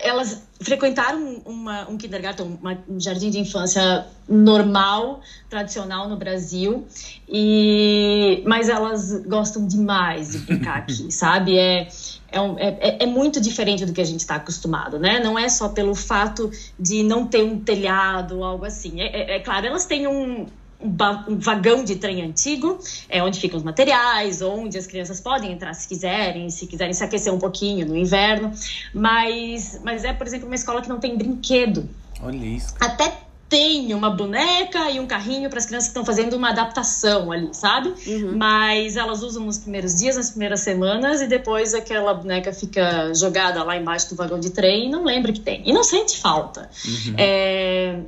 elas 0.03 0.47
frequentaram 0.61 1.41
uma, 1.45 1.89
um 1.89 1.97
kindergarten, 1.97 2.59
uma, 2.61 2.77
um 2.87 2.99
jardim 2.99 3.29
de 3.29 3.39
infância 3.39 4.05
normal, 4.27 5.21
tradicional 5.49 6.09
no 6.09 6.17
Brasil, 6.17 6.85
e 7.27 8.43
mas 8.45 8.69
elas 8.69 9.25
gostam 9.25 9.65
demais 9.65 10.31
de 10.31 10.39
brincar 10.39 10.77
aqui, 10.83 11.11
sabe? 11.11 11.57
É, 11.57 11.87
é, 12.31 12.41
um, 12.41 12.57
é, 12.59 12.97
é, 13.03 13.05
muito 13.05 13.41
diferente 13.41 13.85
do 13.85 13.93
que 13.93 14.01
a 14.01 14.05
gente 14.05 14.19
está 14.19 14.35
acostumado, 14.35 14.99
né? 14.99 15.19
Não 15.19 15.37
é 15.37 15.49
só 15.49 15.69
pelo 15.69 15.95
fato 15.95 16.51
de 16.79 17.03
não 17.03 17.25
ter 17.25 17.43
um 17.43 17.59
telhado 17.59 18.37
ou 18.37 18.43
algo 18.43 18.65
assim. 18.65 19.01
É, 19.01 19.07
é, 19.07 19.35
é 19.37 19.39
claro, 19.39 19.65
elas 19.65 19.85
têm 19.85 20.07
um, 20.07 20.45
um 20.81 21.37
vagão 21.37 21.83
de 21.83 21.95
trem 21.97 22.21
antigo, 22.21 22.79
é 23.09 23.21
onde 23.21 23.39
ficam 23.39 23.57
os 23.57 23.63
materiais, 23.63 24.41
onde 24.41 24.77
as 24.77 24.87
crianças 24.87 25.19
podem 25.19 25.51
entrar 25.51 25.73
se 25.73 25.87
quiserem, 25.87 26.49
se 26.49 26.65
quiserem 26.67 26.93
se 26.93 27.03
aquecer 27.03 27.33
um 27.33 27.39
pouquinho 27.39 27.85
no 27.85 27.97
inverno, 27.97 28.51
mas, 28.93 29.79
mas 29.83 30.05
é, 30.05 30.13
por 30.13 30.25
exemplo, 30.25 30.47
uma 30.47 30.55
escola 30.55 30.81
que 30.81 30.87
não 30.89 30.99
tem 30.99 31.17
brinquedo. 31.17 31.89
Olha 32.21 32.45
isso. 32.45 32.73
Até 32.79 33.13
tem 33.49 33.93
uma 33.95 34.11
boneca 34.11 34.91
e 34.91 34.99
um 34.99 35.07
carrinho 35.07 35.49
para 35.49 35.57
as 35.57 35.65
crianças 35.65 35.87
que 35.87 35.91
estão 35.91 36.05
fazendo 36.05 36.35
uma 36.35 36.51
adaptação 36.51 37.31
ali, 37.31 37.49
sabe? 37.51 37.93
Uhum. 38.05 38.37
Mas 38.37 38.95
elas 38.95 39.23
usam 39.23 39.43
nos 39.43 39.57
primeiros 39.57 39.95
dias, 39.95 40.15
nas 40.15 40.29
primeiras 40.29 40.59
semanas, 40.59 41.19
e 41.19 41.27
depois 41.27 41.73
aquela 41.73 42.13
boneca 42.13 42.53
fica 42.53 43.11
jogada 43.13 43.63
lá 43.63 43.75
embaixo 43.75 44.09
do 44.09 44.15
vagão 44.15 44.39
de 44.39 44.51
trem 44.51 44.85
e 44.85 44.89
não 44.89 45.03
lembra 45.03 45.33
que 45.33 45.39
tem. 45.39 45.63
E 45.67 45.73
não 45.73 45.83
sente 45.83 46.19
falta. 46.19 46.69
Uhum. 46.85 47.15
É, 47.17 47.99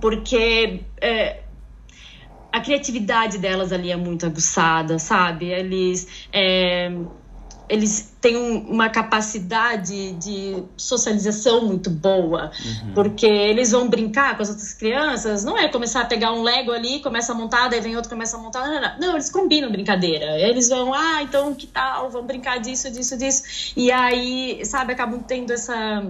porque 0.00 0.80
é, 1.00 1.41
a 2.52 2.60
criatividade 2.60 3.38
delas 3.38 3.72
ali 3.72 3.90
é 3.90 3.96
muito 3.96 4.26
aguçada, 4.26 4.98
sabe? 4.98 5.46
Eles, 5.46 6.06
é, 6.30 6.92
eles 7.68 8.14
têm 8.20 8.36
uma 8.36 8.90
capacidade 8.90 10.12
de 10.12 10.62
socialização 10.76 11.64
muito 11.64 11.88
boa, 11.88 12.50
uhum. 12.64 12.92
porque 12.94 13.26
eles 13.26 13.72
vão 13.72 13.88
brincar 13.88 14.36
com 14.36 14.42
as 14.42 14.50
outras 14.50 14.74
crianças, 14.74 15.42
não 15.42 15.56
é 15.56 15.68
começar 15.68 16.02
a 16.02 16.04
pegar 16.04 16.32
um 16.32 16.42
Lego 16.42 16.70
ali, 16.70 17.00
começa 17.00 17.32
a 17.32 17.34
montar, 17.34 17.68
daí 17.68 17.80
vem 17.80 17.96
outro, 17.96 18.10
começa 18.10 18.36
a 18.36 18.40
montar, 18.40 18.66
não, 18.66 18.80
não, 18.80 18.98
não. 18.98 19.12
eles 19.14 19.30
combinam 19.30 19.72
brincadeira. 19.72 20.38
Eles 20.38 20.68
vão, 20.68 20.92
ah, 20.92 21.22
então 21.22 21.54
que 21.54 21.66
tal, 21.66 22.10
vamos 22.10 22.26
brincar 22.26 22.58
disso, 22.60 22.90
disso, 22.90 23.16
disso. 23.16 23.72
E 23.74 23.90
aí, 23.90 24.62
sabe, 24.66 24.92
acabam 24.92 25.20
tendo 25.22 25.52
essa 25.52 26.04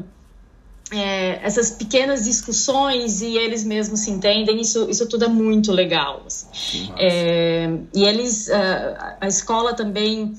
é, 0.92 1.40
essas 1.42 1.70
pequenas 1.70 2.24
discussões 2.24 3.22
e 3.22 3.36
eles 3.36 3.64
mesmos 3.64 4.00
se 4.00 4.10
entendem, 4.10 4.60
isso, 4.60 4.88
isso 4.90 5.06
tudo 5.08 5.24
é 5.24 5.28
muito 5.28 5.72
legal. 5.72 6.22
Assim. 6.26 6.92
É, 6.98 7.70
e 7.94 8.04
eles, 8.04 8.50
a, 8.50 9.16
a 9.22 9.26
escola 9.26 9.72
também, 9.74 10.34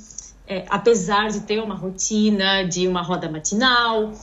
é, 0.48 0.64
apesar 0.70 1.30
de 1.30 1.42
ter 1.42 1.62
uma 1.62 1.76
rotina 1.76 2.64
de 2.64 2.88
uma 2.88 3.02
roda 3.02 3.30
matinal, 3.30 4.14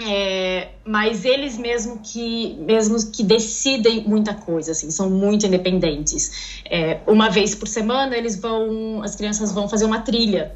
é, 0.00 0.70
mas 0.84 1.24
eles 1.24 1.56
mesmo 1.56 2.00
que 2.00 2.56
mesmo 2.58 2.96
que 3.12 3.22
decidem 3.22 4.02
muita 4.02 4.34
coisa 4.34 4.72
assim 4.72 4.90
são 4.90 5.08
muito 5.08 5.46
independentes 5.46 6.62
é, 6.68 6.98
uma 7.06 7.30
vez 7.30 7.54
por 7.54 7.68
semana 7.68 8.16
eles 8.16 8.34
vão 8.34 9.04
as 9.04 9.14
crianças 9.14 9.52
vão 9.52 9.68
fazer 9.68 9.84
uma 9.84 10.00
trilha 10.00 10.52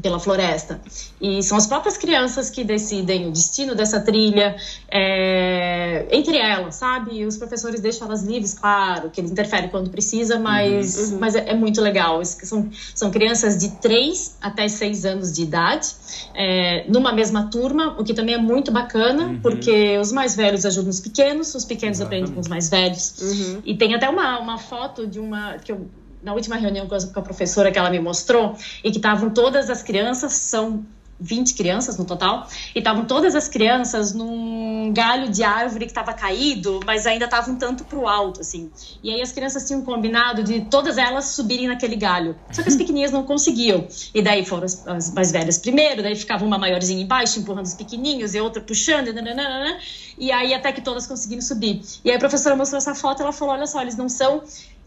pela 0.00 0.18
floresta. 0.18 0.80
E 1.20 1.42
são 1.42 1.56
as 1.56 1.66
próprias 1.66 1.98
crianças 1.98 2.48
que 2.48 2.64
decidem 2.64 3.28
o 3.28 3.30
destino 3.30 3.74
dessa 3.74 4.00
trilha, 4.00 4.56
é, 4.88 6.06
entre 6.10 6.38
elas, 6.38 6.76
sabe? 6.76 7.18
E 7.18 7.26
os 7.26 7.36
professores 7.36 7.80
deixam 7.80 8.06
elas 8.06 8.22
livres, 8.22 8.54
claro, 8.54 9.10
que 9.10 9.20
eles 9.20 9.30
interferem 9.30 9.68
quando 9.68 9.90
precisa, 9.90 10.38
mas, 10.38 11.12
uhum. 11.12 11.18
mas 11.20 11.34
é, 11.34 11.50
é, 11.50 11.54
muito 11.54 11.80
legal. 11.80 12.24
São, 12.24 12.70
são 12.94 13.10
crianças 13.10 13.58
de 13.58 13.70
3 13.72 14.36
até 14.40 14.66
6 14.66 15.04
anos 15.04 15.32
de 15.32 15.42
idade, 15.42 15.88
é, 16.34 16.86
numa 16.88 17.12
mesma 17.12 17.50
turma, 17.50 17.96
o 17.98 18.04
que 18.04 18.14
também 18.14 18.34
é 18.34 18.38
muito 18.38 18.72
bacana, 18.72 19.26
uhum. 19.26 19.40
porque 19.40 19.98
os 19.98 20.10
mais 20.10 20.34
velhos 20.34 20.64
ajudam 20.64 20.90
os 20.90 21.00
pequenos, 21.00 21.54
os 21.54 21.64
pequenos 21.64 21.98
Exatamente. 21.98 22.24
aprendem 22.24 22.34
com 22.34 22.40
os 22.40 22.48
mais 22.48 22.70
velhos. 22.70 23.14
Uhum. 23.20 23.62
E 23.64 23.76
tem 23.76 23.94
até 23.94 24.08
uma, 24.08 24.38
uma 24.38 24.58
foto 24.58 25.06
de 25.06 25.20
uma. 25.20 25.58
que 25.58 25.70
eu 25.70 25.86
na 26.22 26.34
última 26.34 26.56
reunião 26.56 26.86
com 26.88 26.94
a 26.94 27.22
professora 27.22 27.70
que 27.70 27.78
ela 27.78 27.90
me 27.90 28.00
mostrou, 28.00 28.56
e 28.82 28.90
que 28.90 28.98
estavam 28.98 29.30
todas 29.30 29.70
as 29.70 29.82
crianças, 29.82 30.32
são 30.32 30.84
20 31.18 31.54
crianças 31.54 31.96
no 31.96 32.04
total, 32.04 32.46
e 32.74 32.78
estavam 32.78 33.04
todas 33.04 33.34
as 33.34 33.48
crianças 33.48 34.12
num 34.12 34.92
galho 34.92 35.30
de 35.30 35.42
árvore 35.42 35.86
que 35.86 35.90
estava 35.90 36.12
caído, 36.12 36.80
mas 36.84 37.06
ainda 37.06 37.24
estava 37.24 37.50
um 37.50 37.56
tanto 37.56 37.84
para 37.84 37.98
o 37.98 38.06
alto, 38.06 38.40
assim. 38.40 38.70
E 39.02 39.10
aí 39.10 39.22
as 39.22 39.32
crianças 39.32 39.66
tinham 39.66 39.82
combinado 39.82 40.42
de 40.42 40.62
todas 40.62 40.98
elas 40.98 41.26
subirem 41.26 41.68
naquele 41.68 41.96
galho. 41.96 42.36
Só 42.52 42.62
que 42.62 42.68
as 42.68 42.76
pequenininhas 42.76 43.10
não 43.10 43.24
conseguiam. 43.24 43.86
E 44.14 44.22
daí 44.22 44.44
foram 44.44 44.64
as, 44.64 44.86
as 44.86 45.12
mais 45.12 45.32
velhas 45.32 45.58
primeiro, 45.58 46.02
daí 46.02 46.14
ficava 46.14 46.44
uma 46.44 46.58
maiorzinha 46.58 47.02
embaixo, 47.02 47.38
empurrando 47.38 47.66
os 47.66 47.74
pequenininhos, 47.74 48.34
e 48.34 48.40
outra 48.40 48.60
puxando, 48.60 49.12
nananana, 49.12 49.78
e 50.18 50.30
aí 50.30 50.52
até 50.52 50.72
que 50.72 50.80
todas 50.80 51.06
conseguiram 51.06 51.42
subir. 51.42 51.80
E 52.04 52.10
aí 52.10 52.16
a 52.16 52.18
professora 52.18 52.54
mostrou 52.54 52.78
essa 52.78 52.94
foto, 52.94 53.22
ela 53.22 53.32
falou, 53.32 53.54
olha 53.54 53.66
só, 53.66 53.80
eles 53.80 53.96
não 53.96 54.08
são 54.08 54.42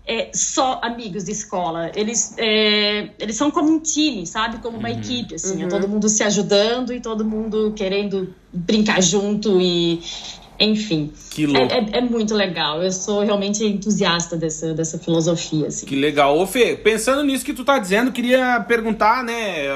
é, 0.10 0.32
só 0.34 0.80
amigos 0.82 1.26
de 1.26 1.32
escola. 1.32 1.92
Eles, 1.94 2.34
é, 2.40 3.10
eles 3.20 3.36
são 3.36 3.52
como 3.52 3.70
um 3.70 3.80
time, 3.80 4.26
sabe? 4.26 4.58
Como 4.58 4.80
uma 4.80 4.90
uhum. 4.90 4.98
equipe, 4.98 5.36
assim. 5.36 5.54
É 5.54 5.58
uhum. 5.58 5.68
É 5.68 5.68
todo 5.68 5.88
mundo 5.88 6.10
se 6.10 6.24
ajudando 6.24 6.92
e 6.92 7.00
todo 7.00 7.24
mundo 7.24 7.72
querendo 7.76 8.34
brincar 8.52 9.02
junto 9.04 9.62
e... 9.62 10.02
Enfim, 10.62 11.14
que 11.30 11.46
louco. 11.46 11.74
É, 11.74 11.78
é, 11.78 11.98
é, 12.00 12.02
muito 12.02 12.36
legal. 12.36 12.84
Eu 12.84 12.92
sou 12.92 13.24
realmente 13.24 13.64
entusiasta 13.64 14.36
dessa, 14.36 14.74
dessa 14.74 15.00
filosofia. 15.00 15.68
Assim. 15.68 15.86
Que 15.86 15.96
legal. 15.96 16.38
Ô 16.38 16.46
Fê, 16.46 16.76
pensando 16.76 17.24
nisso 17.24 17.46
que 17.46 17.54
tu 17.54 17.64
tá 17.64 17.80
dizendo, 17.80 18.12
queria 18.12 18.60
perguntar, 18.68 19.24
né? 19.24 19.68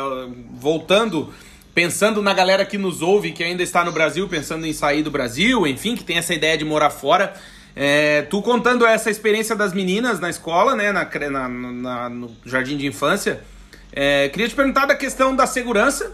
Voltando, 0.51 1.31
pensando 1.73 2.21
na 2.21 2.33
galera 2.33 2.65
que 2.65 2.77
nos 2.77 3.01
ouve, 3.01 3.31
que 3.31 3.41
ainda 3.41 3.63
está 3.63 3.85
no 3.85 3.93
Brasil, 3.93 4.27
pensando 4.27 4.65
em 4.65 4.73
sair 4.73 5.03
do 5.03 5.09
Brasil, 5.09 5.65
enfim, 5.65 5.95
que 5.95 6.03
tem 6.03 6.17
essa 6.17 6.33
ideia 6.33 6.57
de 6.57 6.65
morar 6.65 6.89
fora. 6.89 7.33
É, 7.75 8.21
tu 8.23 8.41
contando 8.41 8.85
essa 8.85 9.09
experiência 9.09 9.55
das 9.55 9.73
meninas 9.73 10.19
na 10.19 10.29
escola, 10.29 10.75
né, 10.75 10.91
na, 10.91 11.05
na, 11.29 11.49
na 11.49 12.09
no 12.09 12.35
jardim 12.45 12.77
de 12.77 12.85
infância, 12.85 13.41
é, 13.91 14.29
queria 14.29 14.47
te 14.47 14.55
perguntar 14.55 14.85
da 14.85 14.95
questão 14.95 15.35
da 15.35 15.47
segurança. 15.47 16.11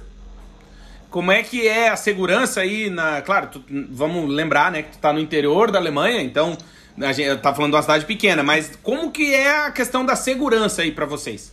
Como 1.10 1.32
é 1.32 1.41
que 1.41 1.67
é 1.67 1.89
a 1.89 1.95
segurança 1.95 2.62
aí 2.62 2.89
na. 2.89 3.22
Claro, 3.22 3.48
tu, 3.48 3.63
vamos 3.89 4.30
lembrar, 4.30 4.72
né, 4.72 4.84
que 4.84 4.91
tu 4.91 5.00
tá 5.00 5.12
no 5.12 5.19
interior 5.19 5.72
da 5.72 5.80
Alemanha, 5.80 6.22
então 6.22 6.58
a 7.02 7.12
gente 7.12 7.36
tá 7.38 7.54
falando 7.54 7.72
de 7.72 7.78
uma 7.78 7.82
cidade 7.82 8.06
pequena, 8.06 8.43
mas 8.43 8.72
como 8.84 9.12
que 9.12 9.34
é 9.34 9.65
a 9.65 9.72
questão 9.72 10.06
da 10.06 10.15
segurança 10.15 10.82
aí 10.82 10.91
para 10.91 11.06
vocês? 11.06 11.52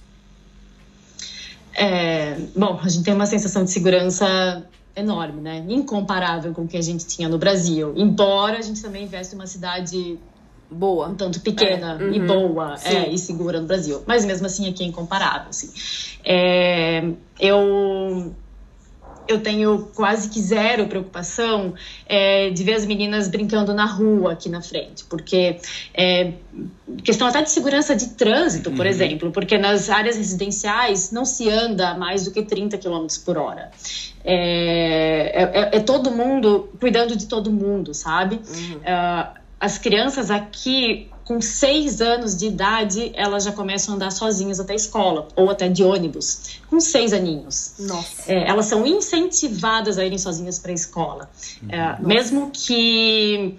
É, 1.74 2.36
bom, 2.54 2.80
a 2.82 2.88
gente 2.88 3.04
tem 3.04 3.14
uma 3.14 3.26
sensação 3.26 3.64
de 3.64 3.70
segurança 3.70 4.64
enorme, 4.96 5.40
né? 5.40 5.64
Incomparável 5.68 6.52
com 6.54 6.62
o 6.62 6.68
que 6.68 6.76
a 6.76 6.82
gente 6.82 7.06
tinha 7.06 7.28
no 7.28 7.38
Brasil. 7.38 7.92
Embora 7.96 8.58
a 8.58 8.62
gente 8.62 8.82
também 8.82 9.06
viesse 9.06 9.34
uma 9.34 9.46
cidade 9.46 10.18
boa, 10.70 11.08
um 11.08 11.14
tanto 11.14 11.40
pequena 11.40 11.98
é, 12.00 12.04
uhum, 12.04 12.12
e 12.12 12.20
boa 12.20 12.74
é, 12.84 13.08
e 13.08 13.18
segura 13.18 13.60
no 13.60 13.66
Brasil. 13.66 14.02
Mas 14.06 14.24
mesmo 14.24 14.46
assim 14.46 14.68
aqui 14.68 14.82
é 14.82 14.86
incomparável, 14.86 15.50
assim. 15.50 15.70
É, 16.24 17.08
eu 17.38 18.34
eu 19.28 19.40
tenho 19.40 19.88
quase 19.94 20.28
que 20.28 20.40
zero 20.40 20.86
preocupação 20.86 21.74
é, 22.06 22.50
de 22.50 22.62
ver 22.64 22.74
as 22.74 22.86
meninas 22.86 23.28
brincando 23.28 23.74
na 23.74 23.86
rua 23.86 24.32
aqui 24.32 24.48
na 24.48 24.62
frente, 24.62 25.04
porque 25.04 25.58
é, 25.94 26.32
questão 27.02 27.26
até 27.26 27.42
de 27.42 27.50
segurança 27.50 27.94
de 27.94 28.10
trânsito, 28.10 28.70
por 28.70 28.84
uhum. 28.84 28.90
exemplo, 28.90 29.30
porque 29.30 29.58
nas 29.58 29.90
áreas 29.90 30.16
residenciais 30.16 31.10
não 31.10 31.24
se 31.24 31.48
anda 31.48 31.94
mais 31.94 32.24
do 32.24 32.30
que 32.30 32.42
30 32.42 32.78
km 32.78 33.06
por 33.24 33.36
hora. 33.36 33.70
É, 34.24 35.42
é, 35.42 35.76
é 35.76 35.80
todo 35.80 36.10
mundo 36.10 36.68
cuidando 36.80 37.16
de 37.16 37.26
todo 37.26 37.50
mundo, 37.50 37.94
sabe? 37.94 38.36
Uhum. 38.36 38.76
Uh, 38.78 39.46
as 39.58 39.78
crianças 39.78 40.30
aqui 40.30 41.08
com 41.26 41.40
seis 41.40 42.00
anos 42.00 42.36
de 42.36 42.46
idade, 42.46 43.10
elas 43.14 43.42
já 43.42 43.50
começam 43.50 43.92
a 43.92 43.96
andar 43.96 44.12
sozinhas 44.12 44.60
até 44.60 44.74
a 44.74 44.76
escola, 44.76 45.26
ou 45.34 45.50
até 45.50 45.68
de 45.68 45.82
ônibus, 45.82 46.60
com 46.70 46.78
seis 46.78 47.12
aninhos. 47.12 47.72
Nossa. 47.80 48.32
É, 48.32 48.48
elas 48.48 48.66
são 48.66 48.86
incentivadas 48.86 49.98
a 49.98 50.04
irem 50.04 50.18
sozinhas 50.18 50.60
para 50.60 50.70
a 50.70 50.74
escola. 50.74 51.28
É, 51.68 52.00
mesmo 52.00 52.50
que 52.52 53.58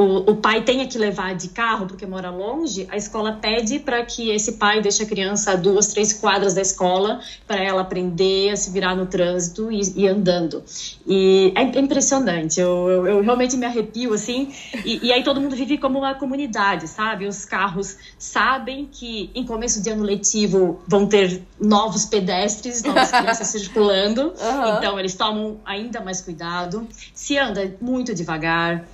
o, 0.00 0.30
o, 0.30 0.36
pai 0.36 0.62
tenha 0.62 0.86
que 0.86 0.96
levar 0.96 1.34
de 1.34 1.48
carro 1.48 1.86
porque 1.86 2.06
mora 2.06 2.30
longe, 2.30 2.86
a 2.90 2.96
escola 2.96 3.32
pede 3.32 3.78
para 3.78 4.02
que 4.04 4.30
esse 4.30 4.52
pai 4.52 4.80
deixe 4.80 5.02
a 5.02 5.06
criança 5.06 5.52
a 5.52 5.56
duas, 5.56 5.88
três 5.88 6.12
quadras 6.12 6.54
da 6.54 6.62
escola 6.62 7.20
para 7.46 7.62
ela 7.62 7.82
aprender 7.82 8.50
a 8.50 8.56
se 8.56 8.70
virar 8.70 8.94
no 8.94 9.04
trânsito 9.04 9.70
e 9.70 9.80
ir 9.96 10.08
andando. 10.08 10.62
E 11.06 11.52
é 11.54 11.78
impressionante, 11.78 12.58
eu, 12.58 12.88
eu, 12.88 13.06
eu 13.06 13.22
realmente 13.22 13.58
me 13.58 13.66
arrepio 13.66 14.14
assim. 14.14 14.50
E, 14.84 15.08
e, 15.08 15.12
aí 15.12 15.22
todo 15.22 15.38
mundo 15.38 15.54
vive 15.54 15.76
como 15.76 15.98
uma 15.98 16.14
comunidade, 16.14 16.88
sabe? 16.88 17.26
Os 17.26 17.44
carros 17.44 17.96
sabem 18.18 18.88
que 18.90 19.30
em 19.34 19.44
começo 19.44 19.82
de 19.82 19.90
ano 19.90 20.02
letivo 20.02 20.80
vão 20.88 21.06
ter 21.06 21.42
novos 21.60 22.06
pedestres, 22.06 22.82
novas 22.82 23.10
crianças 23.12 23.48
circulando, 23.48 24.28
uhum. 24.28 24.78
então 24.78 24.98
eles 24.98 25.14
tomam 25.14 25.60
ainda 25.62 26.00
mais 26.00 26.22
cuidado. 26.22 26.88
Se 27.12 27.36
anda 27.36 27.76
muito 27.80 28.14
devagar 28.14 28.86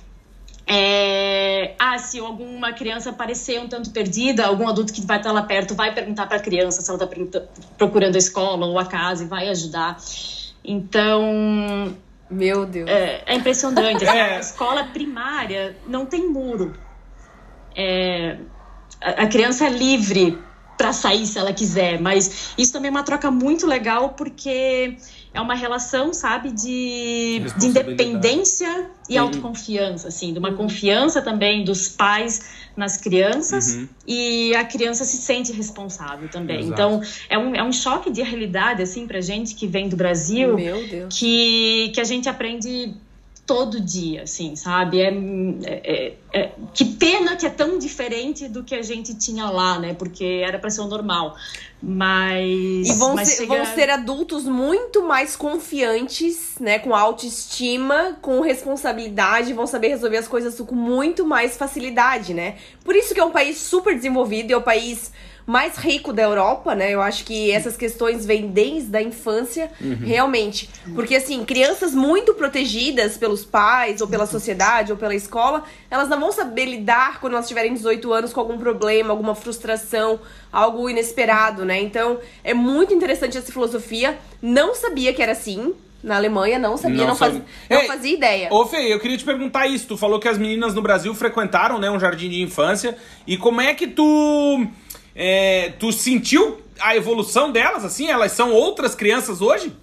é, 0.67 1.75
ah, 1.79 1.97
se 1.97 2.19
alguma 2.19 2.73
criança 2.73 3.13
parecer 3.13 3.57
um 3.61 3.69
tanto 3.69 3.89
perdida, 3.91 4.45
algum 4.45 4.67
adulto 4.67 4.91
que 4.91 5.01
vai 5.01 5.17
estar 5.17 5.31
lá 5.31 5.41
perto 5.43 5.73
vai 5.73 5.93
perguntar 5.93 6.27
para 6.27 6.37
a 6.37 6.41
criança 6.41 6.81
se 6.81 6.91
ela 6.91 7.01
está 7.01 7.41
procurando 7.77 8.15
a 8.15 8.17
escola 8.17 8.65
ou 8.65 8.77
a 8.77 8.85
casa 8.85 9.23
e 9.23 9.27
vai 9.27 9.47
ajudar. 9.47 9.97
Então, 10.65 11.95
Meu 12.29 12.65
Deus. 12.65 12.89
É, 12.89 13.23
é 13.25 13.35
impressionante. 13.35 14.05
Assim, 14.05 14.17
é. 14.17 14.35
A 14.35 14.39
escola 14.39 14.83
primária 14.83 15.77
não 15.87 16.05
tem 16.05 16.27
muro. 16.27 16.73
É, 17.73 18.37
a, 18.99 19.23
a 19.23 19.27
criança 19.27 19.65
é 19.65 19.69
livre 19.69 20.37
para 20.77 20.93
sair 20.93 21.25
se 21.25 21.39
ela 21.39 21.51
quiser, 21.51 21.99
mas 21.99 22.53
isso 22.57 22.71
também 22.71 22.89
é 22.89 22.91
uma 22.91 23.03
troca 23.03 23.31
muito 23.31 23.65
legal 23.65 24.09
porque 24.09 24.95
é 25.33 25.41
uma 25.41 25.53
relação, 25.53 26.13
sabe, 26.13 26.51
de, 26.51 27.41
de 27.57 27.67
independência 27.67 28.89
e 29.07 29.17
uhum. 29.17 29.25
autoconfiança, 29.25 30.07
assim, 30.07 30.33
de 30.33 30.39
uma 30.39 30.53
confiança 30.53 31.21
também 31.21 31.63
dos 31.63 31.89
pais 31.89 32.67
nas 32.75 32.97
crianças 32.97 33.75
uhum. 33.75 33.87
e 34.07 34.55
a 34.55 34.63
criança 34.63 35.05
se 35.05 35.17
sente 35.17 35.51
responsável 35.51 36.27
também. 36.29 36.61
Exato. 36.61 36.73
Então, 36.73 37.01
é 37.29 37.37
um, 37.37 37.55
é 37.55 37.63
um 37.63 37.71
choque 37.71 38.09
de 38.09 38.21
realidade, 38.21 38.81
assim, 38.81 39.05
pra 39.05 39.21
gente 39.21 39.53
que 39.53 39.67
vem 39.67 39.89
do 39.89 39.95
Brasil, 39.95 40.55
que, 41.09 41.91
que 41.93 42.01
a 42.01 42.03
gente 42.03 42.27
aprende 42.27 42.95
todo 43.47 43.79
dia, 43.79 44.23
assim, 44.23 44.57
sabe? 44.57 44.99
É, 44.99 45.09
é, 45.63 46.13
é, 46.33 46.51
que 46.73 46.83
pena 46.83 47.37
que 47.37 47.45
é 47.45 47.49
tão 47.49 47.79
diferente 47.79 48.49
do 48.49 48.61
que 48.61 48.75
a 48.75 48.81
gente 48.81 49.17
tinha 49.17 49.49
lá, 49.49 49.79
né? 49.79 49.93
Porque 49.93 50.43
era 50.45 50.59
para 50.59 50.69
ser 50.69 50.81
o 50.81 50.87
normal. 50.87 51.33
Mas. 51.81 52.89
E 52.89 52.93
vão, 52.99 53.15
mas 53.15 53.29
ser, 53.29 53.35
chega... 53.37 53.55
vão 53.55 53.65
ser 53.73 53.89
adultos 53.89 54.43
muito 54.43 55.01
mais 55.01 55.37
confiantes, 55.37 56.55
né? 56.59 56.77
Com 56.77 56.93
autoestima, 56.93 58.17
com 58.21 58.41
responsabilidade, 58.41 59.53
vão 59.53 59.65
saber 59.65 59.87
resolver 59.87 60.17
as 60.17 60.27
coisas 60.27 60.59
com 60.59 60.75
muito 60.75 61.25
mais 61.25 61.55
facilidade, 61.55 62.33
né? 62.33 62.57
Por 62.83 62.97
isso 62.97 63.13
que 63.13 63.19
é 63.19 63.23
um 63.23 63.31
país 63.31 63.57
super 63.57 63.95
desenvolvido, 63.95 64.51
é 64.51 64.57
o 64.57 64.61
país 64.61 65.13
mais 65.47 65.77
rico 65.77 66.11
da 66.11 66.23
Europa, 66.23 66.75
né? 66.75 66.93
Eu 66.93 67.01
acho 67.01 67.23
que 67.23 67.49
essas 67.51 67.77
questões 67.77 68.25
vêm 68.25 68.47
desde 68.47 68.97
a 68.97 69.01
infância, 69.01 69.71
uhum. 69.79 69.95
realmente. 70.03 70.69
Porque, 70.93 71.15
assim, 71.15 71.45
crianças 71.45 71.95
muito 71.95 72.33
protegidas 72.33 73.17
pelos 73.17 73.45
pais, 73.45 74.01
ou 74.01 74.09
pela 74.09 74.25
sociedade, 74.25 74.91
ou 74.91 74.97
pela 74.97 75.15
escola, 75.15 75.63
elas 75.89 76.09
não 76.09 76.19
vão 76.19 76.33
saber 76.33 76.65
lidar 76.65 77.21
quando 77.21 77.33
elas 77.33 77.47
tiverem 77.47 77.73
18 77.73 78.11
anos 78.11 78.33
com 78.33 78.41
algum 78.41 78.57
problema, 78.57 79.11
alguma 79.11 79.33
frustração, 79.35 80.19
algo 80.51 80.89
inesperado, 80.89 81.63
né? 81.63 81.79
Então, 81.79 82.19
é 82.43 82.53
muito 82.53 82.93
interessante 82.93 83.37
essa 83.37 83.49
filosofia. 83.49 84.19
Não 84.41 84.75
sabia 84.75 85.13
que 85.13 85.21
era 85.21 85.31
assim, 85.31 85.73
na 86.03 86.17
Alemanha, 86.17 86.59
não 86.59 86.77
sabia, 86.77 86.97
não, 86.97 87.07
não, 87.07 87.15
faz, 87.15 87.35
não 87.69 87.79
Ei, 87.81 87.87
fazia 87.87 88.13
ideia. 88.13 88.49
Ô, 88.51 88.65
Fê, 88.65 88.93
eu 88.93 88.99
queria 88.99 89.17
te 89.17 89.23
perguntar 89.23 89.65
isso. 89.67 89.87
Tu 89.87 89.97
falou 89.97 90.19
que 90.19 90.27
as 90.27 90.37
meninas 90.37 90.73
no 90.73 90.81
Brasil 90.81 91.15
frequentaram, 91.15 91.79
né, 91.79 91.89
um 91.89 91.99
jardim 91.99 92.29
de 92.29 92.41
infância. 92.41 92.97
E 93.25 93.37
como 93.37 93.61
é 93.61 93.73
que 93.73 93.87
tu 93.87 94.67
é, 95.17 95.73
tu 95.79 95.91
sentiu 95.91 96.61
a 96.79 96.95
evolução 96.95 97.51
delas, 97.51 97.83
assim? 97.83 98.07
Elas 98.07 98.33
são 98.33 98.53
outras 98.53 98.93
crianças 98.93 99.41
hoje? 99.41 99.73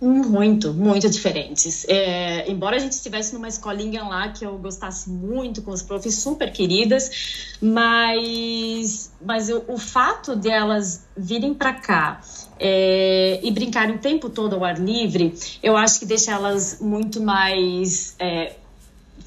Muito, 0.00 0.72
muito 0.72 1.10
diferentes. 1.10 1.84
É, 1.88 2.48
embora 2.50 2.76
a 2.76 2.78
gente 2.78 2.92
estivesse 2.92 3.34
numa 3.34 3.48
escolinha 3.48 4.04
lá 4.04 4.28
que 4.28 4.46
eu 4.46 4.56
gostasse 4.56 5.10
muito, 5.10 5.60
com 5.60 5.72
os 5.72 5.82
profs 5.82 6.14
super 6.14 6.50
queridas, 6.52 7.56
mas, 7.60 9.10
mas 9.20 9.50
o, 9.50 9.64
o 9.66 9.76
fato 9.76 10.36
delas 10.36 11.04
virem 11.16 11.52
para 11.52 11.74
cá 11.74 12.20
é, 12.60 13.40
e 13.42 13.50
brincarem 13.50 13.96
o 13.96 13.98
tempo 13.98 14.30
todo 14.30 14.54
ao 14.54 14.64
ar 14.64 14.78
livre, 14.78 15.34
eu 15.62 15.76
acho 15.76 15.98
que 15.98 16.06
deixa 16.06 16.32
elas 16.32 16.78
muito 16.80 17.20
mais. 17.20 18.14
É, 18.18 18.54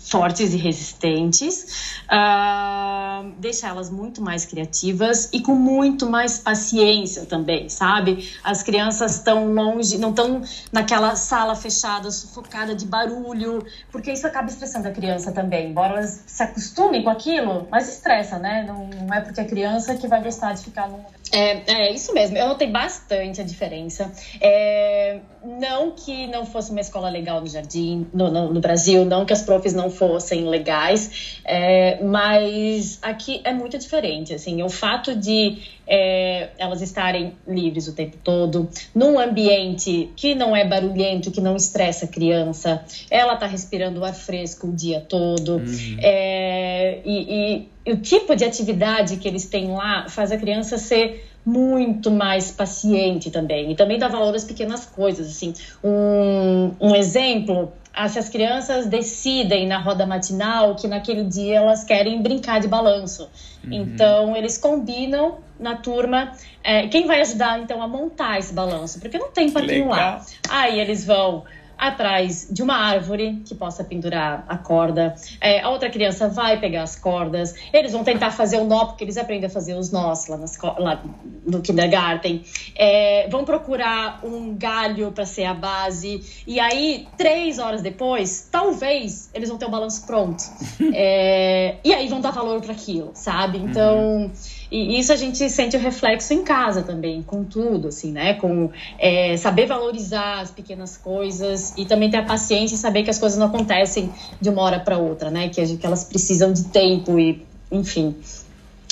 fortes 0.04 0.54
e 0.54 0.58
resistentes, 0.58 1.96
uh, 2.06 3.32
deixa 3.38 3.68
elas 3.68 3.90
muito 3.90 4.22
mais 4.22 4.46
criativas 4.46 5.30
e 5.32 5.42
com 5.42 5.56
muito 5.56 6.10
mais 6.10 6.38
paciência 6.38 7.26
também, 7.26 7.70
sabe? 7.70 8.30
As 8.44 8.64
crianças 8.64 9.16
estão 9.16 9.54
longe, 9.54 9.98
não 9.98 10.10
estão 10.10 10.42
naquela 10.72 11.16
sala 11.16 11.56
fechada, 11.56 12.12
sufocada 12.12 12.76
de 12.76 12.86
barulho, 12.86 13.66
porque 13.92 14.12
isso 14.12 14.26
acaba 14.28 14.50
estressando 14.50 14.88
a 14.88 14.92
criança 14.92 15.32
também. 15.32 15.70
Embora 15.70 15.94
elas 15.94 16.24
se 16.26 16.44
acostumem 16.44 17.04
com 17.04 17.10
aquilo, 17.10 17.68
mas 17.70 17.90
estressa, 17.90 18.38
né? 18.38 18.66
Não, 18.68 18.88
não 18.88 19.14
é 19.14 19.22
porque 19.22 19.40
é 19.40 19.46
criança 19.46 19.96
que 19.96 20.08
vai 20.08 20.22
gostar 20.22 20.54
de 20.54 20.64
ficar 20.64 20.90
num. 20.90 21.04
É, 21.32 21.72
é 21.72 21.94
isso 21.94 22.14
mesmo. 22.14 22.38
Eu 22.38 22.48
notei 22.50 22.68
bastante 22.70 23.40
a 23.40 23.44
diferença. 23.44 24.12
É, 24.42 25.20
não 25.44 25.92
que 25.92 26.28
não 26.28 26.46
fosse 26.46 26.72
uma 26.72 26.82
escola 26.82 27.10
legal 27.10 27.40
no 27.40 27.48
jardim, 27.48 28.06
no, 28.14 28.30
no, 28.30 28.54
no 28.54 28.60
Brasil, 28.60 29.06
não 29.06 29.26
que 29.26 29.32
as 29.32 29.42
profs 29.42 29.74
não 29.74 29.90
fossem 29.90 30.48
legais, 30.48 31.40
é, 31.46 32.04
mas 32.04 33.00
aqui 33.02 33.42
é 33.44 33.54
muito 33.54 33.78
diferente. 33.78 34.34
Assim, 34.34 34.62
o 34.62 34.70
fato 34.70 35.16
de 35.16 35.58
é, 35.94 36.52
elas 36.58 36.82
estarem 36.82 37.34
livres 37.46 37.90
o 37.90 37.94
tempo 37.94 38.16
todo, 38.24 38.70
num 38.96 39.20
ambiente 39.20 40.10
que 40.16 40.34
não 40.34 40.56
é 40.56 40.66
barulhento, 40.66 41.30
que 41.30 41.42
não 41.42 41.58
estressa 41.58 42.06
a 42.06 42.08
criança, 42.08 42.82
ela 43.10 43.34
está 43.34 43.46
respirando 43.46 44.06
ar 44.06 44.14
fresco 44.14 44.68
o 44.68 44.72
dia 44.72 45.02
todo, 45.02 45.58
uhum. 45.58 45.98
é, 46.00 47.00
e, 47.04 47.68
e 47.86 47.92
o 47.92 47.98
tipo 47.98 48.34
de 48.38 48.46
atividade 48.46 49.18
que 49.18 49.28
eles 49.28 49.46
têm 49.48 49.72
lá 49.72 50.08
faz 50.08 50.32
a 50.32 50.38
criança 50.38 50.78
ser 50.78 51.28
muito 51.46 52.10
mais 52.10 52.52
paciente 52.52 53.30
também. 53.30 53.72
E 53.72 53.76
também 53.76 53.98
dá 53.98 54.08
valor 54.08 54.34
às 54.36 54.44
pequenas 54.44 54.86
coisas. 54.86 55.28
Assim, 55.28 55.54
um, 55.84 56.72
um 56.80 56.96
exemplo 56.96 57.74
se 58.10 58.20
as 58.20 58.30
crianças 58.30 58.88
decidem 58.88 59.68
na 59.68 59.78
roda 59.78 60.06
matinal 60.06 60.76
que 60.76 60.88
naquele 60.88 61.24
dia 61.24 61.58
elas 61.58 61.84
querem 61.84 62.22
brincar 62.22 62.60
de 62.60 62.68
balanço. 62.68 63.30
Uhum. 63.64 63.74
Então, 63.74 64.36
eles 64.36 64.58
combinam 64.58 65.40
na 65.60 65.76
turma 65.76 66.32
é, 66.64 66.88
quem 66.88 67.06
vai 67.06 67.22
ajudar 67.22 67.60
então 67.60 67.82
a 67.82 67.88
montar 67.88 68.40
esse 68.40 68.54
balanço, 68.54 69.00
porque 69.00 69.18
não 69.18 69.32
tem 69.32 69.52
parquinho 69.52 69.90
lá. 69.90 70.26
Aí 70.50 70.80
eles 70.80 71.06
vão 71.06 71.44
atrás 71.82 72.48
de 72.52 72.62
uma 72.62 72.76
árvore 72.76 73.42
que 73.44 73.56
possa 73.56 73.84
pendurar 73.84 74.46
a 74.48 74.56
corda. 74.56 75.16
É, 75.42 75.62
a 75.62 75.70
outra 75.72 75.90
criança 75.90 76.30
vai 76.30 76.60
pegar 76.60 76.84
as 76.84 76.96
cordas. 76.96 77.56
Eles 77.74 77.92
vão 77.92 78.04
tentar 78.04 78.30
fazer 78.30 78.58
o 78.58 78.66
nó, 78.66 78.86
porque 78.86 79.04
eles 79.04 79.18
aprendem 79.18 79.48
a 79.48 79.50
fazer 79.50 79.74
os 79.74 79.92
nós 79.92 80.28
lá, 80.28 80.38
nas, 80.38 80.56
lá 80.78 81.04
no 81.44 81.60
kindergarten. 81.60 82.44
É, 82.76 83.28
vão 83.30 83.44
procurar 83.44 84.24
um 84.24 84.56
galho 84.56 85.12
para 85.12 85.26
ser 85.26 85.46
a 85.46 85.56
base. 85.56 86.44
E 86.46 86.60
aí, 86.60 87.08
três 87.18 87.58
horas 87.58 87.82
depois, 87.82 88.48
talvez 88.52 89.32
eles 89.34 89.50
vão 89.50 89.58
ter 89.58 89.66
o 89.66 89.70
balanço 89.70 90.06
pronto. 90.06 90.44
É, 90.94 91.78
e 91.84 91.94
aí 91.94 92.08
vão 92.10 92.20
dar 92.20 92.32
valor 92.32 92.62
para 92.62 92.74
aquilo, 92.74 93.12
sabe? 93.14 93.58
Então. 93.58 94.24
Uhum. 94.24 94.32
E 94.72 94.98
isso 94.98 95.12
a 95.12 95.18
gente 95.18 95.50
sente 95.50 95.76
o 95.76 95.80
reflexo 95.80 96.34
em 96.34 96.44
casa 96.44 96.82
também, 96.82 97.22
com 97.22 97.44
tudo, 97.44 97.90
assim, 97.90 98.12
né? 98.12 98.36
Com 98.36 98.72
é, 98.98 99.36
saber 99.36 99.66
valorizar 99.66 100.40
as 100.40 100.50
pequenas 100.50 100.96
coisas 100.96 101.74
e 101.78 101.86
também 101.86 102.10
ter 102.10 102.18
a 102.18 102.24
paciência 102.24 102.76
e 102.76 102.78
saber 102.78 103.04
que 103.04 103.10
as 103.10 103.20
coisas 103.20 103.38
não 103.38 103.48
acontecem 103.48 104.10
de 104.40 104.50
uma 104.50 104.62
hora 104.62 104.80
para 104.80 104.98
outra, 104.98 105.30
né? 105.30 105.50
Que, 105.50 105.78
que 105.78 105.86
elas 105.86 106.06
precisam 106.06 106.54
de 106.54 106.64
tempo 106.66 107.20
e, 107.20 107.46
enfim. 107.70 108.16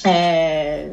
É, 0.04 0.90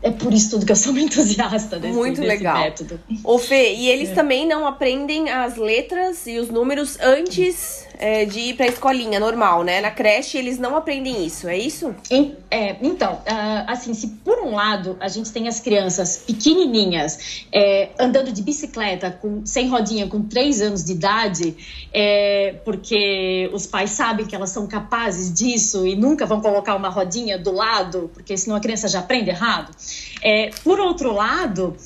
é 0.00 0.10
por 0.10 0.32
isso 0.32 0.50
tudo 0.50 0.64
que 0.64 0.72
eu 0.72 0.76
sou 0.76 0.92
uma 0.92 1.00
entusiasta 1.02 1.78
desse, 1.78 1.94
Muito 1.94 2.20
desse 2.20 2.28
legal. 2.28 2.58
método. 2.58 3.00
Ô 3.22 3.38
Fê, 3.38 3.74
e 3.74 3.90
eles 3.90 4.10
é. 4.10 4.14
também 4.14 4.46
não 4.46 4.66
aprendem 4.66 5.28
as 5.28 5.56
letras 5.56 6.26
e 6.26 6.38
os 6.38 6.48
números 6.48 6.98
antes 7.00 7.87
é, 7.98 8.24
de 8.24 8.38
ir 8.38 8.54
pra 8.54 8.66
escolinha 8.66 9.18
normal, 9.18 9.64
né? 9.64 9.80
Na 9.80 9.90
creche 9.90 10.38
eles 10.38 10.58
não 10.58 10.76
aprendem 10.76 11.26
isso, 11.26 11.48
é 11.48 11.58
isso? 11.58 11.94
Em, 12.08 12.36
é, 12.50 12.76
então, 12.80 13.14
uh, 13.14 13.64
assim, 13.66 13.92
se 13.92 14.06
por 14.24 14.38
um 14.38 14.54
lado 14.54 14.96
a 15.00 15.08
gente 15.08 15.32
tem 15.32 15.48
as 15.48 15.58
crianças 15.58 16.22
pequenininhas 16.24 17.44
é, 17.52 17.90
andando 17.98 18.32
de 18.32 18.40
bicicleta 18.40 19.10
com, 19.10 19.44
sem 19.44 19.68
rodinha 19.68 20.06
com 20.06 20.22
três 20.22 20.62
anos 20.62 20.84
de 20.84 20.92
idade, 20.92 21.56
é, 21.92 22.54
porque 22.64 23.50
os 23.52 23.66
pais 23.66 23.90
sabem 23.90 24.24
que 24.24 24.34
elas 24.34 24.50
são 24.50 24.66
capazes 24.68 25.32
disso 25.32 25.84
e 25.86 25.96
nunca 25.96 26.24
vão 26.24 26.40
colocar 26.40 26.76
uma 26.76 26.88
rodinha 26.88 27.36
do 27.36 27.52
lado, 27.52 28.10
porque 28.14 28.36
senão 28.36 28.56
a 28.56 28.60
criança 28.60 28.86
já 28.86 29.00
aprende 29.00 29.30
errado. 29.30 29.74
É, 30.22 30.50
por 30.62 30.78
outro 30.78 31.12
lado, 31.12 31.76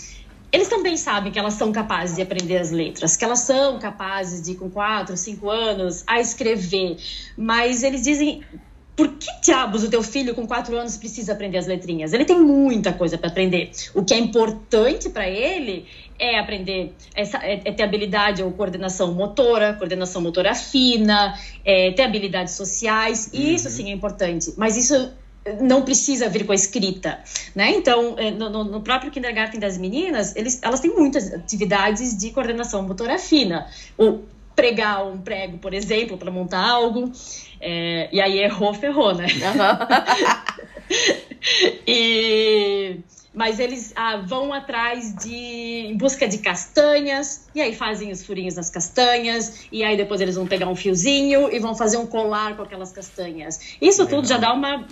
eles 0.53 0.69
também 0.69 0.99
sabem 0.99 1.33
que 1.33 1.39
elas 1.39 1.55
são 1.55 1.73
capazes 1.73 2.15
de 2.15 2.23
aprender 2.23 2.59
as 2.59 2.71
letras, 2.71 3.17
que 3.17 3.25
elas 3.25 3.39
são 3.41 3.79
capazes 3.79 4.43
de, 4.43 4.55
com 4.55 4.69
quatro, 4.69 5.17
cinco 5.17 5.49
anos, 5.49 6.05
a 6.07 6.21
escrever. 6.21 6.99
Mas 7.37 7.83
eles 7.83 8.03
dizem. 8.03 8.43
Por 8.95 9.09
que 9.09 9.27
diabos 9.43 9.83
o 9.83 9.89
teu 9.89 10.03
filho 10.03 10.35
com 10.35 10.47
quatro 10.47 10.77
anos 10.77 10.99
precisa 10.99 11.33
aprender 11.33 11.57
as 11.57 11.67
letrinhas? 11.67 12.13
Ele 12.13 12.27
tem 12.27 12.39
muita 12.39 12.93
coisa 12.93 13.17
para 13.17 13.31
aprender. 13.31 13.71
O 13.95 14.05
que 14.05 14.13
é 14.13 14.19
importante 14.19 15.09
para 15.09 15.27
ele 15.27 15.87
é 16.19 16.39
aprender, 16.39 16.95
essa, 17.15 17.39
é, 17.39 17.63
é, 17.65 17.73
ter 17.73 17.83
habilidade 17.83 18.43
ou 18.43 18.53
coordenação 18.53 19.15
motora, 19.15 19.73
coordenação 19.73 20.21
motora 20.21 20.55
fina, 20.55 21.35
é, 21.65 21.93
ter 21.93 22.03
habilidades 22.03 22.53
sociais. 22.53 23.31
Uhum. 23.33 23.41
Isso 23.41 23.71
sim 23.71 23.91
é 23.91 23.95
importante. 23.95 24.53
Mas 24.59 24.77
isso 24.77 25.11
não 25.61 25.83
precisa 25.83 26.29
vir 26.29 26.47
com 26.47 26.53
a 26.53 26.55
escrita, 26.55 27.19
né? 27.55 27.71
Então, 27.71 28.15
é, 28.17 28.31
no, 28.31 28.65
no, 28.65 28.81
próprio 28.81 29.11
kindergarten 29.11 29.59
das 29.59 29.77
meninas, 29.77 30.37
eles, 30.37 30.61
elas 30.63 30.81
têm 30.81 30.95
muitas 30.95 31.33
atividades 31.33 32.17
de 32.17 32.31
coordenação 32.31 32.83
motora 32.83 33.19
fina. 33.19 33.67
O 33.99 34.21
pregar 34.55 35.07
um 35.07 35.19
prego, 35.19 35.59
por 35.59 35.75
exemplo, 35.75 36.17
para 36.17 36.31
montar 36.31 36.65
algo. 36.65 37.11
É, 37.61 38.09
e 38.13 38.21
aí 38.21 38.39
errou, 38.39 38.73
ferrou, 38.75 39.15
né? 39.15 39.27
Uhum. 39.27 40.93
e 41.87 43.01
mas 43.35 43.59
eles 43.59 43.93
ah, 43.97 44.19
vão 44.19 44.53
atrás 44.53 45.15
de 45.15 45.35
em 45.35 45.97
busca 45.97 46.29
de 46.29 46.39
castanhas 46.39 47.47
e 47.55 47.61
aí 47.61 47.75
fazem 47.75 48.11
os 48.11 48.25
furinhos 48.25 48.55
nas 48.55 48.69
castanhas 48.69 49.67
e 49.73 49.83
aí 49.83 49.97
depois 49.97 50.21
eles 50.21 50.37
vão 50.37 50.47
pegar 50.47 50.69
um 50.69 50.77
fiozinho 50.77 51.53
e 51.53 51.59
vão 51.59 51.75
fazer 51.75 51.97
um 51.97 52.07
colar 52.07 52.57
com 52.57 52.63
aquelas 52.63 52.93
castanhas. 52.93 53.77
Isso 53.81 54.07
tudo 54.07 54.27
já 54.29 54.37
dá 54.37 54.53
uma 54.53 54.87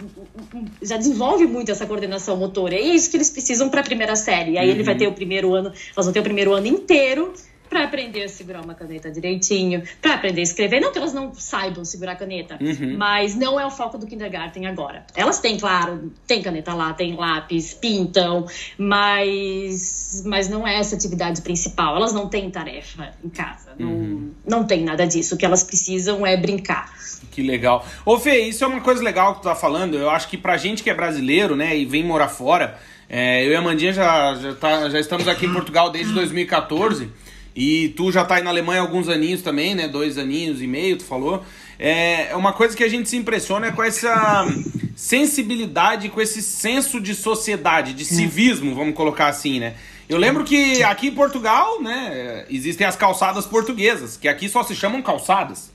já 0.82 0.96
desenvolve 0.96 1.46
muito 1.46 1.70
essa 1.70 1.86
coordenação 1.86 2.36
motora. 2.36 2.74
É 2.74 2.80
isso 2.80 3.10
que 3.10 3.16
eles 3.16 3.30
precisam 3.30 3.68
para 3.68 3.80
a 3.80 3.84
primeira 3.84 4.16
série. 4.16 4.52
E 4.52 4.58
aí 4.58 4.68
uhum. 4.68 4.74
ele 4.74 4.82
vai 4.82 4.96
ter 4.96 5.06
o 5.06 5.12
primeiro 5.12 5.54
ano, 5.54 5.72
elas 5.94 6.06
vão 6.06 6.12
ter 6.12 6.20
o 6.20 6.24
primeiro 6.24 6.52
ano 6.52 6.66
inteiro 6.66 7.34
para 7.70 7.84
aprender 7.84 8.24
a 8.24 8.28
segurar 8.28 8.62
uma 8.62 8.74
caneta 8.74 9.08
direitinho, 9.10 9.84
para 10.02 10.14
aprender 10.14 10.40
a 10.40 10.42
escrever. 10.42 10.80
Não 10.80 10.90
que 10.90 10.98
elas 10.98 11.14
não 11.14 11.32
saibam 11.32 11.84
segurar 11.84 12.12
a 12.12 12.16
caneta, 12.16 12.58
uhum. 12.60 12.96
mas 12.98 13.36
não 13.36 13.58
é 13.58 13.64
o 13.64 13.70
foco 13.70 13.96
do 13.96 14.06
kindergarten 14.06 14.66
agora. 14.66 15.06
Elas 15.14 15.38
têm, 15.38 15.56
claro, 15.56 16.12
tem 16.26 16.42
caneta 16.42 16.74
lá, 16.74 16.92
tem 16.92 17.14
lápis, 17.14 17.72
pintam, 17.72 18.46
mas, 18.76 20.24
mas 20.26 20.48
não 20.48 20.66
é 20.66 20.80
essa 20.80 20.96
atividade 20.96 21.40
principal. 21.42 21.94
Elas 21.94 22.12
não 22.12 22.28
têm 22.28 22.50
tarefa 22.50 23.14
em 23.24 23.28
casa, 23.28 23.70
uhum. 23.78 24.32
não, 24.44 24.58
não 24.58 24.66
tem 24.66 24.82
nada 24.82 25.06
disso. 25.06 25.36
O 25.36 25.38
que 25.38 25.46
elas 25.46 25.62
precisam 25.62 26.26
é 26.26 26.36
brincar. 26.36 26.92
Que 27.30 27.40
legal. 27.40 27.86
Ô 28.04 28.18
Fê, 28.18 28.40
isso 28.40 28.64
é 28.64 28.66
uma 28.66 28.80
coisa 28.80 29.00
legal 29.02 29.36
que 29.36 29.42
tu 29.42 29.44
tá 29.44 29.54
falando. 29.54 29.96
Eu 29.96 30.10
acho 30.10 30.28
que 30.28 30.36
pra 30.36 30.56
gente 30.56 30.82
que 30.82 30.90
é 30.90 30.94
brasileiro, 30.94 31.54
né, 31.54 31.76
e 31.78 31.84
vem 31.84 32.02
morar 32.02 32.28
fora, 32.28 32.76
é, 33.08 33.46
eu 33.46 33.52
e 33.52 33.56
a 33.56 33.62
Mandinha 33.62 33.92
já, 33.92 34.34
já, 34.34 34.54
tá, 34.54 34.88
já 34.88 34.98
estamos 34.98 35.28
aqui 35.28 35.46
em 35.46 35.52
Portugal 35.52 35.90
desde 35.90 36.12
2014. 36.12 37.08
E 37.54 37.88
tu 37.90 38.12
já 38.12 38.24
tá 38.24 38.36
aí 38.36 38.42
na 38.42 38.50
Alemanha 38.50 38.80
há 38.80 38.82
alguns 38.82 39.08
aninhos 39.08 39.42
também, 39.42 39.74
né? 39.74 39.88
Dois 39.88 40.18
aninhos 40.18 40.62
e 40.62 40.66
meio, 40.66 40.96
tu 40.96 41.04
falou. 41.04 41.44
É, 41.78 42.30
é 42.30 42.36
uma 42.36 42.52
coisa 42.52 42.76
que 42.76 42.84
a 42.84 42.88
gente 42.88 43.08
se 43.08 43.16
impressiona 43.16 43.68
é 43.68 43.72
com 43.72 43.82
essa 43.82 44.46
sensibilidade, 44.94 46.10
com 46.10 46.20
esse 46.20 46.42
senso 46.42 47.00
de 47.00 47.14
sociedade, 47.14 47.94
de 47.94 48.04
civismo, 48.04 48.74
vamos 48.74 48.94
colocar 48.94 49.28
assim, 49.28 49.58
né? 49.58 49.74
Eu 50.10 50.18
lembro 50.18 50.42
que 50.42 50.82
aqui 50.82 51.06
em 51.06 51.14
Portugal, 51.14 51.80
né, 51.80 52.44
existem 52.50 52.84
as 52.84 52.96
calçadas 52.96 53.46
portuguesas, 53.46 54.16
que 54.16 54.26
aqui 54.26 54.48
só 54.48 54.64
se 54.64 54.74
chamam 54.74 55.00
calçadas. 55.00 55.72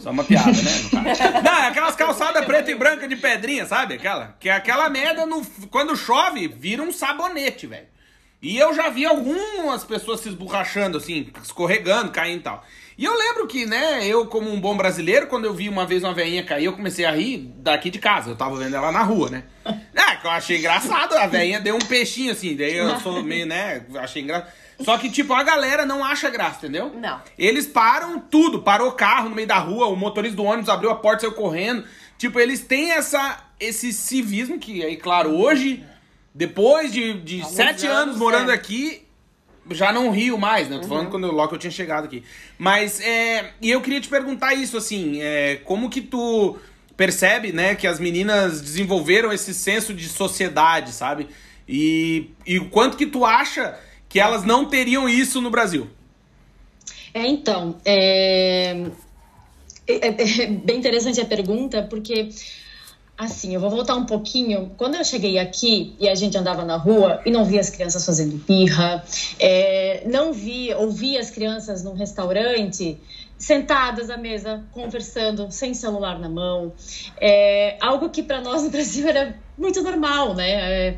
Só 0.00 0.10
uma 0.10 0.24
piada, 0.24 0.50
né? 0.50 1.12
Não, 1.44 1.58
é 1.62 1.68
aquelas 1.68 1.94
calçadas 1.94 2.44
preta 2.44 2.72
e 2.72 2.74
branca 2.74 3.06
de 3.06 3.14
pedrinha, 3.14 3.64
sabe? 3.66 3.94
Aquela. 3.94 4.36
Que 4.40 4.48
é 4.48 4.52
aquela 4.52 4.90
merda, 4.90 5.24
no, 5.24 5.46
quando 5.70 5.96
chove, 5.96 6.48
vira 6.48 6.82
um 6.82 6.90
sabonete, 6.90 7.68
velho. 7.68 7.86
E 8.40 8.56
eu 8.56 8.72
já 8.72 8.88
vi 8.88 9.04
algumas 9.04 9.82
pessoas 9.82 10.20
se 10.20 10.28
esborrachando, 10.28 10.96
assim, 10.96 11.28
escorregando, 11.42 12.12
caindo 12.12 12.38
e 12.38 12.42
tal. 12.42 12.64
E 12.96 13.04
eu 13.04 13.16
lembro 13.16 13.46
que, 13.46 13.66
né, 13.66 14.06
eu, 14.06 14.26
como 14.26 14.50
um 14.50 14.60
bom 14.60 14.76
brasileiro, 14.76 15.26
quando 15.26 15.44
eu 15.44 15.54
vi 15.54 15.68
uma 15.68 15.86
vez 15.86 16.02
uma 16.02 16.14
veinha 16.14 16.44
cair, 16.44 16.64
eu 16.64 16.72
comecei 16.72 17.04
a 17.04 17.12
rir 17.12 17.52
daqui 17.56 17.90
de 17.90 17.98
casa. 17.98 18.30
Eu 18.30 18.36
tava 18.36 18.56
vendo 18.56 18.74
ela 18.74 18.90
na 18.92 19.02
rua, 19.02 19.30
né? 19.30 19.44
É, 19.94 20.16
que 20.16 20.26
eu 20.26 20.30
achei 20.30 20.58
engraçado. 20.58 21.14
A 21.14 21.26
veinha 21.26 21.60
deu 21.60 21.76
um 21.76 21.80
peixinho, 21.80 22.32
assim. 22.32 22.56
Daí 22.56 22.76
eu 22.76 22.98
sou 23.00 23.22
meio, 23.22 23.46
né, 23.46 23.84
achei 23.96 24.22
engraçado. 24.22 24.52
Só 24.80 24.96
que, 24.96 25.10
tipo, 25.10 25.34
a 25.34 25.42
galera 25.42 25.84
não 25.84 26.04
acha 26.04 26.30
graça, 26.30 26.58
entendeu? 26.58 26.92
Não. 26.94 27.20
Eles 27.36 27.66
param 27.66 28.18
tudo. 28.20 28.62
Parou 28.62 28.88
o 28.88 28.92
carro 28.92 29.28
no 29.28 29.34
meio 29.34 29.46
da 29.46 29.58
rua, 29.58 29.86
o 29.86 29.96
motorista 29.96 30.36
do 30.36 30.44
ônibus 30.44 30.68
abriu 30.68 30.90
a 30.90 30.94
porta 30.96 31.18
e 31.18 31.28
saiu 31.28 31.32
correndo. 31.32 31.84
Tipo, 32.16 32.38
eles 32.38 32.60
têm 32.60 32.92
essa, 32.92 33.44
esse 33.60 33.92
civismo 33.92 34.58
que, 34.58 34.84
aí, 34.84 34.96
claro, 34.96 35.36
hoje 35.36 35.84
depois 36.38 36.92
de, 36.92 37.14
de 37.14 37.44
sete 37.44 37.84
anos, 37.84 38.02
anos 38.02 38.16
morando 38.16 38.52
é. 38.52 38.54
aqui, 38.54 39.02
já 39.72 39.92
não 39.92 40.12
rio 40.12 40.38
mais, 40.38 40.68
né? 40.68 40.76
Tô 40.76 40.82
uhum. 40.82 40.88
falando 40.88 41.10
quando 41.10 41.26
eu, 41.26 41.32
logo 41.32 41.52
eu 41.52 41.58
tinha 41.58 41.70
chegado 41.72 42.04
aqui. 42.04 42.22
Mas, 42.56 43.00
é, 43.00 43.54
e 43.60 43.68
eu 43.68 43.80
queria 43.80 44.00
te 44.00 44.08
perguntar 44.08 44.54
isso, 44.54 44.76
assim, 44.76 45.20
é, 45.20 45.56
como 45.64 45.90
que 45.90 46.00
tu 46.00 46.56
percebe, 46.96 47.50
né, 47.50 47.74
que 47.74 47.88
as 47.88 47.98
meninas 47.98 48.60
desenvolveram 48.60 49.32
esse 49.32 49.52
senso 49.52 49.92
de 49.92 50.08
sociedade, 50.08 50.92
sabe? 50.92 51.26
E, 51.68 52.30
e 52.46 52.60
o 52.60 52.70
quanto 52.70 52.96
que 52.96 53.06
tu 53.06 53.24
acha 53.24 53.76
que 54.08 54.20
elas 54.20 54.44
não 54.44 54.64
teriam 54.64 55.08
isso 55.08 55.40
no 55.40 55.50
Brasil? 55.50 55.90
É, 57.12 57.26
então, 57.26 57.80
é, 57.84 58.80
é, 59.88 60.42
é 60.42 60.46
bem 60.46 60.78
interessante 60.78 61.20
a 61.20 61.24
pergunta, 61.24 61.82
porque 61.82 62.28
Assim, 63.18 63.52
eu 63.52 63.60
vou 63.60 63.68
voltar 63.68 63.96
um 63.96 64.06
pouquinho. 64.06 64.70
Quando 64.76 64.94
eu 64.94 65.04
cheguei 65.04 65.40
aqui 65.40 65.96
e 65.98 66.08
a 66.08 66.14
gente 66.14 66.38
andava 66.38 66.64
na 66.64 66.76
rua 66.76 67.20
e 67.26 67.32
não 67.32 67.44
via 67.44 67.58
as 67.58 67.68
crianças 67.68 68.06
fazendo 68.06 68.36
birra, 68.36 69.04
é, 69.40 70.04
não 70.06 70.32
via, 70.32 70.78
ouvia 70.78 71.18
as 71.18 71.28
crianças 71.28 71.82
num 71.82 71.94
restaurante 71.94 72.96
sentadas 73.36 74.08
à 74.08 74.16
mesa, 74.16 74.64
conversando, 74.70 75.50
sem 75.50 75.74
celular 75.74 76.16
na 76.20 76.28
mão. 76.28 76.72
É, 77.20 77.76
algo 77.80 78.08
que 78.08 78.22
para 78.22 78.40
nós 78.40 78.62
no 78.62 78.70
Brasil 78.70 79.08
era 79.08 79.36
muito 79.56 79.82
normal, 79.82 80.34
né? 80.36 80.50
É, 80.50 80.96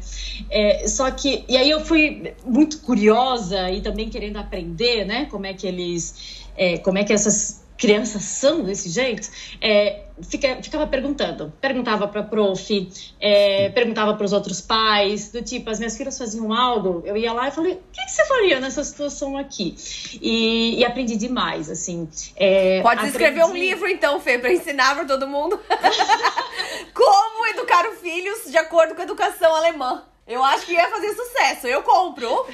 é, 0.50 0.88
só 0.88 1.10
que. 1.10 1.42
E 1.48 1.56
aí 1.56 1.70
eu 1.70 1.82
fui 1.82 2.34
muito 2.44 2.80
curiosa 2.80 3.70
e 3.70 3.80
também 3.80 4.10
querendo 4.10 4.36
aprender, 4.36 5.06
né? 5.06 5.24
Como 5.30 5.46
é 5.46 5.54
que 5.54 5.66
eles. 5.66 6.44
É, 6.54 6.76
como 6.76 6.98
é 6.98 7.04
que 7.04 7.14
essas 7.14 7.60
crianças 7.80 8.22
são 8.24 8.62
desse 8.62 8.90
jeito, 8.90 9.30
é, 9.58 10.02
fica, 10.22 10.62
ficava 10.62 10.86
perguntando. 10.86 11.52
Perguntava 11.60 12.08
para 12.08 12.22
prof, 12.22 12.90
é, 13.20 13.68
perguntava 13.70 14.14
para 14.14 14.24
os 14.24 14.32
outros 14.32 14.60
pais, 14.60 15.30
do 15.30 15.42
tipo, 15.42 15.70
as 15.70 15.78
minhas 15.78 15.96
filhas 15.96 16.18
faziam 16.18 16.52
algo, 16.52 17.02
eu 17.04 17.16
ia 17.16 17.32
lá 17.32 17.48
e 17.48 17.50
falei, 17.50 17.72
o 17.74 17.80
que, 17.92 18.04
que 18.04 18.10
você 18.10 18.24
faria 18.26 18.60
nessa 18.60 18.82
situação 18.84 19.36
aqui? 19.36 19.76
E, 20.20 20.78
e 20.78 20.84
aprendi 20.84 21.16
demais, 21.16 21.70
assim. 21.70 22.08
É, 22.36 22.80
Pode 22.82 22.96
aprendi... 22.96 23.16
escrever 23.16 23.44
um 23.44 23.54
livro, 23.54 23.88
então, 23.88 24.20
Fê, 24.20 24.38
para 24.38 24.52
ensinar 24.52 24.94
para 24.94 25.04
todo 25.04 25.26
mundo 25.26 25.60
como 26.94 27.46
educar 27.48 27.88
os 27.88 27.98
filhos 28.00 28.50
de 28.50 28.56
acordo 28.56 28.94
com 28.94 29.00
a 29.00 29.04
educação 29.04 29.54
alemã. 29.54 30.04
Eu 30.26 30.44
acho 30.44 30.64
que 30.64 30.72
ia 30.72 30.88
fazer 30.88 31.12
sucesso. 31.12 31.66
Eu 31.66 31.82
compro. 31.82 32.46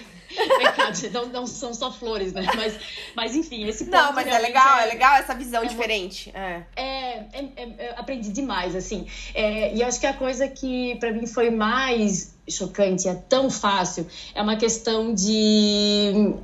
Não, 1.12 1.26
não 1.26 1.46
são 1.46 1.72
só 1.74 1.90
flores, 1.90 2.32
né? 2.32 2.46
Mas, 2.54 2.74
mas 3.14 3.36
enfim, 3.36 3.66
esse 3.66 3.84
ponto. 3.84 3.96
Não, 3.96 4.12
mas 4.12 4.26
é 4.26 4.38
legal, 4.38 4.78
é... 4.78 4.84
é... 4.84 4.86
legal 4.86 5.14
essa 5.16 5.34
visão 5.34 5.62
é 5.62 5.66
diferente. 5.66 6.32
É. 6.34 6.62
É, 6.76 7.18
é, 7.32 7.48
é 7.78 7.94
aprendi 7.96 8.30
demais, 8.30 8.74
assim. 8.74 9.06
É, 9.34 9.74
e 9.74 9.82
acho 9.82 10.00
que 10.00 10.06
a 10.06 10.14
coisa 10.14 10.48
que 10.48 10.96
para 10.96 11.12
mim 11.12 11.26
foi 11.26 11.50
mais 11.50 12.36
chocante, 12.48 13.08
é 13.08 13.14
tão 13.14 13.50
fácil, 13.50 14.06
é 14.34 14.40
uma 14.40 14.56
questão 14.56 15.12
de 15.12 16.34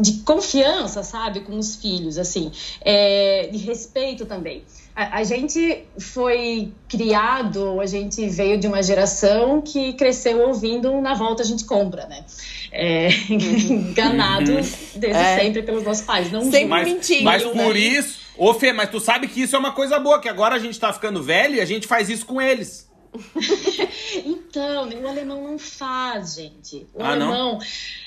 de 0.00 0.12
confiança, 0.20 1.02
sabe, 1.02 1.40
com 1.40 1.58
os 1.58 1.74
filhos, 1.76 2.18
assim, 2.18 2.52
é, 2.80 3.48
de 3.50 3.58
respeito 3.58 4.26
também. 4.26 4.62
A, 4.98 5.18
a, 5.18 5.24
gente 5.24 5.84
foi 5.96 6.72
criado, 6.88 7.80
a 7.80 7.86
gente 7.86 8.26
veio 8.28 8.58
de 8.58 8.66
uma 8.66 8.82
geração 8.82 9.60
que 9.60 9.92
cresceu 9.92 10.40
ouvindo 10.48 11.00
na 11.00 11.14
volta 11.14 11.42
a 11.42 11.46
gente 11.46 11.64
compra, 11.64 12.06
né? 12.06 12.24
é, 12.72 13.08
enganados 13.28 14.72
uhum. 14.72 15.00
desde 15.00 15.18
é. 15.18 15.38
sempre 15.38 15.62
pelos 15.62 15.84
nossos 15.84 16.04
pais. 16.04 16.30
Não 16.30 16.42
sempre 16.42 16.66
mas, 16.66 16.88
mentindo. 16.88 17.24
Mas 17.24 17.42
por 17.42 17.74
né? 17.74 17.80
isso, 17.80 18.20
ô 18.36 18.54
Fê, 18.54 18.72
mas 18.72 18.90
tu 18.90 19.00
sabe 19.00 19.28
que 19.28 19.42
isso 19.42 19.56
é 19.56 19.58
uma 19.58 19.72
coisa 19.72 19.98
boa, 19.98 20.20
que 20.20 20.28
agora 20.28 20.56
a 20.56 20.58
gente 20.58 20.78
tá 20.78 20.92
ficando 20.92 21.22
velho 21.22 21.56
e 21.56 21.60
a 21.60 21.64
gente 21.64 21.86
faz 21.86 22.08
isso 22.08 22.26
com 22.26 22.40
eles. 22.40 22.87
então, 24.24 24.88
o 24.88 25.08
alemão 25.08 25.42
não 25.42 25.58
faz, 25.58 26.34
gente. 26.34 26.86
O 26.92 27.02
ah, 27.02 27.10
alemão. 27.10 27.58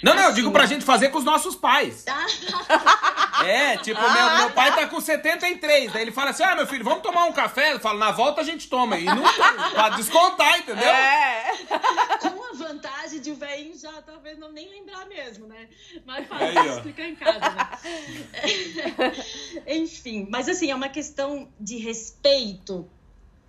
Não, 0.01 0.13
não, 0.13 0.15
não, 0.15 0.29
eu 0.29 0.33
digo 0.33 0.51
pra 0.51 0.65
gente 0.65 0.85
fazer 0.85 1.09
com 1.09 1.17
os 1.17 1.23
nossos 1.23 1.55
pais. 1.55 2.05
é, 3.45 3.77
tipo, 3.77 3.99
ah, 3.99 4.13
meu, 4.13 4.37
meu 4.39 4.51
pai 4.51 4.73
tá 4.75 4.87
com 4.87 5.01
73. 5.01 5.91
Daí 5.91 6.03
ele 6.03 6.11
fala 6.11 6.29
assim: 6.29 6.43
ah, 6.43 6.55
meu 6.55 6.67
filho, 6.67 6.83
vamos 6.83 7.01
tomar 7.01 7.25
um 7.25 7.33
café? 7.33 7.73
Eu 7.73 7.79
falo, 7.79 7.97
na 7.97 8.11
volta 8.11 8.41
a 8.41 8.43
gente 8.43 8.69
toma. 8.69 8.97
E 8.97 9.05
não 9.05 9.23
pra 9.73 9.89
descontar, 9.89 10.59
entendeu? 10.59 10.87
É. 10.87 11.51
Com 12.19 12.43
a 12.43 12.53
vantagem 12.53 13.19
de 13.19 13.31
o 13.31 13.35
velhinho 13.35 13.77
já 13.77 14.01
talvez 14.01 14.37
não 14.37 14.51
nem 14.51 14.69
lembrar 14.69 15.05
mesmo, 15.07 15.47
né? 15.47 15.67
Mas 16.05 16.27
fácil 16.27 16.73
explicar 16.73 17.07
em 17.07 17.15
casa, 17.15 17.39
né? 17.39 17.69
Enfim, 19.67 20.27
mas 20.29 20.47
assim, 20.47 20.69
é 20.69 20.75
uma 20.75 20.89
questão 20.89 21.49
de 21.59 21.77
respeito 21.77 22.89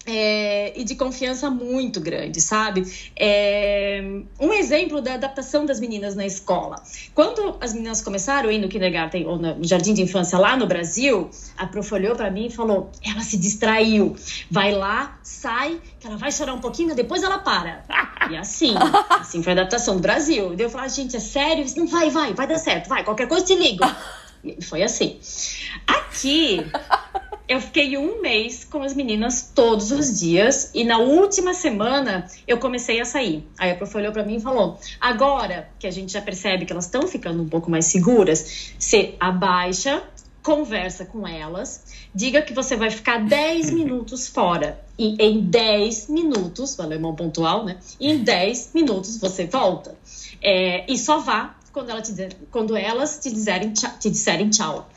é, 0.06 0.78
e 0.78 0.84
de 0.84 0.94
confiança 0.94 1.48
muito 1.48 2.00
grande, 2.00 2.40
sabe? 2.40 2.84
É, 3.16 4.02
um 4.40 4.52
exemplo 4.52 5.00
da 5.00 5.14
adaptação 5.14 5.64
das 5.64 5.78
meninas 5.78 6.14
na 6.14 6.26
escola. 6.26 6.82
Quando 7.14 7.56
as 7.60 7.72
meninas 7.72 8.02
começaram 8.02 8.48
a 8.48 8.52
ir 8.52 8.58
no 8.58 8.68
kindergarten 8.68 9.26
ou 9.26 9.38
no 9.38 9.62
jardim 9.64 9.94
de 9.94 10.02
infância 10.02 10.38
lá 10.38 10.56
no 10.56 10.66
Brasil, 10.66 11.30
a 11.56 11.66
prof 11.66 11.94
olhou 11.94 12.16
para 12.16 12.30
mim 12.30 12.46
e 12.46 12.50
falou: 12.50 12.90
ela 13.04 13.22
se 13.22 13.36
distraiu. 13.36 14.16
Vai 14.50 14.72
lá, 14.72 15.18
sai, 15.22 15.80
que 16.00 16.06
ela 16.06 16.16
vai 16.16 16.32
chorar 16.32 16.54
um 16.54 16.60
pouquinho, 16.60 16.94
depois 16.94 17.22
ela 17.22 17.38
para. 17.38 17.84
E 18.30 18.36
assim, 18.36 18.72
assim 19.10 19.42
foi 19.42 19.52
a 19.52 19.56
adaptação 19.56 19.96
do 19.96 20.00
Brasil. 20.00 20.54
E 20.56 20.62
eu 20.62 20.70
falei: 20.70 20.88
gente, 20.88 21.16
é 21.16 21.20
sério? 21.20 21.66
Não 21.76 21.88
vai, 21.88 22.08
vai, 22.08 22.32
vai 22.32 22.46
dar 22.46 22.58
certo, 22.58 22.88
vai, 22.88 23.02
qualquer 23.04 23.26
coisa 23.26 23.44
te 23.44 23.54
ligo. 23.54 23.84
E 24.44 24.62
foi 24.62 24.82
assim. 24.82 25.18
Aqui 25.86 26.64
eu 27.52 27.60
fiquei 27.60 27.98
um 27.98 28.22
mês 28.22 28.64
com 28.64 28.82
as 28.82 28.94
meninas 28.94 29.52
todos 29.54 29.90
os 29.90 30.18
dias 30.18 30.70
e 30.72 30.84
na 30.84 30.98
última 30.98 31.52
semana 31.52 32.26
eu 32.48 32.58
comecei 32.58 32.98
a 32.98 33.04
sair. 33.04 33.46
Aí 33.58 33.70
a 33.70 33.74
prof 33.74 33.94
olhou 33.94 34.10
para 34.10 34.24
mim 34.24 34.36
e 34.36 34.40
falou: 34.40 34.78
agora 34.98 35.68
que 35.78 35.86
a 35.86 35.90
gente 35.90 36.12
já 36.12 36.22
percebe 36.22 36.64
que 36.64 36.72
elas 36.72 36.86
estão 36.86 37.06
ficando 37.06 37.42
um 37.42 37.48
pouco 37.48 37.70
mais 37.70 37.84
seguras, 37.86 38.74
você 38.78 39.16
abaixa, 39.20 40.02
conversa 40.42 41.04
com 41.04 41.28
elas, 41.28 41.84
diga 42.14 42.40
que 42.40 42.54
você 42.54 42.74
vai 42.74 42.90
ficar 42.90 43.18
10 43.22 43.70
minutos 43.72 44.28
fora. 44.28 44.82
E 44.98 45.16
em 45.22 45.40
10 45.40 46.08
minutos, 46.08 46.78
o 46.78 46.82
alemão 46.82 47.14
pontual, 47.14 47.66
né? 47.66 47.76
Em 48.00 48.16
10 48.18 48.70
minutos 48.72 49.18
você 49.18 49.46
volta. 49.46 49.94
É, 50.40 50.90
e 50.90 50.96
só 50.96 51.18
vá 51.18 51.54
quando, 51.70 51.90
ela 51.90 52.00
te, 52.00 52.12
quando 52.50 52.74
elas 52.74 53.18
te 53.18 53.30
disserem. 53.30 53.74
Te 53.74 54.08
disserem 54.08 54.48
tchau. 54.48 54.88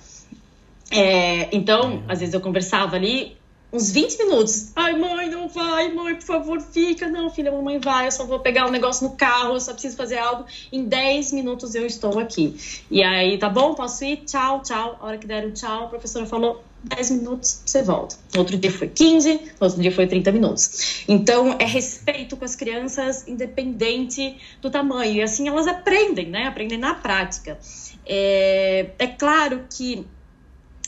É, 0.92 1.56
então, 1.56 2.04
às 2.08 2.20
vezes 2.20 2.34
eu 2.34 2.42
conversava 2.42 2.96
ali, 2.96 3.38
uns 3.76 3.92
20 3.92 4.18
minutos. 4.20 4.72
Ai, 4.76 4.98
mãe, 4.98 5.30
não 5.30 5.48
vai, 5.48 5.92
mãe, 5.92 6.16
por 6.16 6.24
favor, 6.24 6.62
fica. 6.62 7.08
Não, 7.08 7.30
filha, 7.30 7.52
mamãe 7.52 7.80
vai, 7.80 8.08
eu 8.08 8.12
só 8.12 8.26
vou 8.26 8.40
pegar 8.40 8.66
um 8.68 8.72
negócio 8.72 9.08
no 9.08 9.16
carro, 9.16 9.56
eu 9.56 9.60
só 9.60 9.74
preciso 9.74 9.98
fazer 9.98 10.18
algo. 10.18 10.46
Em 10.72 10.86
10 10.86 11.34
minutos 11.34 11.76
eu 11.76 11.86
estou 11.86 12.18
aqui. 12.20 12.56
E 12.90 13.04
aí, 13.04 13.38
tá 13.38 13.50
bom, 13.50 13.74
posso 13.76 14.04
ir? 14.06 14.18
Tchau, 14.26 14.62
tchau. 14.62 14.98
A 15.02 15.06
hora 15.06 15.18
que 15.18 15.28
deram 15.28 15.52
tchau, 15.52 15.86
a 15.86 15.88
professora 15.88 16.26
falou. 16.26 16.64
10 16.86 17.12
minutos, 17.12 17.64
você 17.66 17.82
volta. 17.82 18.16
No 18.32 18.42
outro 18.42 18.56
dia 18.58 18.72
foi 18.72 18.88
15, 18.88 19.34
no 19.34 19.42
outro 19.66 19.82
dia 19.82 19.92
foi 19.92 20.06
30 20.06 20.32
minutos. 20.32 21.04
Então, 21.08 21.56
é 21.58 21.66
respeito 21.66 22.38
com 22.38 22.46
as 22.46 22.56
crianças, 22.56 23.28
independente 23.28 24.38
do 24.62 24.70
tamanho. 24.70 25.16
E 25.16 25.22
assim 25.24 25.48
elas 25.48 25.66
aprendem, 25.66 26.28
né? 26.28 26.46
Aprendem 26.46 26.78
na 26.78 26.94
prática. 26.94 27.58
É, 28.06 28.92
é 29.00 29.08
claro 29.08 29.66
que 29.68 30.06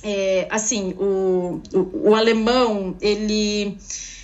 é, 0.08 0.48
assim, 0.50 0.94
o, 0.98 1.62
o, 1.74 2.10
o, 2.12 2.16
alemão, 2.16 2.96
ele, 3.02 3.78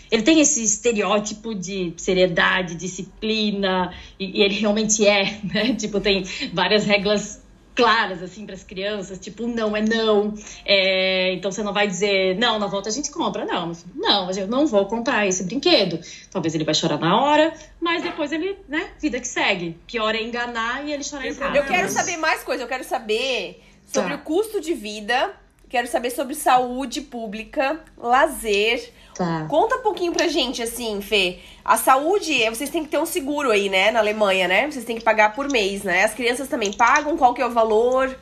ele 0.09 0.23
tem 0.23 0.39
esse 0.39 0.63
estereótipo 0.63 1.53
de 1.53 1.93
seriedade, 1.97 2.75
disciplina, 2.75 3.93
e, 4.17 4.39
e 4.39 4.43
ele 4.43 4.55
realmente 4.55 5.05
é, 5.05 5.39
né? 5.43 5.75
Tipo, 5.75 5.99
tem 5.99 6.23
várias 6.53 6.85
regras 6.85 7.43
claras, 7.75 8.23
assim, 8.23 8.45
para 8.45 8.55
as 8.55 8.63
crianças, 8.63 9.19
tipo, 9.19 9.45
não 9.45 9.75
é 9.75 9.81
não, 9.81 10.33
é, 10.63 11.33
então 11.33 11.51
você 11.51 11.63
não 11.63 11.73
vai 11.73 11.87
dizer, 11.87 12.37
não, 12.37 12.59
na 12.59 12.67
volta 12.67 12.87
a 12.87 12.91
gente 12.91 13.11
compra, 13.11 13.45
não, 13.45 13.73
não, 13.95 14.31
eu 14.31 14.47
não 14.47 14.65
vou 14.67 14.85
comprar 14.85 15.27
esse 15.27 15.43
brinquedo. 15.43 15.99
Talvez 16.31 16.55
ele 16.55 16.63
vai 16.63 16.75
chorar 16.75 16.99
na 16.99 17.19
hora, 17.19 17.51
mas 17.81 18.03
depois 18.03 18.31
ele, 18.31 18.57
né, 18.69 18.91
vida 19.01 19.19
que 19.19 19.27
segue. 19.27 19.75
Pior 19.87 20.15
é 20.15 20.21
enganar 20.21 20.87
e 20.87 20.93
ele 20.93 21.03
chorar 21.03 21.27
em 21.27 21.35
casa. 21.35 21.57
Eu 21.57 21.65
quero 21.65 21.89
saber 21.89 22.15
mais 22.15 22.41
coisa, 22.43 22.63
eu 22.63 22.67
quero 22.67 22.85
saber 22.85 23.61
sobre 23.85 24.11
tá. 24.11 24.15
o 24.15 24.19
custo 24.19 24.61
de 24.61 24.73
vida 24.75 25.33
Quero 25.73 25.87
saber 25.87 26.11
sobre 26.11 26.35
saúde 26.35 27.01
pública, 27.01 27.79
lazer. 27.97 28.91
Tá. 29.15 29.47
Conta 29.49 29.77
um 29.77 29.81
pouquinho 29.81 30.13
pra 30.13 30.27
gente, 30.27 30.61
assim, 30.61 31.01
Fê. 31.01 31.39
A 31.65 31.77
saúde, 31.77 32.47
vocês 32.47 32.69
têm 32.69 32.83
que 32.83 32.91
ter 32.91 32.99
um 32.99 33.07
seguro 33.07 33.49
aí, 33.49 33.69
né? 33.69 33.89
Na 33.89 33.97
Alemanha, 33.97 34.47
né? 34.47 34.69
Vocês 34.69 34.85
têm 34.85 34.97
que 34.97 35.03
pagar 35.03 35.33
por 35.33 35.49
mês, 35.49 35.81
né? 35.81 36.03
As 36.03 36.13
crianças 36.13 36.47
também 36.47 36.71
pagam? 36.71 37.17
Qual 37.17 37.33
que 37.33 37.41
é 37.41 37.45
o 37.47 37.49
valor? 37.49 38.15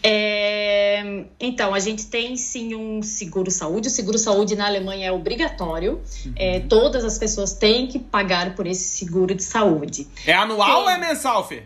É, 0.00 1.24
então, 1.40 1.74
a 1.74 1.80
gente 1.80 2.06
tem 2.06 2.36
sim 2.36 2.76
um 2.76 3.02
seguro 3.02 3.50
saúde. 3.50 3.88
O 3.88 3.90
seguro 3.90 4.16
saúde 4.16 4.54
na 4.54 4.66
Alemanha 4.66 5.08
é 5.08 5.10
obrigatório. 5.10 6.02
Uhum. 6.24 6.32
É, 6.36 6.60
todas 6.60 7.04
as 7.04 7.18
pessoas 7.18 7.54
têm 7.54 7.88
que 7.88 7.98
pagar 7.98 8.54
por 8.54 8.64
esse 8.64 8.96
seguro 8.96 9.34
de 9.34 9.42
saúde. 9.42 10.06
É 10.24 10.32
anual 10.32 10.68
tem... 10.68 10.76
ou 10.76 10.88
é 10.88 10.98
mensal, 10.98 11.48
Fê? 11.48 11.64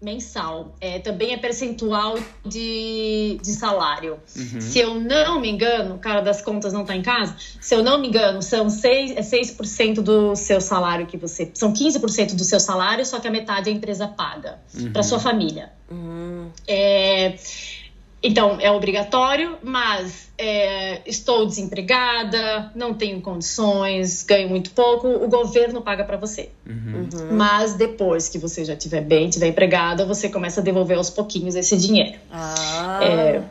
Mensal. 0.00 0.74
É, 0.80 0.98
também 0.98 1.32
é 1.32 1.36
percentual 1.36 2.18
de, 2.44 3.38
de 3.42 3.52
salário. 3.52 4.18
Uhum. 4.36 4.60
Se 4.60 4.78
eu 4.78 4.94
não 4.94 5.40
me 5.40 5.50
engano, 5.50 5.96
o 5.96 5.98
cara 5.98 6.20
das 6.20 6.40
contas 6.40 6.72
não 6.72 6.82
está 6.82 6.96
em 6.96 7.02
casa, 7.02 7.36
se 7.60 7.74
eu 7.74 7.82
não 7.82 8.00
me 8.00 8.08
engano, 8.08 8.42
são 8.42 8.68
6, 8.68 9.12
é 9.12 9.20
6% 9.20 9.96
do 9.96 10.34
seu 10.34 10.60
salário 10.60 11.06
que 11.06 11.16
você. 11.16 11.50
São 11.54 11.72
15% 11.72 12.34
do 12.34 12.44
seu 12.44 12.60
salário, 12.60 13.04
só 13.04 13.20
que 13.20 13.28
a 13.28 13.30
metade 13.30 13.70
a 13.70 13.72
empresa 13.72 14.08
paga 14.08 14.58
uhum. 14.74 14.92
para 14.92 15.02
sua 15.02 15.18
família. 15.18 15.70
Uhum. 15.90 16.50
É, 16.66 17.36
então, 18.22 18.58
é 18.60 18.70
obrigatório, 18.70 19.56
mas 19.62 20.30
é, 20.36 21.00
estou 21.06 21.46
desempregada, 21.46 22.70
não 22.74 22.92
tenho 22.92 23.20
condições, 23.22 24.22
ganho 24.22 24.48
muito 24.48 24.70
pouco, 24.72 25.08
o 25.08 25.28
governo 25.28 25.80
paga 25.80 26.04
para 26.04 26.16
você. 26.16 26.50
Uhum. 26.66 27.08
Uhum. 27.12 27.36
Mas 27.36 27.74
depois 27.74 28.28
que 28.28 28.38
você 28.38 28.64
já 28.64 28.74
estiver 28.74 29.00
bem, 29.00 29.28
estiver 29.28 29.46
empregada, 29.46 30.04
você 30.04 30.28
começa 30.28 30.60
a 30.60 30.64
devolver 30.64 30.98
aos 30.98 31.08
pouquinhos 31.08 31.54
esse 31.54 31.76
dinheiro. 31.76 32.18
Ah. 32.30 33.00
É, 33.02 33.42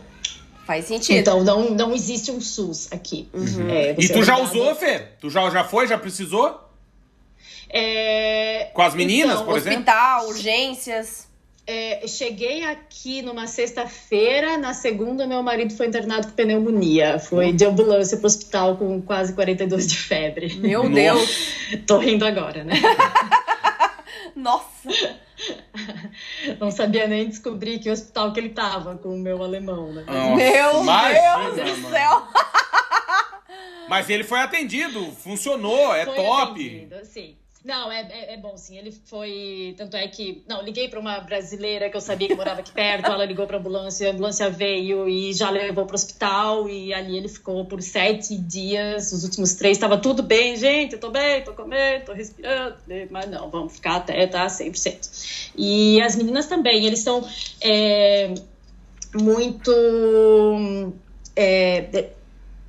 Faz 0.70 0.86
sentido. 0.86 1.18
Então, 1.18 1.44
não, 1.44 1.72
não 1.72 1.96
existe 1.96 2.30
um 2.30 2.40
SUS 2.40 2.90
aqui. 2.92 3.28
Uhum. 3.34 3.68
É, 3.72 3.96
e 3.98 4.08
tu 4.08 4.24
já 4.24 4.38
usou, 4.38 4.76
Fê? 4.76 5.00
Tu 5.20 5.28
já, 5.28 5.50
já 5.50 5.64
foi? 5.64 5.88
Já 5.88 5.98
precisou? 5.98 6.64
É... 7.68 8.70
Com 8.72 8.84
as 8.84 8.94
meninas, 8.94 9.34
então, 9.34 9.46
por 9.46 9.58
exemplo? 9.58 9.80
Hospital, 9.80 10.28
urgências. 10.28 11.29
É, 11.66 12.08
cheguei 12.08 12.64
aqui 12.64 13.22
numa 13.22 13.46
sexta-feira, 13.46 14.58
na 14.58 14.74
segunda 14.74 15.28
meu 15.28 15.44
marido 15.44 15.76
foi 15.76 15.88
internado 15.88 16.28
com 16.28 16.34
pneumonia. 16.34 17.20
Foi 17.20 17.52
de 17.52 17.66
ambulância 17.66 18.18
pro 18.18 18.28
hospital 18.28 18.78
com 18.78 19.02
quase 19.02 19.34
42 19.34 19.88
de 19.88 19.98
febre. 19.98 20.56
Meu 20.56 20.90
Deus! 20.90 21.54
Tô 21.86 22.00
rindo 22.00 22.26
agora, 22.26 22.64
né? 22.64 22.74
Nossa! 24.36 25.20
Não 26.60 26.72
sabia 26.72 27.08
nem 27.08 27.30
descobrir 27.30 27.80
que 27.80 27.90
hospital 27.90 28.34
que 28.34 28.40
ele 28.40 28.50
tava 28.50 28.98
com 28.98 29.10
o 29.10 29.20
meu 29.20 29.44
alemão, 29.44 29.94
né? 29.94 30.06
Nossa, 30.08 30.36
meu 30.36 30.84
Deus 31.56 31.78
do 31.80 31.90
céu! 31.90 32.28
Mas 33.88 34.10
ele 34.10 34.24
foi 34.24 34.40
atendido, 34.40 35.12
funcionou, 35.14 35.94
é 35.94 36.06
foi 36.06 36.16
top. 36.16 36.52
Atendido, 36.52 37.06
sim. 37.06 37.36
Não, 37.64 37.92
é, 37.92 38.08
é, 38.10 38.34
é, 38.36 38.38
bom, 38.38 38.56
sim. 38.56 38.78
Ele 38.78 38.90
foi. 38.92 39.76
Tanto 39.78 39.98
é 39.98 40.08
que. 40.08 40.44
Não, 40.48 40.62
liguei 40.62 40.88
para 40.88 41.00
uma 41.00 41.20
brasileira 41.20 41.90
que 41.90 41.98
eu 41.98 42.02
sabia 42.02 42.30
que 42.30 42.36
morava 42.36 42.62
aqui 42.62 42.72
perto. 42.72 43.12
ela 43.12 43.26
ligou 43.26 43.46
para 43.46 43.58
a 43.58 43.60
ambulância, 43.60 44.08
a 44.08 44.14
ambulância 44.14 44.50
veio 44.50 45.10
e 45.10 45.34
já 45.34 45.50
levou 45.50 45.86
para 45.86 45.94
o 45.94 45.96
hospital. 45.96 46.70
E 46.70 46.94
ali 46.94 47.18
ele 47.18 47.28
ficou 47.28 47.66
por 47.66 47.82
sete 47.82 48.38
dias. 48.38 49.12
Os 49.12 49.26
últimos 49.26 49.56
três 49.56 49.76
estava 49.76 49.98
tudo 49.98 50.24
bem, 50.24 50.56
gente. 50.56 50.94
Eu 50.94 51.00
tô 51.02 51.10
bem, 51.10 51.44
tô 51.44 51.54
comendo, 51.54 52.06
tô 52.06 52.14
respirando. 52.14 52.78
Mas 53.10 53.30
não, 53.30 53.50
vamos 53.50 53.74
ficar 53.74 53.98
até 53.98 54.26
tá 54.26 54.48
100%. 54.48 55.52
E 55.58 56.02
as 56.02 56.16
meninas 56.16 56.48
também, 56.48 56.86
eles 56.86 57.00
são 57.00 57.28
é, 57.60 58.34
muito. 59.14 59.72
É, 61.36 62.10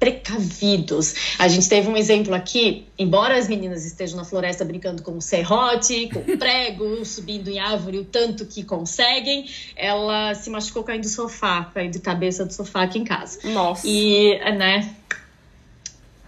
precavidos. 0.01 1.37
A 1.39 1.47
gente 1.47 1.69
teve 1.69 1.87
um 1.87 1.97
exemplo 1.97 2.35
aqui, 2.35 2.87
embora 2.99 3.37
as 3.37 3.47
meninas 3.47 3.85
estejam 3.85 4.17
na 4.17 4.25
floresta 4.25 4.65
brincando 4.65 5.03
com 5.03 5.21
serrote, 5.21 6.09
com 6.09 6.39
prego, 6.39 7.05
subindo 7.05 7.49
em 7.49 7.61
árvore 7.61 7.99
o 7.99 8.05
tanto 8.05 8.47
que 8.47 8.65
conseguem, 8.65 9.47
ela 9.77 10.35
se 10.35 10.49
machucou 10.49 10.83
caindo 10.83 11.03
do 11.03 11.09
sofá, 11.09 11.71
caindo 11.75 11.93
de 11.93 12.01
cabeça 12.01 12.47
do 12.47 12.53
sofá 12.53 12.85
aqui 12.85 12.99
em 12.99 13.05
casa. 13.05 13.41
Nossa. 13.45 13.87
E, 13.87 14.39
né? 14.57 14.95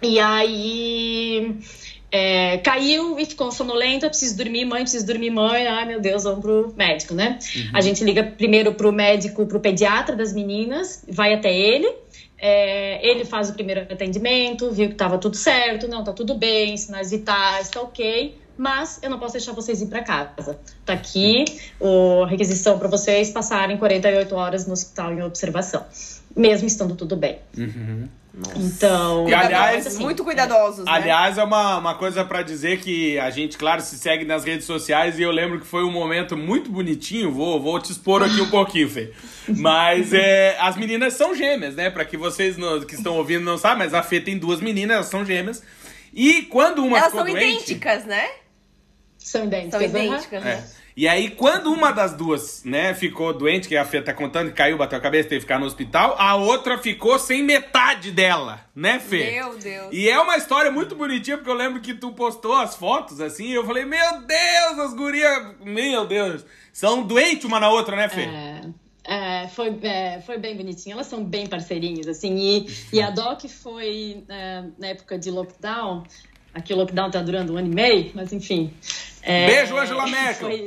E 0.03 0.20
aí 0.20 1.57
é, 2.11 2.59
caiu 2.59 3.18
e 3.18 3.25
ficou 3.25 3.51
sonolenta, 3.51 4.07
preciso 4.09 4.37
dormir, 4.37 4.66
mãe, 4.66 4.83
preciso 4.83 5.07
dormir, 5.07 5.31
mãe. 5.31 5.66
Ai, 5.66 5.87
meu 5.87 5.99
Deus, 5.99 6.25
vamos 6.25 6.41
pro 6.41 6.75
médico, 6.77 7.14
né? 7.14 7.39
Uhum. 7.57 7.70
A 7.73 7.81
gente 7.81 8.05
liga 8.05 8.23
primeiro 8.23 8.75
pro 8.75 8.93
médico, 8.93 9.47
pro 9.47 9.61
pediatra 9.61 10.14
das 10.14 10.35
meninas, 10.35 11.03
vai 11.09 11.33
até 11.33 11.57
ele 11.57 12.03
é, 12.45 12.99
ele 13.09 13.24
faz 13.24 13.51
o 13.51 13.55
primeiro 13.55 13.82
atendimento, 13.82 14.68
viu 14.72 14.88
que 14.88 14.95
estava 14.95 15.16
tudo 15.16 15.36
certo, 15.36 15.86
não, 15.86 16.03
tá 16.03 16.12
tudo 16.12 16.34
bem, 16.34 16.76
sinais 16.76 17.12
vitais, 17.12 17.68
tá 17.68 17.80
ok, 17.80 18.36
mas 18.59 18.99
eu 19.01 19.09
não 19.09 19.20
posso 19.20 19.34
deixar 19.34 19.53
vocês 19.53 19.80
ir 19.80 19.86
para 19.86 20.03
casa. 20.03 20.59
Tá 20.84 20.95
aqui 20.95 21.45
a 21.80 22.26
requisição 22.26 22.80
para 22.80 22.88
vocês 22.88 23.30
passarem 23.30 23.76
48 23.76 24.34
horas 24.34 24.66
no 24.66 24.72
hospital 24.72 25.12
em 25.12 25.22
observação, 25.22 25.86
mesmo 26.37 26.66
estando 26.66 26.95
tudo 26.95 27.16
bem. 27.16 27.39
Uhum. 27.57 28.09
Nossa. 28.35 28.59
Então, 28.59 29.28
e, 29.28 29.35
aliás, 29.35 29.87
assim, 29.87 30.03
muito 30.03 30.24
cuidadosos. 30.24 30.80
É. 30.80 30.85
Né? 30.85 30.91
Aliás, 30.91 31.37
é 31.37 31.45
uma, 31.45 31.76
uma 31.76 31.95
coisa 31.95 32.24
para 32.24 32.41
dizer 32.41 32.80
que 32.80 33.18
a 33.18 33.28
gente, 33.30 33.59
claro, 33.59 33.83
se 33.83 33.99
segue 33.99 34.24
nas 34.24 34.43
redes 34.43 34.64
sociais 34.64 35.18
e 35.18 35.22
eu 35.22 35.30
lembro 35.30 35.61
que 35.61 35.66
foi 35.66 35.85
um 35.85 35.91
momento 35.91 36.35
muito 36.35 36.70
bonitinho. 36.70 37.30
Vou, 37.30 37.61
vou 37.61 37.78
te 37.78 37.93
expor 37.93 38.22
aqui 38.22 38.41
um 38.41 38.49
pouquinho, 38.49 38.89
Fê. 38.89 39.12
Mas 39.47 40.14
é, 40.14 40.57
as 40.59 40.76
meninas 40.76 41.12
são 41.12 41.35
gêmeas, 41.35 41.74
né? 41.74 41.91
Para 41.91 42.07
que 42.07 42.16
vocês 42.16 42.57
no, 42.57 42.87
que 42.87 42.95
estão 42.95 43.18
ouvindo 43.18 43.45
não 43.45 43.59
sabem, 43.59 43.78
mas 43.78 43.93
a 43.93 44.03
Fê 44.03 44.18
tem 44.18 44.39
duas 44.39 44.62
meninas, 44.62 44.95
elas 44.95 45.07
são 45.09 45.26
gêmeas. 45.26 45.62
E 46.14 46.43
quando 46.43 46.83
uma 46.83 46.97
elas 46.97 47.11
ficou 47.11 47.26
são 47.26 47.35
doente, 47.35 47.55
idênticas, 47.55 48.07
né? 48.07 48.30
São 49.18 49.45
idênticas. 49.45 49.72
São 49.72 49.83
idênticas, 49.83 50.43
né? 50.43 50.64
É. 50.78 50.82
E 50.97 51.09
aí, 51.09 51.30
quando 51.30 51.72
uma 51.72 51.90
das 51.90 52.14
duas, 52.14 52.62
né, 52.64 52.93
ficou 52.93 53.32
doente, 53.32 53.66
que 53.66 53.76
a 53.76 53.84
Fê 53.84 54.03
tá 54.03 54.12
contando, 54.12 54.49
que 54.49 54.57
caiu, 54.57 54.76
bateu 54.76 54.99
a 54.99 55.01
cabeça, 55.01 55.28
teve 55.28 55.40
que 55.40 55.47
ficar 55.47 55.59
no 55.59 55.64
hospital, 55.64 56.14
a 56.18 56.34
outra 56.34 56.76
ficou 56.76 57.18
sem 57.18 57.43
metade 57.43 58.11
dela, 58.11 58.61
né, 58.74 58.99
Fê? 58.99 59.32
Meu 59.32 59.57
Deus. 59.57 59.88
E 59.90 60.09
é 60.09 60.20
uma 60.20 60.36
história 60.36 60.70
muito 60.70 60.95
bonitinha, 60.95 61.38
porque 61.38 61.51
eu 61.51 61.55
lembro 61.55 61.80
que 61.80 61.95
tu 61.95 62.12
postou 62.12 62.55
as 62.55 62.76
fotos, 62.76 63.20
assim, 63.20 63.47
e 63.47 63.55
eu 63.55 63.64
falei, 63.64 63.84
meu 63.84 64.20
Deus, 64.22 64.78
as 64.78 64.95
gurias, 64.95 65.55
meu 65.64 66.07
Deus, 66.07 66.45
são 66.72 67.03
doentes 67.03 67.45
uma 67.45 67.59
na 67.59 67.70
outra, 67.70 67.97
né, 67.97 68.09
Fê? 68.09 68.22
É. 68.22 68.61
É, 69.05 69.49
foi, 69.49 69.76
é, 69.82 70.20
foi 70.20 70.38
bem 70.38 70.57
bonitinho. 70.57 70.95
Elas 70.95 71.09
são 71.09 71.24
bem 71.24 71.49
parceirinhas, 71.49 72.07
assim. 72.07 72.36
E, 72.36 72.66
e 72.93 73.03
a 73.03 73.11
Doc 73.11 73.47
foi, 73.49 74.22
é, 74.28 74.62
na 74.78 74.86
época 74.86 75.18
de 75.18 75.28
lockdown, 75.28 76.05
Aqui 76.55 76.74
o 76.74 76.76
lockdown 76.76 77.11
tá 77.11 77.22
durando 77.22 77.55
um 77.55 77.57
ano 77.57 77.68
e 77.68 77.74
meio, 77.74 78.11
mas 78.14 78.32
enfim. 78.32 78.70
É, 79.23 79.47
Beijo, 79.47 79.79
Angela 79.79 80.07
Merkel! 80.09 80.49
Foi, 80.51 80.64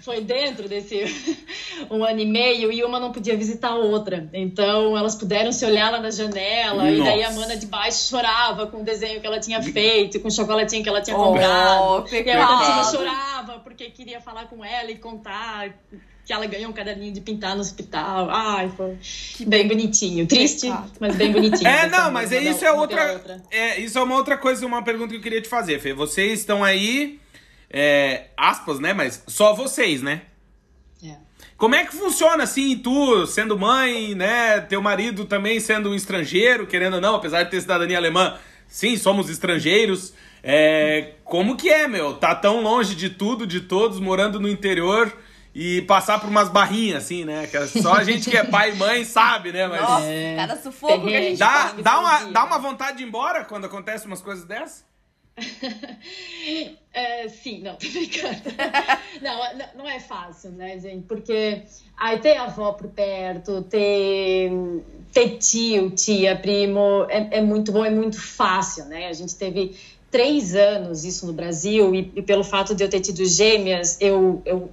foi, 0.00 0.20
dentro 0.22 0.68
desse 0.68 1.04
um 1.90 2.02
ano 2.02 2.20
e 2.20 2.26
meio 2.26 2.72
e 2.72 2.82
uma 2.82 2.98
não 2.98 3.12
podia 3.12 3.36
visitar 3.36 3.68
a 3.68 3.76
outra. 3.76 4.28
Então 4.32 4.96
elas 4.96 5.14
puderam 5.14 5.52
se 5.52 5.66
olhar 5.66 5.92
lá 5.92 6.00
na 6.00 6.10
janela 6.10 6.84
Nossa. 6.84 6.90
e 6.90 7.02
daí 7.02 7.22
a 7.22 7.30
mana 7.32 7.56
de 7.56 7.66
baixo 7.66 8.08
chorava 8.08 8.66
com 8.66 8.80
o 8.80 8.84
desenho 8.84 9.20
que 9.20 9.26
ela 9.26 9.38
tinha 9.38 9.62
feito, 9.62 10.18
com 10.20 10.28
o 10.28 10.32
chocolatinho 10.32 10.82
que 10.82 10.88
ela 10.88 11.02
tinha 11.02 11.16
oh, 11.16 11.24
comprado. 11.24 12.08
E 12.10 12.30
a 12.30 12.50
outra 12.50 12.84
chorava 12.84 13.58
porque 13.58 13.90
queria 13.90 14.20
falar 14.20 14.46
com 14.46 14.64
ela 14.64 14.90
e 14.90 14.96
contar 14.96 15.74
que 16.28 16.32
ela 16.34 16.44
ganhou 16.44 16.70
um 16.70 16.74
caderninho 16.74 17.14
de 17.14 17.22
pintar 17.22 17.54
no 17.54 17.62
hospital. 17.62 18.28
Ai, 18.30 18.70
foi 18.76 18.98
que 19.00 19.46
bem 19.46 19.66
bonitinho. 19.66 20.26
Triste, 20.26 20.70
mas 21.00 21.16
bem 21.16 21.32
bonitinho. 21.32 21.66
É, 21.66 21.88
não, 21.88 22.10
mas 22.10 22.30
é, 22.30 22.42
isso 22.42 22.62
é 22.66 22.70
outra, 22.70 23.14
outra, 23.14 23.42
É, 23.50 23.80
isso 23.80 23.98
é 23.98 24.02
uma 24.02 24.14
outra 24.14 24.36
coisa, 24.36 24.66
uma 24.66 24.84
pergunta 24.84 25.08
que 25.08 25.16
eu 25.16 25.22
queria 25.22 25.40
te 25.40 25.48
fazer, 25.48 25.80
Fê. 25.80 25.94
Vocês 25.94 26.40
estão 26.40 26.62
aí, 26.62 27.18
é, 27.70 28.26
aspas, 28.36 28.78
né? 28.78 28.92
Mas 28.92 29.24
só 29.26 29.54
vocês, 29.54 30.02
né? 30.02 30.20
É. 31.02 31.14
Como 31.56 31.74
é 31.74 31.86
que 31.86 31.96
funciona 31.96 32.44
assim, 32.44 32.76
tu 32.76 33.26
sendo 33.26 33.58
mãe, 33.58 34.14
né? 34.14 34.60
Teu 34.60 34.82
marido 34.82 35.24
também 35.24 35.58
sendo 35.58 35.88
um 35.88 35.94
estrangeiro, 35.94 36.66
querendo 36.66 36.96
ou 36.96 37.00
não, 37.00 37.14
apesar 37.14 37.44
de 37.44 37.50
ter 37.50 37.62
cidadania 37.62 37.96
alemã, 37.96 38.36
sim, 38.66 38.98
somos 38.98 39.30
estrangeiros. 39.30 40.12
É, 40.42 41.12
como 41.24 41.56
que 41.56 41.70
é, 41.70 41.88
meu? 41.88 42.12
Tá 42.12 42.34
tão 42.34 42.60
longe 42.60 42.94
de 42.94 43.08
tudo, 43.08 43.46
de 43.46 43.62
todos, 43.62 43.98
morando 43.98 44.38
no 44.38 44.46
interior 44.46 45.10
e 45.60 45.82
passar 45.82 46.20
por 46.20 46.28
umas 46.30 46.48
barrinhas, 46.48 47.02
assim, 47.02 47.24
né? 47.24 47.48
Que 47.48 47.66
só 47.82 47.94
a 47.94 48.04
gente 48.04 48.30
que 48.30 48.36
é 48.36 48.44
pai 48.44 48.70
e 48.70 48.76
mãe 48.76 49.04
sabe, 49.04 49.50
né? 49.50 49.66
Mas... 49.66 49.80
Nossa, 49.80 50.06
é... 50.06 50.36
cada 50.36 50.56
sufoco 50.56 51.04
que 51.04 51.16
a 51.16 51.20
gente 51.20 51.36
dá, 51.36 51.72
dá, 51.72 51.98
uma, 51.98 52.24
dá 52.26 52.44
uma 52.44 52.58
vontade 52.60 52.98
de 52.98 53.02
ir 53.02 53.08
embora 53.08 53.44
quando 53.44 53.64
acontecem 53.64 54.06
umas 54.06 54.22
coisas 54.22 54.44
dessas? 54.44 54.84
é, 56.94 57.26
sim, 57.28 57.60
não, 57.60 57.74
tô 57.74 57.88
brincando. 57.88 58.40
não, 59.20 59.82
não 59.82 59.88
é 59.90 59.98
fácil, 59.98 60.52
né, 60.52 60.78
gente? 60.78 61.04
Porque 61.08 61.62
aí 61.96 62.20
ter 62.20 62.36
avó 62.36 62.74
por 62.74 62.86
perto, 62.90 63.60
ter, 63.62 64.52
ter 65.12 65.38
tio, 65.38 65.90
tia, 65.90 66.36
primo, 66.36 67.04
é, 67.08 67.38
é 67.38 67.40
muito 67.40 67.72
bom, 67.72 67.84
é 67.84 67.90
muito 67.90 68.20
fácil, 68.20 68.84
né? 68.84 69.08
A 69.08 69.12
gente 69.12 69.34
teve 69.34 69.74
três 70.08 70.54
anos 70.54 71.04
isso 71.04 71.26
no 71.26 71.32
Brasil 71.32 71.92
e, 71.96 72.12
e 72.14 72.22
pelo 72.22 72.44
fato 72.44 72.76
de 72.76 72.84
eu 72.84 72.88
ter 72.88 73.00
tido 73.00 73.24
gêmeas, 73.24 74.00
eu, 74.00 74.40
eu 74.46 74.70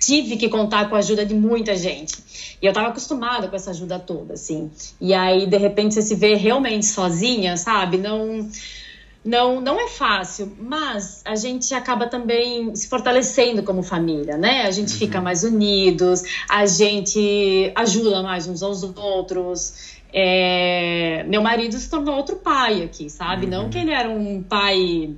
tive 0.00 0.36
que 0.36 0.48
contar 0.48 0.88
com 0.88 0.96
a 0.96 0.98
ajuda 0.98 1.24
de 1.24 1.34
muita 1.34 1.74
gente. 1.76 2.16
E 2.60 2.66
eu 2.66 2.70
estava 2.70 2.88
acostumada 2.88 3.48
com 3.48 3.56
essa 3.56 3.70
ajuda 3.70 3.98
toda, 3.98 4.34
assim. 4.34 4.70
E 5.00 5.12
aí, 5.12 5.46
de 5.46 5.56
repente, 5.56 5.94
você 5.94 6.02
se 6.02 6.14
vê 6.14 6.34
realmente 6.34 6.86
sozinha, 6.86 7.56
sabe? 7.56 7.98
Não. 7.98 8.48
Não, 9.24 9.60
não 9.60 9.80
é 9.80 9.88
fácil, 9.88 10.56
mas 10.56 11.20
a 11.24 11.34
gente 11.34 11.74
acaba 11.74 12.06
também 12.06 12.72
se 12.76 12.86
fortalecendo 12.86 13.60
como 13.64 13.82
família, 13.82 14.36
né? 14.36 14.62
A 14.62 14.70
gente 14.70 14.92
uhum. 14.92 14.98
fica 15.00 15.20
mais 15.20 15.42
unidos, 15.42 16.22
a 16.48 16.64
gente 16.64 17.72
ajuda 17.74 18.22
mais 18.22 18.46
uns 18.46 18.62
aos 18.62 18.84
outros. 18.84 19.96
É... 20.12 21.24
Meu 21.26 21.42
marido 21.42 21.76
se 21.76 21.90
tornou 21.90 22.14
outro 22.14 22.36
pai 22.36 22.84
aqui, 22.84 23.10
sabe? 23.10 23.46
Uhum. 23.46 23.50
Não 23.50 23.68
que 23.68 23.78
ele 23.78 23.90
era 23.90 24.08
um 24.08 24.44
pai 24.44 25.16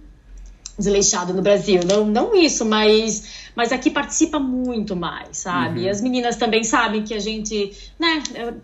desleixado 0.78 1.34
no 1.34 1.42
Brasil, 1.42 1.80
não, 1.84 2.06
não 2.06 2.34
isso, 2.34 2.64
mas 2.64 3.47
mas 3.58 3.72
aqui 3.72 3.90
participa 3.90 4.38
muito 4.38 4.94
mais, 4.94 5.38
sabe? 5.38 5.80
Uhum. 5.80 5.86
E 5.86 5.88
as 5.88 6.00
meninas 6.00 6.36
também 6.36 6.62
sabem 6.62 7.02
que 7.02 7.12
a 7.12 7.18
gente, 7.18 7.72
né, 7.98 8.22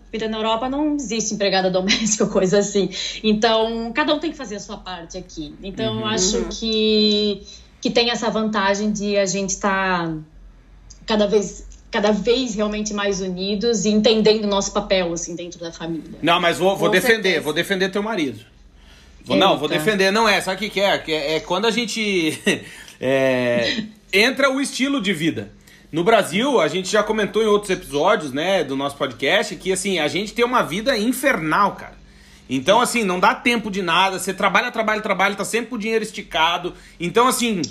vida 0.09 0.29
na 0.29 0.37
Europa 0.37 0.69
não 0.69 0.95
existe 0.95 1.33
empregada 1.33 1.69
doméstica, 1.69 2.25
coisa 2.25 2.59
assim. 2.59 2.89
Então, 3.21 3.91
cada 3.93 4.15
um 4.15 4.19
tem 4.19 4.31
que 4.31 4.37
fazer 4.37 4.55
a 4.55 4.59
sua 4.61 4.77
parte 4.77 5.17
aqui. 5.17 5.53
Então, 5.61 5.95
uhum. 5.95 5.99
eu 5.99 6.05
acho 6.05 6.45
que, 6.45 7.41
que 7.81 7.89
tem 7.89 8.09
essa 8.09 8.29
vantagem 8.29 8.89
de 8.89 9.17
a 9.17 9.25
gente 9.25 9.49
estar 9.49 10.07
tá 10.07 10.17
cada 11.05 11.27
vez 11.27 11.67
cada 11.91 12.11
vez 12.11 12.55
realmente 12.55 12.93
mais 12.93 13.19
unidos 13.19 13.83
e 13.83 13.89
entendendo 13.89 14.45
o 14.45 14.47
nosso 14.47 14.71
papel 14.71 15.11
assim 15.11 15.35
dentro 15.35 15.59
da 15.59 15.73
família. 15.73 16.19
Não, 16.21 16.39
mas 16.39 16.57
vou, 16.57 16.77
vou 16.77 16.89
defender, 16.89 17.15
certeza. 17.15 17.41
vou 17.41 17.53
defender 17.53 17.89
teu 17.89 18.01
marido. 18.01 18.39
Vou, 19.25 19.35
não, 19.35 19.57
vou 19.57 19.67
defender, 19.67 20.09
não 20.11 20.27
é, 20.27 20.39
sabe 20.39 20.55
o 20.55 20.59
que, 20.59 20.69
que 20.69 20.79
é? 20.79 21.03
é? 21.07 21.35
É 21.35 21.39
quando 21.41 21.65
a 21.65 21.71
gente 21.71 22.39
é, 22.99 23.83
entra 24.17 24.49
o 24.49 24.61
estilo 24.61 25.01
de 25.01 25.13
vida. 25.13 25.51
No 25.91 26.03
Brasil, 26.03 26.59
a 26.59 26.67
gente 26.67 26.89
já 26.89 27.03
comentou 27.03 27.43
em 27.43 27.47
outros 27.47 27.69
episódios, 27.69 28.31
né, 28.31 28.63
do 28.63 28.75
nosso 28.75 28.97
podcast, 28.97 29.55
que 29.55 29.71
assim, 29.71 29.99
a 29.99 30.07
gente 30.07 30.33
tem 30.33 30.43
uma 30.43 30.63
vida 30.63 30.97
infernal, 30.97 31.75
cara. 31.75 31.95
Então, 32.49 32.79
assim, 32.79 33.03
não 33.03 33.19
dá 33.19 33.33
tempo 33.33 33.71
de 33.71 33.81
nada, 33.81 34.19
você 34.19 34.33
trabalha, 34.33 34.71
trabalha, 34.71 35.01
trabalha, 35.01 35.35
tá 35.35 35.43
sempre 35.43 35.69
com 35.69 35.75
o 35.75 35.79
dinheiro 35.79 36.03
esticado. 36.03 36.73
Então, 36.99 37.27
assim, 37.27 37.61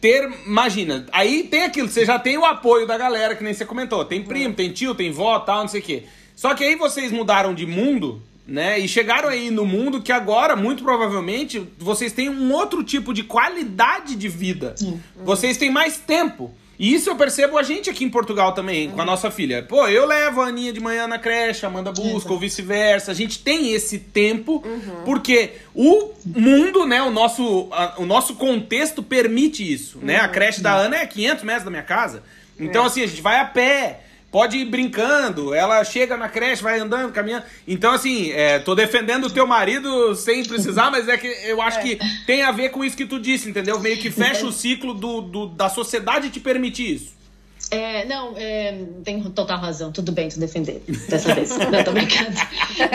ter, 0.00 0.28
imagina, 0.44 1.06
aí 1.12 1.44
tem 1.44 1.64
aquilo, 1.64 1.88
você 1.88 2.04
já 2.04 2.18
tem 2.18 2.36
o 2.36 2.44
apoio 2.44 2.86
da 2.86 2.98
galera, 2.98 3.34
que 3.36 3.44
nem 3.44 3.54
você 3.54 3.64
comentou, 3.64 4.04
tem 4.04 4.22
primo, 4.22 4.54
tem 4.54 4.70
tio, 4.70 4.94
tem 4.94 5.12
vó, 5.12 5.38
tal, 5.38 5.60
não 5.60 5.68
sei 5.68 5.80
o 5.80 5.84
quê. 5.84 6.02
Só 6.34 6.54
que 6.54 6.64
aí 6.64 6.74
vocês 6.74 7.12
mudaram 7.12 7.54
de 7.54 7.64
mundo, 7.66 8.20
né? 8.46 8.78
E 8.78 8.86
chegaram 8.86 9.28
aí 9.28 9.50
no 9.50 9.64
mundo 9.64 10.02
que 10.02 10.12
agora, 10.12 10.54
muito 10.54 10.82
provavelmente, 10.82 11.66
vocês 11.78 12.12
têm 12.12 12.28
um 12.28 12.52
outro 12.52 12.84
tipo 12.84 13.14
de 13.14 13.22
qualidade 13.22 14.14
de 14.14 14.28
vida. 14.28 14.74
Uhum. 14.80 14.98
Vocês 15.24 15.56
têm 15.56 15.70
mais 15.70 15.96
tempo. 15.96 16.54
E 16.78 16.92
isso 16.92 17.08
eu 17.08 17.16
percebo 17.16 17.56
a 17.56 17.62
gente 17.62 17.88
aqui 17.88 18.04
em 18.04 18.10
Portugal 18.10 18.52
também, 18.52 18.88
uhum. 18.88 18.94
com 18.94 19.00
a 19.00 19.04
nossa 19.04 19.30
filha. 19.30 19.62
Pô, 19.62 19.86
eu 19.86 20.04
levo 20.06 20.40
a 20.40 20.48
Aninha 20.48 20.72
de 20.72 20.80
manhã 20.80 21.06
na 21.06 21.18
creche, 21.18 21.64
a 21.64 21.68
Amanda 21.68 21.92
busca, 21.92 22.32
ou 22.32 22.38
vice-versa. 22.38 23.12
A 23.12 23.14
gente 23.14 23.38
tem 23.38 23.72
esse 23.72 23.98
tempo, 23.98 24.62
uhum. 24.64 25.04
porque 25.04 25.52
o 25.74 26.12
mundo, 26.26 26.84
né, 26.84 27.00
o 27.00 27.10
nosso, 27.10 27.68
a, 27.70 27.94
o 27.98 28.04
nosso 28.04 28.34
contexto 28.34 29.02
permite 29.02 29.72
isso, 29.72 29.98
né? 30.02 30.16
A 30.16 30.28
creche 30.28 30.60
da 30.60 30.74
Ana 30.74 30.96
é 30.96 31.06
500 31.06 31.44
metros 31.44 31.64
da 31.64 31.70
minha 31.70 31.82
casa. 31.82 32.22
Então, 32.58 32.84
é. 32.84 32.86
assim, 32.86 33.02
a 33.02 33.06
gente 33.06 33.22
vai 33.22 33.38
a 33.38 33.44
pé 33.44 34.03
pode 34.34 34.58
ir 34.58 34.64
brincando, 34.64 35.54
ela 35.54 35.84
chega 35.84 36.16
na 36.16 36.28
creche, 36.28 36.60
vai 36.60 36.80
andando, 36.80 37.12
caminhando. 37.12 37.44
Então, 37.68 37.92
assim, 37.92 38.32
é, 38.32 38.58
tô 38.58 38.74
defendendo 38.74 39.26
o 39.26 39.30
teu 39.30 39.46
marido 39.46 40.12
sem 40.16 40.42
precisar, 40.44 40.90
mas 40.90 41.08
é 41.08 41.16
que 41.16 41.28
eu 41.44 41.62
acho 41.62 41.78
é. 41.78 41.82
que 41.82 41.98
tem 42.26 42.42
a 42.42 42.50
ver 42.50 42.70
com 42.70 42.84
isso 42.84 42.96
que 42.96 43.06
tu 43.06 43.20
disse, 43.20 43.48
entendeu? 43.48 43.78
Meio 43.78 43.96
que 43.96 44.10
fecha 44.10 44.44
o 44.44 44.50
ciclo 44.50 44.92
do, 44.92 45.20
do 45.20 45.46
da 45.46 45.68
sociedade 45.68 46.30
te 46.30 46.40
permitir 46.40 46.96
isso. 46.96 47.14
É, 47.70 48.04
não, 48.04 48.34
é, 48.36 48.84
tem 49.04 49.22
total 49.22 49.58
razão. 49.58 49.90
Tudo 49.90 50.12
bem 50.12 50.28
tu 50.28 50.38
defender 50.38 50.82
dessa 51.08 51.34
vez. 51.34 51.56
não, 51.70 51.84
tô 51.84 51.92
brincando. 51.92 52.36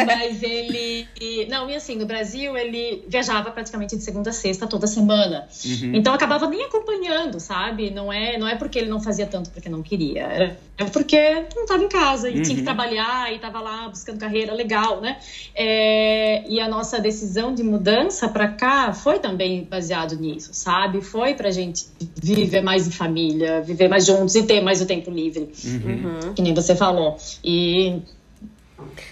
Mas 0.06 0.42
ele. 0.44 1.08
Não, 1.50 1.70
e 1.70 1.76
assim, 1.76 1.96
no 1.96 2.06
Brasil 2.06 2.56
ele 2.58 3.04
viajava 3.08 3.52
praticamente 3.52 3.96
de 3.96 4.04
segunda 4.04 4.30
a 4.30 4.34
sexta 4.34 4.68
toda 4.68 4.88
semana. 4.88 5.48
Uhum. 5.66 5.96
Então 5.96 6.14
acabava 6.14 6.48
nem 6.48 6.64
acompanhando, 6.64 7.40
sabe? 7.40 7.90
Não 7.90 8.12
é, 8.12 8.38
não 8.38 8.48
é 8.48 8.56
porque 8.56 8.80
ele 8.80 8.90
não 8.90 9.02
fazia 9.02 9.26
tanto 9.26 9.50
porque 9.50 9.70
não 9.70 9.82
queria. 9.82 10.24
Era 10.24 10.58
é 10.80 10.86
porque 10.86 11.46
não 11.56 11.64
estava 11.64 11.84
em 11.84 11.90
casa 11.90 12.30
e 12.30 12.38
uhum. 12.38 12.42
tinha 12.42 12.56
que 12.56 12.62
uhum. 12.62 12.66
trabalhar 12.66 13.30
e 13.34 13.36
estava 13.36 13.60
lá 13.60 13.90
buscando 13.90 14.18
carreira 14.18 14.54
legal, 14.54 15.02
né? 15.02 15.18
É, 15.54 16.46
e 16.48 16.58
a 16.62 16.70
nossa 16.70 17.02
decisão 17.02 17.54
de 17.54 17.64
mudança 17.64 18.30
para 18.30 18.48
cá 18.48 18.94
foi 18.94 19.20
também 19.20 19.68
baseado 19.70 20.16
nisso, 20.16 20.52
sabe? 20.54 21.02
Foi 21.02 21.34
pra 21.34 21.52
gente 21.52 21.86
viver 22.16 22.62
mais 22.62 22.88
em 22.88 22.92
família, 22.92 23.62
viver 23.62 23.90
mais 23.90 24.06
juntos 24.06 24.36
e 24.36 24.44
ter 24.44 24.59
mais 24.62 24.82
o 24.82 24.86
tempo 24.86 25.10
livre, 25.12 25.50
uhum. 25.66 26.34
que 26.34 26.42
nem 26.42 26.54
você 26.54 26.76
falou. 26.76 27.18
E 27.44 28.02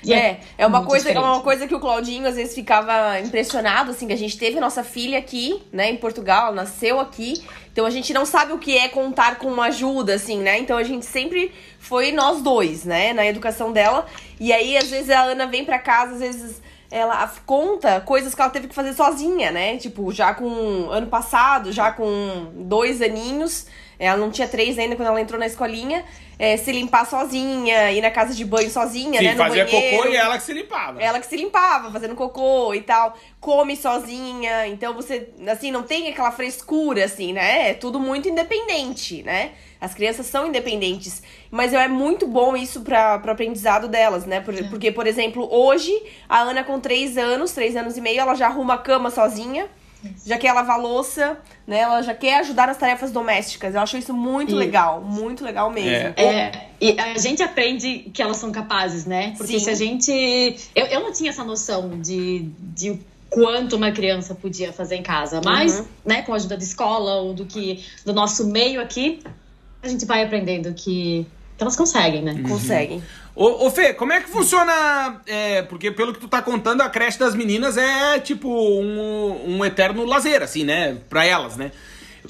é, 0.07 0.13
é, 0.13 0.39
é 0.59 0.67
uma 0.67 0.85
coisa, 0.85 1.09
é 1.09 1.19
uma 1.19 1.41
coisa 1.41 1.67
que 1.67 1.75
o 1.75 1.79
Claudinho 1.79 2.27
às 2.27 2.35
vezes 2.35 2.55
ficava 2.55 3.19
impressionado, 3.19 3.91
assim, 3.91 4.07
que 4.07 4.13
a 4.13 4.17
gente 4.17 4.37
teve 4.37 4.59
nossa 4.59 4.83
filha 4.83 5.17
aqui, 5.17 5.61
né, 5.71 5.89
em 5.89 5.97
Portugal, 5.97 6.53
nasceu 6.53 6.99
aqui. 6.99 7.43
Então 7.71 7.85
a 7.85 7.89
gente 7.89 8.13
não 8.13 8.25
sabe 8.25 8.53
o 8.53 8.57
que 8.57 8.77
é 8.77 8.87
contar 8.87 9.37
com 9.37 9.47
uma 9.47 9.65
ajuda, 9.65 10.15
assim, 10.15 10.39
né? 10.39 10.57
Então 10.59 10.77
a 10.77 10.83
gente 10.83 11.05
sempre 11.05 11.51
foi 11.79 12.11
nós 12.11 12.41
dois, 12.41 12.85
né, 12.85 13.13
na 13.13 13.25
educação 13.25 13.71
dela. 13.71 14.05
E 14.39 14.53
aí, 14.53 14.77
às 14.77 14.89
vezes, 14.89 15.09
a 15.09 15.21
Ana 15.23 15.45
vem 15.45 15.65
pra 15.65 15.79
casa, 15.79 16.13
às 16.13 16.19
vezes 16.19 16.61
ela 16.89 17.27
conta 17.45 17.99
coisas 17.99 18.33
que 18.33 18.41
ela 18.41 18.49
teve 18.49 18.67
que 18.69 18.75
fazer 18.75 18.93
sozinha, 18.93 19.51
né? 19.51 19.77
Tipo, 19.77 20.11
já 20.11 20.33
com 20.33 20.89
ano 20.89 21.07
passado, 21.07 21.71
já 21.71 21.91
com 21.91 22.47
dois 22.53 23.01
aninhos. 23.01 23.65
Ela 23.99 24.17
não 24.17 24.29
tinha 24.29 24.47
três 24.47 24.77
ainda 24.77 24.95
quando 24.95 25.07
ela 25.07 25.19
entrou 25.19 25.39
na 25.39 25.47
escolinha. 25.47 26.05
É, 26.39 26.55
se 26.55 26.71
limpar 26.71 27.05
sozinha, 27.07 27.91
ir 27.91 27.99
na 27.99 28.11
casa 28.11 28.35
de 28.35 28.45
banho 28.45 28.69
sozinha, 28.69 29.19
Sim, 29.19 29.25
né? 29.25 29.31
No 29.31 29.37
fazia 29.39 29.65
banheiro. 29.65 29.97
cocô 29.97 30.07
e 30.09 30.15
ela 30.15 30.37
que 30.37 30.43
se 30.43 30.53
limpava. 30.53 31.01
Ela 31.01 31.19
que 31.19 31.25
se 31.25 31.35
limpava, 31.35 31.91
fazendo 31.91 32.13
cocô 32.13 32.75
e 32.75 32.81
tal. 32.81 33.17
Come 33.39 33.75
sozinha. 33.75 34.67
Então 34.67 34.93
você, 34.93 35.29
assim, 35.47 35.71
não 35.71 35.81
tem 35.81 36.09
aquela 36.09 36.31
frescura, 36.31 37.05
assim, 37.05 37.33
né? 37.33 37.71
É 37.71 37.73
tudo 37.73 37.99
muito 37.99 38.29
independente, 38.29 39.23
né? 39.23 39.53
As 39.81 39.95
crianças 39.95 40.27
são 40.27 40.45
independentes. 40.47 41.23
Mas 41.49 41.73
é 41.73 41.87
muito 41.87 42.27
bom 42.27 42.55
isso 42.55 42.81
para 42.81 43.19
o 43.25 43.29
aprendizado 43.31 43.87
delas, 43.87 44.27
né? 44.27 44.39
Por, 44.39 44.53
porque, 44.69 44.91
por 44.91 45.07
exemplo, 45.07 45.47
hoje, 45.51 45.91
a 46.29 46.41
Ana 46.41 46.63
com 46.63 46.79
três 46.79 47.17
anos, 47.17 47.51
três 47.51 47.75
anos 47.75 47.97
e 47.97 48.01
meio, 48.01 48.19
ela 48.19 48.35
já 48.35 48.45
arruma 48.45 48.75
a 48.75 48.77
cama 48.77 49.09
sozinha 49.09 49.67
já 50.25 50.37
quer 50.37 50.53
lavar 50.53 50.79
louça, 50.79 51.37
né? 51.65 51.79
Ela 51.79 52.01
já 52.01 52.13
quer 52.13 52.39
ajudar 52.39 52.67
nas 52.67 52.77
tarefas 52.77 53.11
domésticas. 53.11 53.75
Eu 53.75 53.81
acho 53.81 53.97
isso 53.97 54.13
muito 54.13 54.53
e... 54.53 54.55
legal, 54.55 55.01
muito 55.01 55.43
legal 55.43 55.69
mesmo. 55.71 56.13
É. 56.15 56.23
é. 56.23 56.69
e 56.79 56.99
a 56.99 57.17
gente 57.17 57.41
aprende 57.41 58.09
que 58.13 58.21
elas 58.21 58.37
são 58.37 58.51
capazes, 58.51 59.05
né? 59.05 59.33
Porque 59.37 59.59
Sim. 59.59 59.65
se 59.65 59.69
a 59.69 59.75
gente. 59.75 60.69
Eu, 60.75 60.85
eu 60.85 61.01
não 61.01 61.11
tinha 61.11 61.29
essa 61.29 61.43
noção 61.43 61.99
de, 61.99 62.49
de 62.59 62.99
quanto 63.29 63.75
uma 63.75 63.91
criança 63.91 64.33
podia 64.35 64.71
fazer 64.71 64.95
em 64.95 65.03
casa. 65.03 65.41
Mas, 65.43 65.79
uhum. 65.79 65.85
né, 66.05 66.21
com 66.21 66.33
a 66.33 66.35
ajuda 66.35 66.57
da 66.57 66.63
escola 66.63 67.15
ou 67.21 67.33
do 67.33 67.45
que 67.45 67.83
do 68.05 68.13
nosso 68.13 68.47
meio 68.47 68.81
aqui, 68.81 69.19
a 69.81 69.87
gente 69.87 70.05
vai 70.05 70.23
aprendendo 70.23 70.73
que, 70.73 71.25
que 71.57 71.63
elas 71.63 71.75
conseguem, 71.75 72.21
né? 72.21 72.33
Uhum. 72.33 72.43
Conseguem. 72.43 73.03
Ô, 73.39 73.67
ô, 73.67 73.69
Fê, 73.69 73.93
como 73.93 74.11
é 74.11 74.19
que 74.19 74.27
funciona? 74.27 75.21
É, 75.27 75.61
porque 75.61 75.91
pelo 75.91 76.11
que 76.11 76.19
tu 76.19 76.27
tá 76.27 76.41
contando, 76.41 76.81
a 76.81 76.89
creche 76.89 77.19
das 77.19 77.35
meninas 77.35 77.77
é 77.77 78.19
tipo 78.19 78.49
um, 78.49 79.57
um 79.57 79.63
eterno 79.63 80.03
lazer, 80.05 80.41
assim, 80.41 80.63
né? 80.63 80.97
Pra 81.07 81.23
elas, 81.23 81.55
né? 81.55 81.71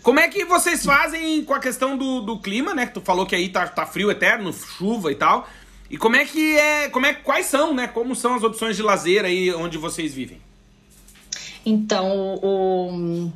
Como 0.04 0.20
é 0.20 0.28
que 0.28 0.44
vocês 0.44 0.84
fazem 0.84 1.46
com 1.46 1.54
a 1.54 1.62
questão 1.62 1.98
do, 1.98 2.20
do 2.20 2.38
clima, 2.42 2.76
né? 2.76 2.88
Que 2.88 2.96
tu 2.96 3.00
falou 3.00 3.26
que 3.26 3.34
aí 3.34 3.48
tá, 3.48 3.66
tá 3.66 3.86
frio 3.86 4.12
eterno, 4.12 4.52
chuva 4.52 5.10
e 5.10 5.16
tal. 5.16 5.48
E 5.90 5.98
como 5.98 6.18
é 6.18 6.26
que 6.26 6.58
é. 6.58 6.90
Como 6.90 7.06
é, 7.06 7.14
quais 7.14 7.46
são, 7.46 7.74
né? 7.74 7.88
Como 7.88 8.14
são 8.14 8.36
as 8.36 8.44
opções 8.44 8.76
de 8.76 8.84
lazer 8.84 9.24
aí 9.24 9.54
onde 9.54 9.78
vocês 9.78 10.14
vivem? 10.14 10.42
Então, 11.66 12.38
o, 12.44 13.32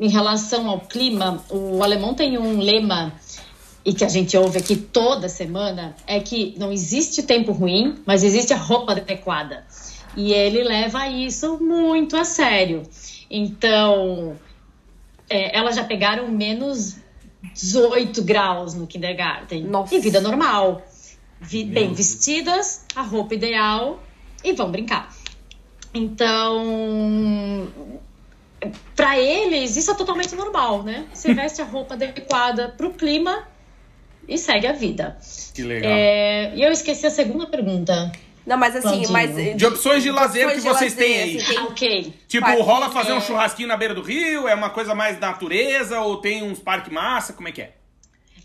em 0.00 0.08
relação 0.08 0.66
ao 0.66 0.80
clima, 0.80 1.44
o 1.50 1.82
alemão 1.82 2.14
tem 2.14 2.38
um 2.38 2.58
lema 2.58 3.12
e 3.88 3.94
que 3.94 4.04
a 4.04 4.08
gente 4.08 4.36
ouve 4.36 4.58
aqui 4.58 4.76
toda 4.76 5.30
semana 5.30 5.96
é 6.06 6.20
que 6.20 6.54
não 6.58 6.70
existe 6.70 7.22
tempo 7.22 7.52
ruim, 7.52 7.96
mas 8.04 8.22
existe 8.22 8.52
a 8.52 8.56
roupa 8.58 8.92
adequada. 8.92 9.64
E 10.14 10.30
ele 10.30 10.62
leva 10.62 11.08
isso 11.08 11.58
muito 11.58 12.14
a 12.14 12.22
sério. 12.22 12.82
Então, 13.30 14.36
é, 15.26 15.56
elas 15.56 15.74
já 15.74 15.84
pegaram 15.84 16.28
menos 16.28 16.98
18 17.54 18.22
graus 18.24 18.74
no 18.74 18.86
kindergarten. 18.86 19.64
Nossa. 19.64 19.94
E 19.94 20.00
vida 20.00 20.20
normal. 20.20 20.82
Vi, 21.40 21.64
bem 21.64 21.94
vestidas, 21.94 22.84
a 22.94 23.00
roupa 23.00 23.36
ideal 23.36 24.02
e 24.44 24.52
vão 24.52 24.70
brincar. 24.70 25.16
Então, 25.94 27.68
para 28.94 29.18
eles, 29.18 29.78
isso 29.78 29.90
é 29.90 29.94
totalmente 29.94 30.34
normal, 30.34 30.82
né? 30.82 31.06
Você 31.10 31.32
veste 31.32 31.62
a 31.62 31.64
roupa 31.64 31.94
adequada 31.94 32.68
para 32.68 32.86
o 32.86 32.92
clima 32.92 33.48
e 34.28 34.36
segue 34.36 34.66
a 34.66 34.72
vida. 34.72 35.16
Que 35.54 35.62
legal. 35.62 35.90
É, 35.90 36.54
e 36.54 36.62
eu 36.62 36.70
esqueci 36.70 37.06
a 37.06 37.10
segunda 37.10 37.46
pergunta. 37.46 38.12
Não, 38.46 38.56
mas 38.56 38.76
assim, 38.76 39.06
mas. 39.10 39.56
De 39.56 39.66
opções 39.66 40.02
de 40.02 40.10
lazer 40.10 40.46
opções 40.46 40.62
que 40.62 40.68
vocês 40.68 40.94
lazer, 40.94 41.08
têm 41.08 41.22
aí. 41.22 41.36
Assim, 41.36 41.54
tem... 41.54 41.58
ok. 41.60 42.14
Tipo, 42.28 42.62
rola 42.62 42.90
fazer 42.90 43.12
é... 43.12 43.14
um 43.14 43.20
churrasquinho 43.20 43.68
na 43.68 43.76
beira 43.76 43.94
do 43.94 44.02
rio? 44.02 44.46
É 44.48 44.54
uma 44.54 44.70
coisa 44.70 44.94
mais 44.94 45.18
natureza? 45.18 46.00
Ou 46.00 46.18
tem 46.18 46.42
uns 46.42 46.58
parques 46.58 46.92
massa? 46.92 47.32
Como 47.32 47.48
é 47.48 47.52
que 47.52 47.62
é? 47.62 47.72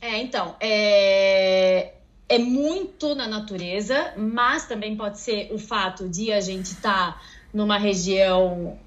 É, 0.01 0.17
então. 0.17 0.55
É 0.59 1.93
é 2.33 2.39
muito 2.39 3.13
na 3.13 3.27
natureza, 3.27 4.13
mas 4.17 4.65
também 4.65 4.95
pode 4.95 5.19
ser 5.19 5.49
o 5.51 5.59
fato 5.59 6.09
de 6.09 6.31
a 6.31 6.41
gente 6.41 6.65
estar 6.65 7.13
tá 7.13 7.21
numa 7.53 7.77
região 7.77 8.77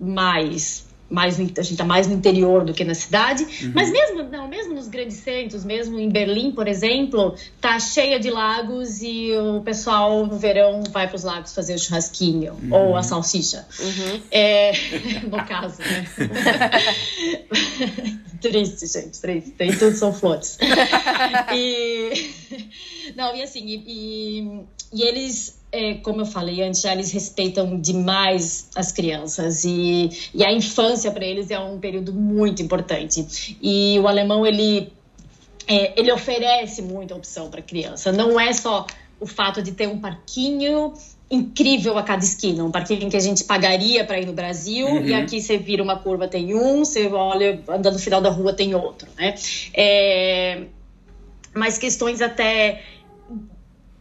mais 0.00 0.87
mais 1.10 1.38
a 1.40 1.42
gente 1.42 1.58
está 1.58 1.84
mais 1.84 2.06
no 2.06 2.14
interior 2.14 2.64
do 2.64 2.74
que 2.74 2.84
na 2.84 2.94
cidade, 2.94 3.44
uhum. 3.44 3.72
mas 3.74 3.90
mesmo 3.90 4.22
não, 4.24 4.46
mesmo 4.46 4.74
nos 4.74 4.88
grandes 4.88 5.16
centros, 5.16 5.64
mesmo 5.64 5.98
em 5.98 6.08
Berlim, 6.08 6.52
por 6.52 6.68
exemplo, 6.68 7.34
tá 7.60 7.78
cheia 7.78 8.20
de 8.20 8.30
lagos 8.30 9.00
e 9.00 9.32
o 9.32 9.62
pessoal 9.62 10.26
no 10.26 10.38
verão 10.38 10.82
vai 10.90 11.06
para 11.06 11.16
os 11.16 11.24
lagos 11.24 11.54
fazer 11.54 11.74
o 11.74 11.78
churrasquinho 11.78 12.54
uhum. 12.54 12.72
ou 12.72 12.96
a 12.96 13.02
salsicha. 13.02 13.66
Uhum. 13.80 14.20
É, 14.30 14.72
no 15.30 15.44
caso, 15.46 15.78
né? 15.80 16.06
triste, 18.40 18.86
gente, 18.86 19.20
triste. 19.20 19.50
Tem 19.52 19.76
tudo 19.76 19.96
são 19.96 20.12
flores. 20.12 20.58
e 21.54 22.30
não 23.16 23.34
e 23.34 23.42
assim 23.42 23.64
e, 23.66 23.84
e, 23.86 24.62
e 24.92 25.02
eles 25.02 25.58
é, 25.70 25.94
como 25.94 26.22
eu 26.22 26.26
falei 26.26 26.62
antes, 26.62 26.80
já 26.80 26.92
eles 26.92 27.12
respeitam 27.12 27.78
demais 27.80 28.68
as 28.74 28.90
crianças 28.90 29.64
e, 29.64 30.10
e 30.34 30.44
a 30.44 30.52
infância 30.52 31.10
para 31.10 31.24
eles 31.24 31.50
é 31.50 31.58
um 31.58 31.78
período 31.78 32.12
muito 32.12 32.62
importante. 32.62 33.56
E 33.62 33.98
o 33.98 34.08
alemão 34.08 34.46
ele 34.46 34.92
é, 35.66 35.98
ele 36.00 36.10
oferece 36.10 36.80
muita 36.80 37.14
opção 37.14 37.50
para 37.50 37.60
criança. 37.60 38.10
Não 38.10 38.40
é 38.40 38.52
só 38.52 38.86
o 39.20 39.26
fato 39.26 39.62
de 39.62 39.72
ter 39.72 39.86
um 39.86 39.98
parquinho 39.98 40.94
incrível 41.30 41.98
a 41.98 42.02
cada 42.02 42.24
esquina, 42.24 42.64
um 42.64 42.70
parquinho 42.70 43.10
que 43.10 43.16
a 43.16 43.20
gente 43.20 43.44
pagaria 43.44 44.02
para 44.02 44.18
ir 44.18 44.24
no 44.24 44.32
Brasil 44.32 44.86
uhum. 44.86 45.04
e 45.04 45.12
aqui 45.12 45.42
você 45.42 45.58
vira 45.58 45.82
uma 45.82 45.98
curva 45.98 46.26
tem 46.26 46.54
um, 46.54 46.78
você 46.78 47.06
olha 47.08 47.60
andando 47.68 47.94
no 47.94 47.98
final 47.98 48.22
da 48.22 48.30
rua 48.30 48.54
tem 48.54 48.74
outro, 48.74 49.06
né? 49.14 49.34
É, 49.74 50.62
mas 51.52 51.76
questões 51.76 52.22
até 52.22 52.82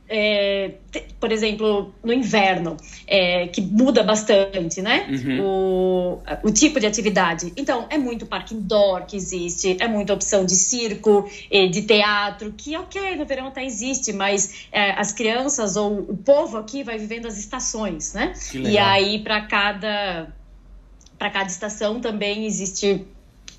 é, 0.09 0.75
por 1.19 1.31
exemplo, 1.31 1.93
no 2.03 2.13
inverno, 2.13 2.77
é, 3.05 3.47
que 3.47 3.61
muda 3.61 4.03
bastante, 4.03 4.81
né? 4.81 5.07
Uhum. 5.09 5.41
O, 5.41 6.21
o 6.43 6.51
tipo 6.51 6.79
de 6.79 6.85
atividade. 6.85 7.51
Então, 7.57 7.85
é 7.89 7.97
muito 7.97 8.25
parque 8.25 8.55
indoor 8.55 9.05
que 9.05 9.15
existe, 9.15 9.77
é 9.79 9.87
muita 9.87 10.13
opção 10.13 10.45
de 10.45 10.55
circo, 10.55 11.29
de 11.51 11.81
teatro, 11.81 12.53
que, 12.55 12.75
ok, 12.77 13.15
no 13.15 13.25
verão 13.25 13.47
até 13.47 13.65
existe, 13.65 14.13
mas 14.13 14.67
é, 14.71 14.91
as 14.91 15.11
crianças 15.11 15.75
ou 15.75 15.99
o 15.99 16.17
povo 16.17 16.57
aqui 16.57 16.83
vai 16.83 16.97
vivendo 16.97 17.25
as 17.25 17.37
estações, 17.37 18.13
né? 18.13 18.33
E 18.53 18.77
aí, 18.77 19.19
para 19.19 19.41
cada, 19.41 20.27
para 21.17 21.29
cada 21.29 21.47
estação 21.47 21.99
também 21.99 22.45
existe 22.45 23.05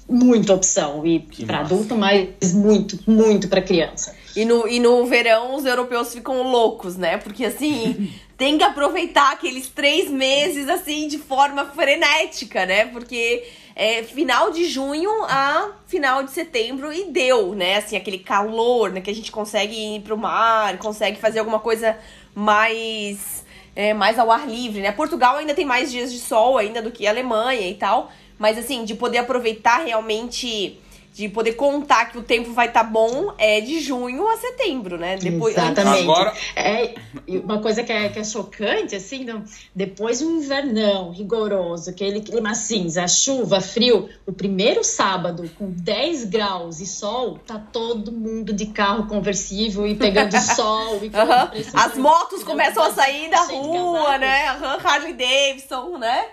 muita 0.09 0.55
opção. 0.55 1.07
E 1.07 1.21
para 1.45 1.61
adulto, 1.61 1.95
mas 1.95 2.53
muito, 2.53 2.99
muito 3.07 3.49
para 3.49 3.61
criança. 3.61 4.15
E 4.37 4.45
no, 4.45 4.69
e 4.69 4.79
no 4.79 5.05
verão 5.07 5.55
os 5.55 5.65
europeus 5.65 6.13
ficam 6.13 6.43
loucos, 6.43 6.97
né? 6.97 7.17
Porque 7.19 7.45
assim, 7.45 8.13
tem 8.37 8.57
que 8.57 8.65
aproveitar 8.65 9.33
aqueles 9.33 9.69
três 9.69 10.11
meses 10.11 10.69
assim 10.69 11.09
de 11.09 11.19
forma 11.19 11.65
frenética, 11.67 12.65
né? 12.67 12.87
Porque 12.87 13.45
é 13.75 14.03
final 14.03 14.51
de 14.51 14.65
junho 14.65 15.11
a 15.25 15.73
final 15.87 16.23
de 16.23 16.33
setembro 16.33 16.93
e 16.93 17.05
deu, 17.11 17.55
né? 17.55 17.77
Assim, 17.77 17.97
aquele 17.97 18.19
calor, 18.19 18.91
né? 18.91 19.01
Que 19.01 19.11
a 19.11 19.15
gente 19.15 19.31
consegue 19.31 19.97
ir 19.97 20.01
pro 20.01 20.19
mar, 20.19 20.79
consegue 20.79 21.19
fazer 21.19 21.39
alguma 21.39 21.61
coisa 21.61 21.97
mais. 22.35 23.47
É, 23.77 23.95
mais 23.95 24.19
ao 24.19 24.29
ar 24.29 24.49
livre, 24.49 24.81
né? 24.81 24.91
Portugal 24.91 25.37
ainda 25.37 25.55
tem 25.55 25.65
mais 25.65 25.93
dias 25.93 26.13
de 26.13 26.19
sol 26.19 26.59
ainda 26.59 26.83
do 26.83 26.91
que 26.91 27.07
a 27.07 27.11
Alemanha 27.11 27.69
e 27.69 27.75
tal. 27.75 28.11
Mas 28.37 28.59
assim, 28.59 28.85
de 28.85 28.95
poder 28.95 29.19
aproveitar 29.19 29.85
realmente 29.85 30.81
de 31.19 31.29
poder 31.29 31.55
contar 31.55 32.13
que 32.13 32.17
o 32.17 32.23
tempo 32.23 32.53
vai 32.53 32.69
estar 32.69 32.85
tá 32.85 32.89
bom 32.89 33.35
é 33.39 33.61
de 33.61 33.81
junho 33.81 34.29
a 34.29 34.37
setembro, 34.37 34.97
né? 34.97 35.17
Depois, 35.17 35.57
Exatamente. 35.57 36.03
Agora... 36.03 36.33
É, 36.55 36.95
uma 37.27 37.61
coisa 37.61 37.83
que 37.83 37.93
é, 37.93 38.09
que 38.09 38.21
é 38.21 38.25
chocante, 38.25 38.95
assim, 38.95 39.25
não, 39.25 39.43
depois 39.75 40.21
de 40.21 40.25
um 40.25 40.39
invernão 40.39 41.11
rigoroso, 41.11 41.91
aquele 41.91 42.21
clima 42.21 42.55
cinza, 42.55 43.09
chuva, 43.09 43.61
frio, 43.61 44.09
o 44.25 44.33
primeiro 44.33 44.85
sábado 44.85 45.51
com 45.59 45.69
10 45.71 46.27
graus 46.27 46.79
e 46.79 46.87
sol, 46.87 47.37
tá 47.45 47.59
todo 47.59 48.13
mundo 48.13 48.53
de 48.53 48.67
carro 48.67 49.09
conversível 49.09 49.89
e 49.89 49.97
pegando 49.97 50.39
sol. 50.55 51.01
E 51.03 51.07
uhum. 51.07 51.75
As 51.75 51.97
motos 51.97 52.45
começam 52.45 52.85
a 52.85 52.93
sair 52.93 53.29
da 53.29 53.43
rua, 53.43 54.19
né? 54.19 54.47
Harley 54.85 55.15
Davidson, 55.15 55.99
né? 55.99 56.27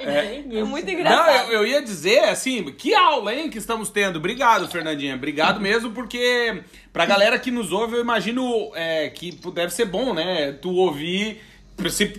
É, 0.00 0.44
é, 0.58 0.64
muito 0.64 0.90
engraçado. 0.90 1.26
Não, 1.26 1.52
eu, 1.52 1.60
eu, 1.60 1.66
ia 1.66 1.82
dizer, 1.82 2.24
assim, 2.24 2.64
que 2.64 2.94
aula, 2.94 3.34
hein, 3.34 3.50
que 3.50 3.58
estamos 3.58 3.90
tendo. 3.90 4.16
Obrigado, 4.16 4.68
Fernandinha. 4.68 5.14
Obrigado 5.14 5.60
mesmo, 5.62 5.92
porque 5.92 6.62
pra 6.92 7.06
galera 7.06 7.38
que 7.38 7.50
nos 7.50 7.72
ouve, 7.72 7.96
eu 7.96 8.00
imagino 8.00 8.70
é, 8.74 9.08
que 9.08 9.38
deve 9.52 9.72
ser 9.72 9.86
bom, 9.86 10.14
né? 10.14 10.52
Tu 10.52 10.70
ouvir. 10.70 11.40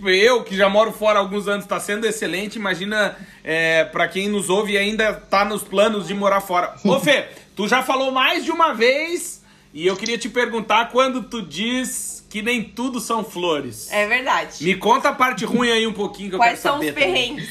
Eu, 0.04 0.44
que 0.44 0.54
já 0.54 0.68
moro 0.68 0.92
fora 0.92 1.18
há 1.18 1.22
alguns 1.22 1.48
anos, 1.48 1.64
está 1.64 1.80
sendo 1.80 2.06
excelente. 2.06 2.56
Imagina 2.56 3.16
é, 3.42 3.84
para 3.84 4.06
quem 4.06 4.28
nos 4.28 4.50
ouve 4.50 4.74
e 4.74 4.78
ainda 4.78 5.14
tá 5.14 5.46
nos 5.46 5.62
planos 5.62 6.06
de 6.06 6.12
morar 6.12 6.42
fora. 6.42 6.74
Ô, 6.84 7.00
Fê, 7.00 7.28
tu 7.56 7.66
já 7.66 7.82
falou 7.82 8.12
mais 8.12 8.44
de 8.44 8.50
uma 8.50 8.74
vez 8.74 9.42
e 9.72 9.86
eu 9.86 9.96
queria 9.96 10.18
te 10.18 10.28
perguntar 10.28 10.90
quando 10.90 11.22
tu 11.22 11.40
diz 11.40 12.15
que 12.36 12.42
nem 12.42 12.62
tudo 12.62 13.00
são 13.00 13.24
flores. 13.24 13.90
É 13.90 14.06
verdade. 14.06 14.62
Me 14.62 14.76
conta 14.76 15.08
a 15.08 15.12
parte 15.14 15.46
ruim 15.46 15.70
aí 15.70 15.86
um 15.86 15.92
pouquinho 15.94 16.28
que 16.28 16.34
eu 16.34 16.38
Quais 16.38 16.60
quero 16.60 16.74
saber. 16.74 16.92
Quais 16.92 17.04
são 17.06 17.12
os 17.12 17.14
perrengues? 17.14 17.48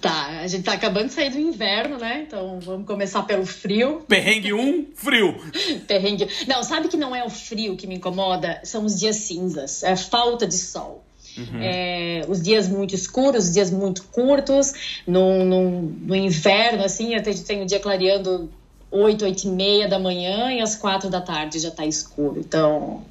Tá, 0.00 0.40
a 0.40 0.46
gente 0.46 0.62
tá 0.62 0.74
acabando 0.74 1.08
de 1.08 1.12
sair 1.12 1.30
do 1.30 1.40
inverno, 1.40 1.98
né? 1.98 2.24
Então 2.24 2.60
vamos 2.60 2.86
começar 2.86 3.24
pelo 3.24 3.44
frio. 3.44 4.00
Perrengue 4.06 4.52
1, 4.52 4.60
um, 4.60 4.86
frio. 4.94 5.34
Perrengue. 5.88 6.28
Não, 6.46 6.62
sabe 6.62 6.86
que 6.86 6.96
não 6.96 7.16
é 7.16 7.24
o 7.24 7.28
frio 7.28 7.76
que 7.76 7.88
me 7.88 7.96
incomoda? 7.96 8.60
São 8.62 8.84
os 8.84 8.96
dias 8.96 9.16
cinzas, 9.16 9.82
é 9.82 9.90
a 9.90 9.96
falta 9.96 10.46
de 10.46 10.56
sol. 10.56 11.04
Uhum. 11.36 11.60
É, 11.60 12.24
os 12.28 12.40
dias 12.40 12.68
muito 12.68 12.94
escuros, 12.94 13.46
os 13.46 13.54
dias 13.54 13.72
muito 13.72 14.04
curtos. 14.04 15.02
No, 15.04 15.44
no, 15.44 15.82
no 15.82 16.14
inverno, 16.14 16.84
assim, 16.84 17.16
a 17.16 17.22
gente 17.24 17.42
tem 17.42 17.60
o 17.60 17.66
dia 17.66 17.80
clareando 17.80 18.48
8, 18.88 19.24
8 19.24 19.44
e 19.44 19.48
meia 19.48 19.88
da 19.88 19.98
manhã 19.98 20.52
e 20.52 20.60
às 20.60 20.76
4 20.76 21.10
da 21.10 21.20
tarde 21.20 21.58
já 21.58 21.72
tá 21.72 21.84
escuro. 21.84 22.38
Então, 22.38 23.04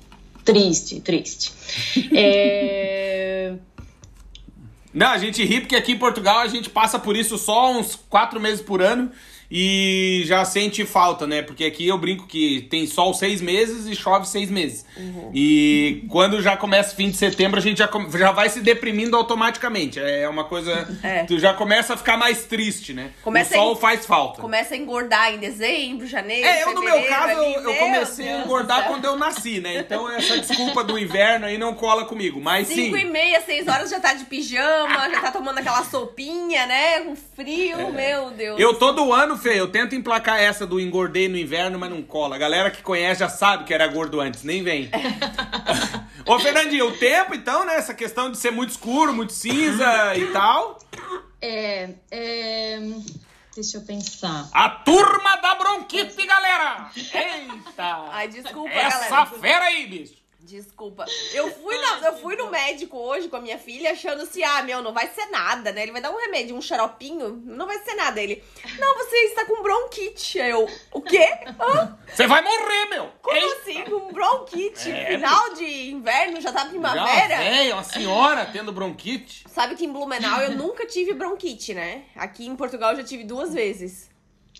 Triste, 0.43 1.01
triste. 1.01 1.51
É... 2.13 3.53
Não, 4.93 5.07
a 5.07 5.17
gente 5.17 5.43
ri 5.45 5.61
porque 5.61 5.75
aqui 5.75 5.91
em 5.91 5.97
Portugal 5.97 6.39
a 6.39 6.47
gente 6.47 6.69
passa 6.69 6.97
por 6.97 7.15
isso 7.15 7.37
só 7.37 7.71
uns 7.71 7.95
quatro 8.09 8.39
meses 8.39 8.61
por 8.61 8.81
ano. 8.81 9.11
E 9.51 10.23
já 10.25 10.45
sente 10.45 10.85
falta, 10.85 11.25
né? 11.25 11.41
Porque 11.41 11.65
aqui 11.65 11.87
eu 11.87 11.97
brinco 11.97 12.27
que 12.27 12.67
tem 12.69 12.85
sol 12.85 13.13
seis 13.13 13.41
meses 13.41 13.87
e 13.87 13.95
chove 13.95 14.27
seis 14.27 14.49
meses. 14.49 14.85
Uhum. 14.95 15.31
E 15.33 16.03
quando 16.07 16.39
já 16.41 16.55
começa 16.55 16.95
fim 16.95 17.09
de 17.09 17.17
setembro, 17.17 17.57
a 17.57 17.61
gente 17.61 17.79
já, 17.79 17.89
já 18.15 18.31
vai 18.31 18.47
se 18.49 18.61
deprimindo 18.61 19.17
automaticamente. 19.17 19.99
É 19.99 20.27
uma 20.29 20.43
coisa. 20.43 20.87
É. 21.01 21.23
Tu 21.23 21.39
já 21.39 21.53
começa 21.53 21.93
a 21.93 21.97
ficar 21.97 22.17
mais 22.17 22.43
triste, 22.43 22.93
né? 22.93 23.11
Começa 23.23 23.55
o 23.55 23.61
sol 23.61 23.75
faz 23.75 24.05
falta. 24.05 24.41
Começa 24.41 24.73
a 24.73 24.77
engordar 24.77 25.33
em 25.33 25.37
dezembro, 25.37 26.05
janeiro. 26.05 26.45
É, 26.45 26.63
eu 26.63 26.73
no 26.73 26.81
meu 26.81 27.01
caso, 27.03 27.39
ali, 27.39 27.53
eu, 27.53 27.61
eu 27.61 27.75
comecei 27.75 28.25
Deus 28.25 28.41
a 28.41 28.43
engordar 28.43 28.87
quando 28.87 29.05
eu 29.05 29.15
nasci, 29.15 29.59
né? 29.59 29.77
Então 29.77 30.11
essa 30.11 30.37
desculpa 30.37 30.83
do 30.83 30.99
inverno 30.99 31.45
aí 31.45 31.57
não 31.57 31.73
cola 31.73 32.05
comigo. 32.05 32.41
Mas 32.41 32.67
Cinco 32.67 32.97
sim. 32.97 33.03
E 33.03 33.05
meia, 33.05 33.41
seis 33.41 33.67
horas 33.67 33.89
já 33.89 33.99
tá 33.99 34.13
de 34.13 34.25
pijama, 34.25 35.09
já 35.09 35.21
tá 35.21 35.31
tomando 35.31 35.57
aquela 35.59 35.83
sopinha, 35.85 36.65
né? 36.65 36.99
Com 36.99 37.15
frio, 37.15 37.79
é. 37.79 37.91
meu 37.91 38.31
Deus. 38.31 38.59
Eu 38.59 38.75
todo 38.75 39.13
ano 39.13 39.38
Fê, 39.39 39.59
eu 39.59 39.71
tento 39.71 39.95
emplacar 39.95 40.39
essa 40.39 40.67
do 40.67 40.79
engordei 40.79 41.27
no 41.27 41.37
inverno, 41.37 41.79
mas 41.79 41.89
não 41.89 42.01
cola. 42.01 42.35
A 42.35 42.39
galera 42.39 42.69
que 42.69 42.81
conhece 42.81 43.21
já 43.21 43.29
sabe 43.29 43.63
que 43.63 43.73
era 43.73 43.87
gordo 43.87 44.19
antes, 44.19 44.43
nem 44.43 44.63
vem. 44.63 44.89
Ô, 46.25 46.39
Fernandinho, 46.39 46.89
o 46.89 46.97
tempo, 46.97 47.33
então, 47.33 47.65
né? 47.65 47.75
Essa 47.75 47.93
questão 47.93 48.31
de 48.31 48.37
ser 48.37 48.51
muito 48.51 48.69
escuro, 48.69 49.13
muito 49.13 49.33
cinza 49.33 50.15
e 50.15 50.27
tal. 50.27 50.79
É, 51.41 51.89
é... 52.11 52.79
Deixa 53.55 53.77
eu 53.77 53.81
pensar. 53.81 54.47
A 54.53 54.69
turma 54.69 55.37
da 55.37 55.55
bronquite, 55.55 56.25
galera! 56.25 56.91
Eita! 56.95 58.09
Ai, 58.11 58.27
desculpa, 58.27 58.69
Essa 58.69 59.09
galera. 59.09 59.21
Essa 59.23 59.25
fera 59.25 59.65
aí, 59.65 59.87
bicho! 59.87 60.19
Desculpa. 60.41 61.05
Eu 61.33 61.51
fui, 61.51 61.77
na, 61.77 62.07
eu 62.07 62.17
fui 62.17 62.35
no 62.35 62.49
médico 62.49 62.97
hoje 62.97 63.27
com 63.27 63.35
a 63.35 63.41
minha 63.41 63.57
filha 63.57 63.91
achando 63.91 64.23
assim, 64.23 64.41
ah, 64.41 64.63
meu, 64.63 64.81
não 64.81 64.93
vai 64.93 65.07
ser 65.07 65.25
nada, 65.27 65.71
né? 65.71 65.83
Ele 65.83 65.91
vai 65.91 66.01
dar 66.01 66.11
um 66.11 66.17
remédio, 66.17 66.55
um 66.55 66.61
xaropinho, 66.61 67.41
não 67.45 67.67
vai 67.67 67.77
ser 67.79 67.93
nada. 67.95 68.21
Ele, 68.21 68.41
não, 68.79 68.97
você 68.97 69.15
está 69.25 69.45
com 69.45 69.61
bronquite. 69.61 70.37
Eu, 70.37 70.67
o 70.93 71.01
quê? 71.01 71.27
Você 72.07 72.25
vai 72.25 72.41
morrer, 72.41 72.85
meu! 72.89 73.11
Como 73.21 73.35
Eita. 73.35 73.55
assim? 73.57 73.83
Com 73.83 74.13
bronquite? 74.13 74.89
É, 74.89 75.17
Final 75.17 75.53
de 75.53 75.91
inverno, 75.91 76.41
já 76.41 76.51
tá 76.51 76.65
primavera? 76.65 77.35
Já, 77.35 77.43
é, 77.43 77.73
uma 77.73 77.83
senhora 77.83 78.45
tendo 78.45 78.71
bronquite. 78.71 79.43
Sabe 79.49 79.75
que 79.75 79.85
em 79.85 79.91
Blumenau 79.91 80.41
eu 80.41 80.51
nunca 80.51 80.85
tive 80.85 81.13
bronquite, 81.13 81.73
né? 81.73 82.03
Aqui 82.15 82.47
em 82.47 82.55
Portugal 82.55 82.91
eu 82.91 82.97
já 82.97 83.03
tive 83.03 83.25
duas 83.25 83.53
vezes. 83.53 84.09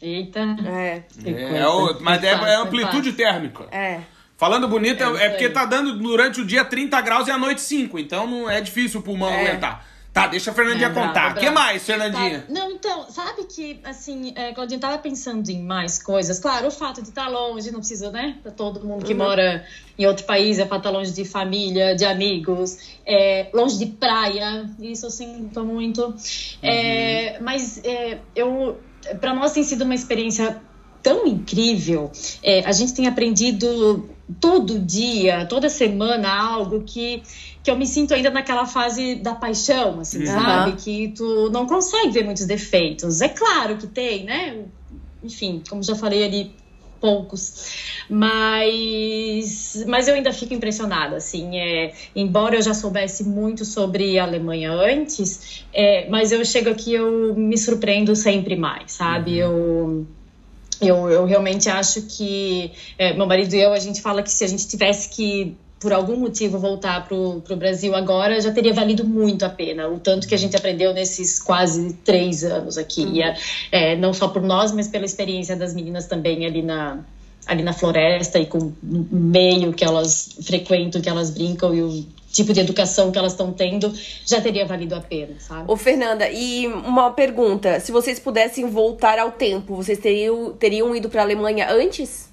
Eita. 0.02 0.42
É. 0.66 1.04
é, 1.26 1.58
é 1.58 1.68
o, 1.68 2.00
mas 2.02 2.24
é, 2.24 2.32
é 2.32 2.56
amplitude 2.56 3.14
térmica. 3.14 3.64
É. 3.72 4.02
Falando 4.40 4.70
bonito, 4.70 5.04
é, 5.04 5.26
é, 5.26 5.30
porque 5.32 5.50
tá 5.50 5.66
dando 5.66 6.00
durante 6.00 6.40
o 6.40 6.46
dia 6.46 6.64
30 6.64 7.02
graus 7.02 7.28
e 7.28 7.32
à 7.32 7.38
noite 7.38 7.60
5. 7.60 8.00
Então 8.00 8.26
não 8.26 8.50
é 8.50 8.62
difícil 8.62 9.02
o 9.02 9.04
pulmão 9.04 9.30
é. 9.30 9.50
aguentar. 9.50 9.86
Tá, 10.14 10.28
deixa 10.28 10.52
a 10.52 10.54
Fernandinha 10.54 10.88
é, 10.88 10.94
contar. 10.94 11.32
O 11.34 11.40
que 11.40 11.50
mais, 11.50 11.86
Fernandinha? 11.86 12.46
Tá. 12.48 12.54
Não, 12.54 12.72
então, 12.72 13.12
sabe 13.12 13.44
que, 13.44 13.82
assim, 13.84 14.32
é, 14.38 14.54
Claudinha 14.54 14.80
tava 14.80 14.98
pensando 14.98 15.50
em 15.50 15.62
mais 15.62 16.02
coisas. 16.02 16.40
Claro, 16.40 16.68
o 16.68 16.72
fato 16.72 17.02
de 17.02 17.10
estar 17.10 17.26
tá 17.26 17.30
longe, 17.30 17.70
não 17.70 17.80
precisa, 17.80 18.10
né? 18.12 18.38
Pra 18.42 18.50
todo 18.50 18.82
mundo 18.82 19.04
que 19.04 19.12
uhum. 19.12 19.20
mora 19.20 19.66
em 19.98 20.06
outro 20.08 20.26
país, 20.26 20.58
é 20.58 20.64
pra 20.64 20.78
estar 20.78 20.90
tá 20.90 20.98
longe 20.98 21.12
de 21.12 21.26
família, 21.26 21.94
de 21.94 22.06
amigos, 22.06 22.78
é, 23.06 23.50
longe 23.54 23.78
de 23.78 23.88
praia. 23.88 24.70
Isso 24.80 25.06
eu 25.06 25.12
sinto 25.12 25.66
muito. 25.66 26.16
É, 26.64 27.36
uhum. 27.38 27.44
mas 27.44 27.84
é, 27.84 28.20
eu, 28.34 28.80
pra 29.20 29.34
nós 29.34 29.52
tem 29.52 29.64
sido 29.64 29.84
uma 29.84 29.96
experiência 29.96 30.62
tão 31.04 31.28
incrível. 31.28 32.10
É, 32.42 32.66
a 32.66 32.72
gente 32.72 32.94
tem 32.94 33.06
aprendido 33.06 34.10
todo 34.40 34.80
dia, 34.80 35.46
toda 35.46 35.70
semana, 35.70 36.30
algo 36.30 36.84
que, 36.84 37.24
que 37.64 37.72
eu 37.72 37.78
me 37.78 37.88
sinto 37.88 38.14
ainda 38.14 38.30
naquela 38.30 38.66
fase 38.66 39.16
da 39.16 39.34
paixão, 39.34 40.00
assim, 40.00 40.20
uhum. 40.20 40.26
sabe? 40.26 40.72
Que 40.74 41.10
tu 41.10 41.50
não 41.50 41.66
consegue 41.66 42.12
ver 42.12 42.24
muitos 42.24 42.46
defeitos. 42.46 43.22
É 43.22 43.30
claro 43.30 43.78
que 43.78 43.88
tem, 43.88 44.26
né? 44.26 44.66
Enfim, 45.24 45.62
como 45.68 45.82
já 45.82 45.96
falei 45.96 46.24
ali, 46.24 46.56
poucos. 47.00 48.04
Mas, 48.10 49.84
mas 49.88 50.08
eu 50.08 50.16
ainda 50.16 50.32
fico 50.34 50.54
impressionada, 50.54 51.18
assim, 51.18 51.58
é, 51.58 51.94
embora 52.16 52.56
eu 52.56 52.62
já 52.62 52.74
soubesse 52.74 53.24
muito 53.24 53.66
sobre 53.66 54.20
a 54.20 54.24
Alemanha 54.24 54.72
antes, 54.72 55.66
é, 55.74 56.10
mas 56.10 56.32
eu 56.32 56.44
chego 56.44 56.70
aqui 56.70 56.94
eu 56.94 57.36
me 57.36 57.58
surpreendo 57.58 58.16
sempre 58.16 58.56
mais, 58.56 58.92
sabe? 58.92 59.44
Uhum. 59.44 60.08
Eu 60.08 60.08
eu, 60.82 61.10
eu 61.10 61.26
realmente 61.26 61.70
acho 61.70 62.04
que 62.04 62.72
é, 62.98 63.14
meu 63.14 63.26
marido 63.26 63.54
e 63.54 63.62
eu, 63.62 63.74
a 63.74 63.80
gente 63.80 64.02
fala 64.02 64.24
que 64.24 64.32
se 64.32 64.44
a 64.44 64.48
gente 64.48 64.68
tivesse 64.68 65.10
que 65.10 65.56
por 65.80 65.94
algum 65.94 66.18
motivo 66.18 66.60
voltar 66.60 67.08
para 67.08 67.16
o 67.16 67.56
Brasil 67.56 67.96
agora, 67.96 68.40
já 68.42 68.52
teria 68.52 68.74
valido 68.74 69.06
muito 69.06 69.46
a 69.46 69.50
pena. 69.50 69.88
O 69.88 69.98
tanto 69.98 70.28
que 70.28 70.36
a 70.36 70.38
gente 70.38 70.56
aprendeu 70.56 70.94
nesses 70.94 71.40
quase 71.40 71.94
três 72.04 72.44
anos 72.44 72.78
aqui. 72.78 73.06
Uhum. 73.06 73.14
E, 73.14 73.22
é, 73.22 73.38
é, 73.72 73.96
não 73.96 74.14
só 74.14 74.28
por 74.28 74.42
nós, 74.42 74.74
mas 74.74 74.90
pela 74.90 75.06
experiência 75.06 75.56
das 75.56 75.74
meninas 75.74 76.06
também 76.06 76.46
ali 76.46 76.62
na, 76.62 77.00
ali 77.48 77.64
na 77.64 77.72
floresta 77.72 78.40
e 78.40 78.46
com 78.46 78.58
o 78.58 78.76
meio 78.84 79.72
que 79.72 79.86
elas 79.86 80.38
frequentam, 80.44 81.02
que 81.02 81.10
elas 81.10 81.30
brincam 81.30 81.74
e 81.74 81.82
o 81.82 82.06
tipo 82.32 82.54
de 82.54 82.60
educação 82.60 83.12
que 83.12 83.18
elas 83.18 83.34
estão 83.34 83.52
tendo, 83.52 83.94
já 84.26 84.40
teria 84.42 84.66
valido 84.66 84.96
a 84.96 85.02
pena, 85.02 85.36
sabe? 85.40 85.72
Ô, 85.72 85.76
Fernanda, 85.76 86.30
e 86.30 86.68
uma 86.68 87.12
pergunta: 87.12 87.80
se 87.80 87.92
vocês 87.92 88.20
pudessem 88.20 88.70
voltar 88.70 89.20
ao 89.20 89.32
tempo, 89.32 89.76
vocês 89.76 90.00
teriam, 90.00 90.54
teriam 90.54 90.96
ido 90.96 91.10
para 91.10 91.22
a 91.22 91.26
Alemanha 91.26 91.72
antes? 91.72 92.30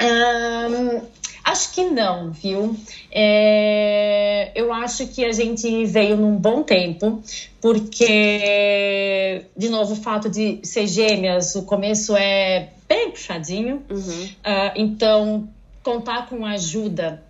Um, 0.00 1.02
acho 1.44 1.72
que 1.72 1.84
não, 1.84 2.32
viu? 2.32 2.76
É, 3.10 4.50
eu 4.54 4.72
acho 4.72 5.06
que 5.08 5.24
a 5.24 5.32
gente 5.32 5.84
veio 5.84 6.16
num 6.16 6.36
bom 6.36 6.62
tempo, 6.62 7.22
porque, 7.60 9.44
de 9.56 9.68
novo, 9.68 9.92
o 9.92 9.96
fato 9.96 10.28
de 10.28 10.60
ser 10.64 10.86
gêmeas, 10.86 11.54
o 11.54 11.62
começo 11.62 12.16
é 12.16 12.70
bem 12.88 13.10
puxadinho. 13.10 13.82
Uhum. 13.88 14.24
Uh, 14.24 14.72
então, 14.74 15.48
contar 15.82 16.28
com 16.28 16.44
ajuda 16.44 17.22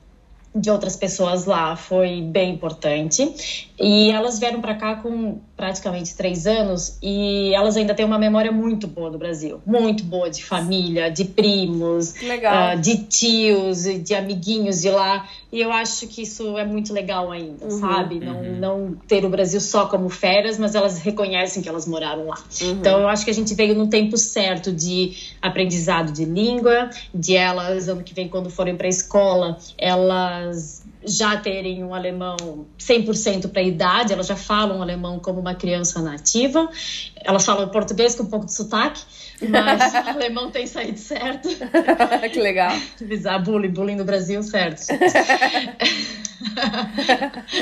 de 0.55 0.71
outras 0.71 0.95
pessoas 0.97 1.45
lá 1.45 1.75
foi 1.75 2.23
bem 2.23 2.53
importante. 2.55 3.69
E 3.79 4.11
elas 4.11 4.39
vieram 4.39 4.61
para 4.61 4.75
cá 4.75 4.97
com 4.97 5.39
praticamente 5.57 6.15
três 6.17 6.47
anos 6.47 6.99
e 7.03 7.53
elas 7.55 7.77
ainda 7.77 7.95
têm 7.95 8.05
uma 8.05 8.19
memória 8.19 8.53
muito 8.53 8.87
boa 8.87 9.11
do 9.11 9.19
Brasil. 9.19 9.61
Muito 9.67 10.05
boa 10.05 10.31
de 10.31 10.45
família, 10.45 11.11
de 11.11 11.25
primos, 11.25 12.11
uh, 12.11 12.81
de 12.81 12.99
tios, 13.05 13.85
de 13.85 14.15
amiguinhos 14.15 14.81
de 14.81 14.91
lá. 14.91 15.29
E 15.53 15.61
eu 15.61 15.73
acho 15.73 16.07
que 16.07 16.23
isso 16.23 16.57
é 16.59 16.65
muito 16.65 16.93
legal 16.93 17.31
ainda, 17.31 17.65
uhum, 17.65 17.81
sabe? 17.81 18.21
Não, 18.21 18.37
uhum. 18.37 18.59
não 18.59 18.97
ter 19.09 19.25
o 19.25 19.29
Brasil 19.29 19.61
só 19.61 19.87
como 19.87 20.09
férias, 20.09 20.59
mas 20.59 20.75
elas 20.75 20.99
reconhecem 20.99 21.63
que 21.63 21.69
elas 21.69 21.87
moraram 21.87 22.27
lá. 22.27 22.39
Uhum. 22.61 22.73
Então 22.73 23.01
eu 23.01 23.09
acho 23.09 23.25
que 23.25 23.31
a 23.31 23.35
gente 23.35 23.55
veio 23.55 23.75
no 23.75 23.89
tempo 23.89 24.17
certo 24.17 24.73
de 24.73 25.17
aprendizado 25.41 26.13
de 26.13 26.25
língua, 26.25 26.91
de 27.15 27.37
elas, 27.37 27.89
ano 27.89 28.03
que 28.03 28.15
vem, 28.15 28.29
quando 28.29 28.51
forem 28.51 28.77
para 28.77 28.87
a 28.87 28.91
escola, 28.91 29.59
elas 29.79 30.84
já 31.07 31.37
terem 31.37 31.85
um 31.85 31.95
alemão 31.95 32.67
100% 32.79 33.51
para 33.51 33.61
a 33.61 33.65
idade, 33.65 34.13
elas 34.13 34.27
já 34.27 34.37
falam 34.37 34.83
alemão 34.83 35.19
como 35.19 35.41
uma 35.41 35.55
criança 35.55 36.01
nativa. 36.01 36.69
Elas 37.17 37.45
falam 37.45 37.69
português 37.69 38.15
com 38.15 38.23
um 38.25 38.27
pouco 38.27 38.47
de 38.47 38.55
sotaque, 38.55 39.03
mas 39.49 39.93
o 40.07 40.09
alemão 40.09 40.51
tem 40.51 40.67
saído 40.67 40.99
certo. 40.99 41.49
que 42.33 42.41
legal. 42.41 42.73
Visar 43.01 43.43
bullying, 43.43 43.71
bullying 43.71 43.97
no 43.97 44.05
Brasil, 44.05 44.43
certo. 44.43 44.87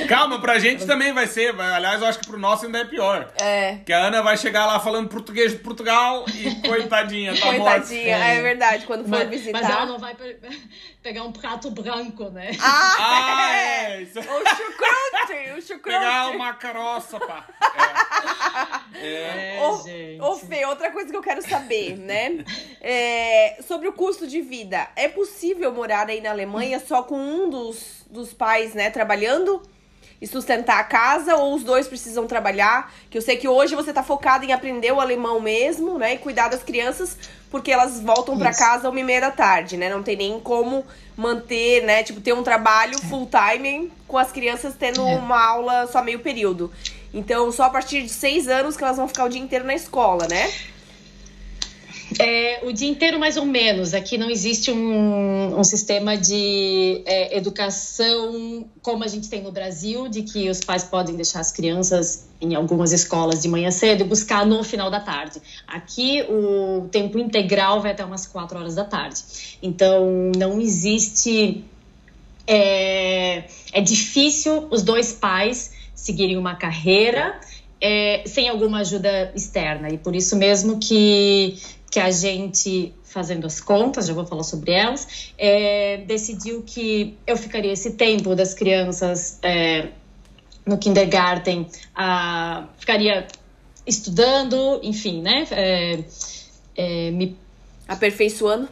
Calma, 0.08 0.40
pra 0.40 0.58
gente 0.58 0.86
também 0.86 1.12
vai 1.12 1.26
ser. 1.26 1.58
Aliás, 1.60 2.00
eu 2.00 2.08
acho 2.08 2.18
que 2.18 2.26
pro 2.26 2.38
nosso 2.38 2.66
ainda 2.66 2.78
é 2.78 2.84
pior. 2.84 3.32
É. 3.40 3.76
Que 3.84 3.92
a 3.92 4.06
Ana 4.06 4.22
vai 4.22 4.36
chegar 4.36 4.66
lá 4.66 4.80
falando 4.80 5.08
português 5.08 5.52
de 5.52 5.58
Portugal 5.58 6.24
e 6.34 6.68
coitadinha, 6.68 7.34
tá 7.34 7.46
Coitadinha, 7.46 8.16
é. 8.16 8.38
é 8.38 8.42
verdade, 8.42 8.86
quando 8.86 9.08
for 9.08 9.26
visitar. 9.26 9.60
Mas 9.60 9.70
ela 9.70 9.86
não 9.86 9.98
vai 9.98 10.16
pegar 11.02 11.22
um 11.24 11.32
prato 11.32 11.70
branco, 11.70 12.30
né? 12.30 12.52
Ah, 12.60 12.96
ah 12.98 13.31
é. 13.40 14.02
é. 14.02 14.02
O 14.02 14.06
chucrute, 14.06 15.58
o 15.58 15.62
chucrute. 15.62 15.98
Pegar 15.98 16.30
uma 16.30 16.54
caroça, 16.54 17.18
pá. 17.20 17.46
É. 18.94 19.56
é. 19.56 19.60
Ô, 19.62 20.30
ô, 20.30 20.36
Fê, 20.36 20.64
outra 20.66 20.90
coisa 20.90 21.10
que 21.10 21.16
eu 21.16 21.22
quero 21.22 21.42
saber, 21.42 21.96
né? 21.96 22.44
É, 22.80 23.58
sobre 23.66 23.88
o 23.88 23.92
custo 23.92 24.26
de 24.26 24.40
vida. 24.40 24.88
É 24.96 25.08
possível 25.08 25.72
morar 25.72 26.08
aí 26.08 26.20
na 26.20 26.30
Alemanha 26.30 26.80
só 26.80 27.02
com 27.02 27.16
um 27.18 27.48
dos, 27.48 28.04
dos 28.10 28.32
pais, 28.32 28.74
né, 28.74 28.90
trabalhando? 28.90 29.62
E 30.22 30.26
sustentar 30.28 30.78
a 30.78 30.84
casa 30.84 31.34
ou 31.34 31.52
os 31.52 31.64
dois 31.64 31.88
precisam 31.88 32.28
trabalhar? 32.28 32.94
Que 33.10 33.18
eu 33.18 33.22
sei 33.22 33.36
que 33.36 33.48
hoje 33.48 33.74
você 33.74 33.92
tá 33.92 34.04
focada 34.04 34.44
em 34.44 34.52
aprender 34.52 34.92
o 34.92 35.00
alemão 35.00 35.40
mesmo, 35.40 35.98
né? 35.98 36.14
E 36.14 36.18
cuidar 36.18 36.48
das 36.48 36.62
crianças, 36.62 37.18
porque 37.50 37.72
elas 37.72 38.00
voltam 38.00 38.38
para 38.38 38.54
casa 38.54 38.88
uma 38.88 39.00
e 39.00 39.02
meia 39.02 39.20
da 39.20 39.30
tarde, 39.32 39.76
né? 39.76 39.90
Não 39.90 40.00
tem 40.00 40.16
nem 40.16 40.38
como 40.38 40.86
manter, 41.16 41.82
né? 41.82 42.04
Tipo, 42.04 42.20
ter 42.20 42.32
um 42.32 42.44
trabalho 42.44 42.96
full 43.08 43.28
time 43.28 43.92
com 44.06 44.16
as 44.16 44.30
crianças 44.30 44.76
tendo 44.78 45.00
é. 45.00 45.16
uma 45.16 45.44
aula 45.44 45.88
só 45.88 46.00
meio 46.00 46.20
período. 46.20 46.72
Então, 47.12 47.50
só 47.50 47.64
a 47.64 47.70
partir 47.70 48.02
de 48.02 48.08
seis 48.08 48.46
anos 48.46 48.76
que 48.76 48.84
elas 48.84 48.96
vão 48.96 49.08
ficar 49.08 49.24
o 49.24 49.28
dia 49.28 49.40
inteiro 49.40 49.66
na 49.66 49.74
escola, 49.74 50.28
né? 50.28 50.52
É, 52.18 52.60
o 52.64 52.72
dia 52.72 52.88
inteiro, 52.88 53.18
mais 53.18 53.36
ou 53.36 53.44
menos. 53.44 53.94
Aqui 53.94 54.18
não 54.18 54.30
existe 54.30 54.70
um, 54.70 55.58
um 55.58 55.64
sistema 55.64 56.16
de 56.16 57.02
é, 57.06 57.36
educação 57.36 58.66
como 58.80 59.04
a 59.04 59.06
gente 59.06 59.28
tem 59.28 59.42
no 59.42 59.52
Brasil, 59.52 60.08
de 60.08 60.22
que 60.22 60.48
os 60.50 60.60
pais 60.60 60.84
podem 60.84 61.14
deixar 61.14 61.40
as 61.40 61.52
crianças 61.52 62.26
em 62.40 62.54
algumas 62.54 62.92
escolas 62.92 63.40
de 63.40 63.48
manhã 63.48 63.70
cedo 63.70 64.02
e 64.02 64.04
buscar 64.04 64.44
no 64.44 64.64
final 64.64 64.90
da 64.90 65.00
tarde. 65.00 65.40
Aqui 65.66 66.22
o 66.28 66.88
tempo 66.90 67.18
integral 67.18 67.80
vai 67.80 67.92
até 67.92 68.04
umas 68.04 68.26
quatro 68.26 68.58
horas 68.58 68.74
da 68.74 68.84
tarde. 68.84 69.22
Então 69.62 70.32
não 70.36 70.60
existe. 70.60 71.64
É, 72.44 73.44
é 73.72 73.80
difícil 73.80 74.66
os 74.70 74.82
dois 74.82 75.12
pais 75.12 75.72
seguirem 75.94 76.36
uma 76.36 76.56
carreira 76.56 77.38
é, 77.80 78.22
sem 78.26 78.48
alguma 78.48 78.78
ajuda 78.78 79.32
externa. 79.34 79.88
E 79.90 79.98
por 79.98 80.14
isso 80.14 80.36
mesmo 80.36 80.78
que 80.78 81.58
que 81.92 82.00
a 82.00 82.10
gente, 82.10 82.94
fazendo 83.04 83.46
as 83.46 83.60
contas, 83.60 84.06
já 84.06 84.14
vou 84.14 84.24
falar 84.24 84.44
sobre 84.44 84.72
elas, 84.72 85.34
é, 85.36 85.98
decidiu 85.98 86.62
que 86.62 87.18
eu 87.26 87.36
ficaria 87.36 87.70
esse 87.70 87.92
tempo 87.92 88.34
das 88.34 88.54
crianças 88.54 89.38
é, 89.42 89.90
no 90.64 90.78
kindergarten, 90.78 91.66
a, 91.94 92.66
ficaria 92.78 93.28
estudando, 93.86 94.80
enfim, 94.82 95.20
né? 95.20 95.46
É, 95.50 96.04
é 96.74 97.10
me 97.10 97.36
aperfeiçoando 97.86 98.70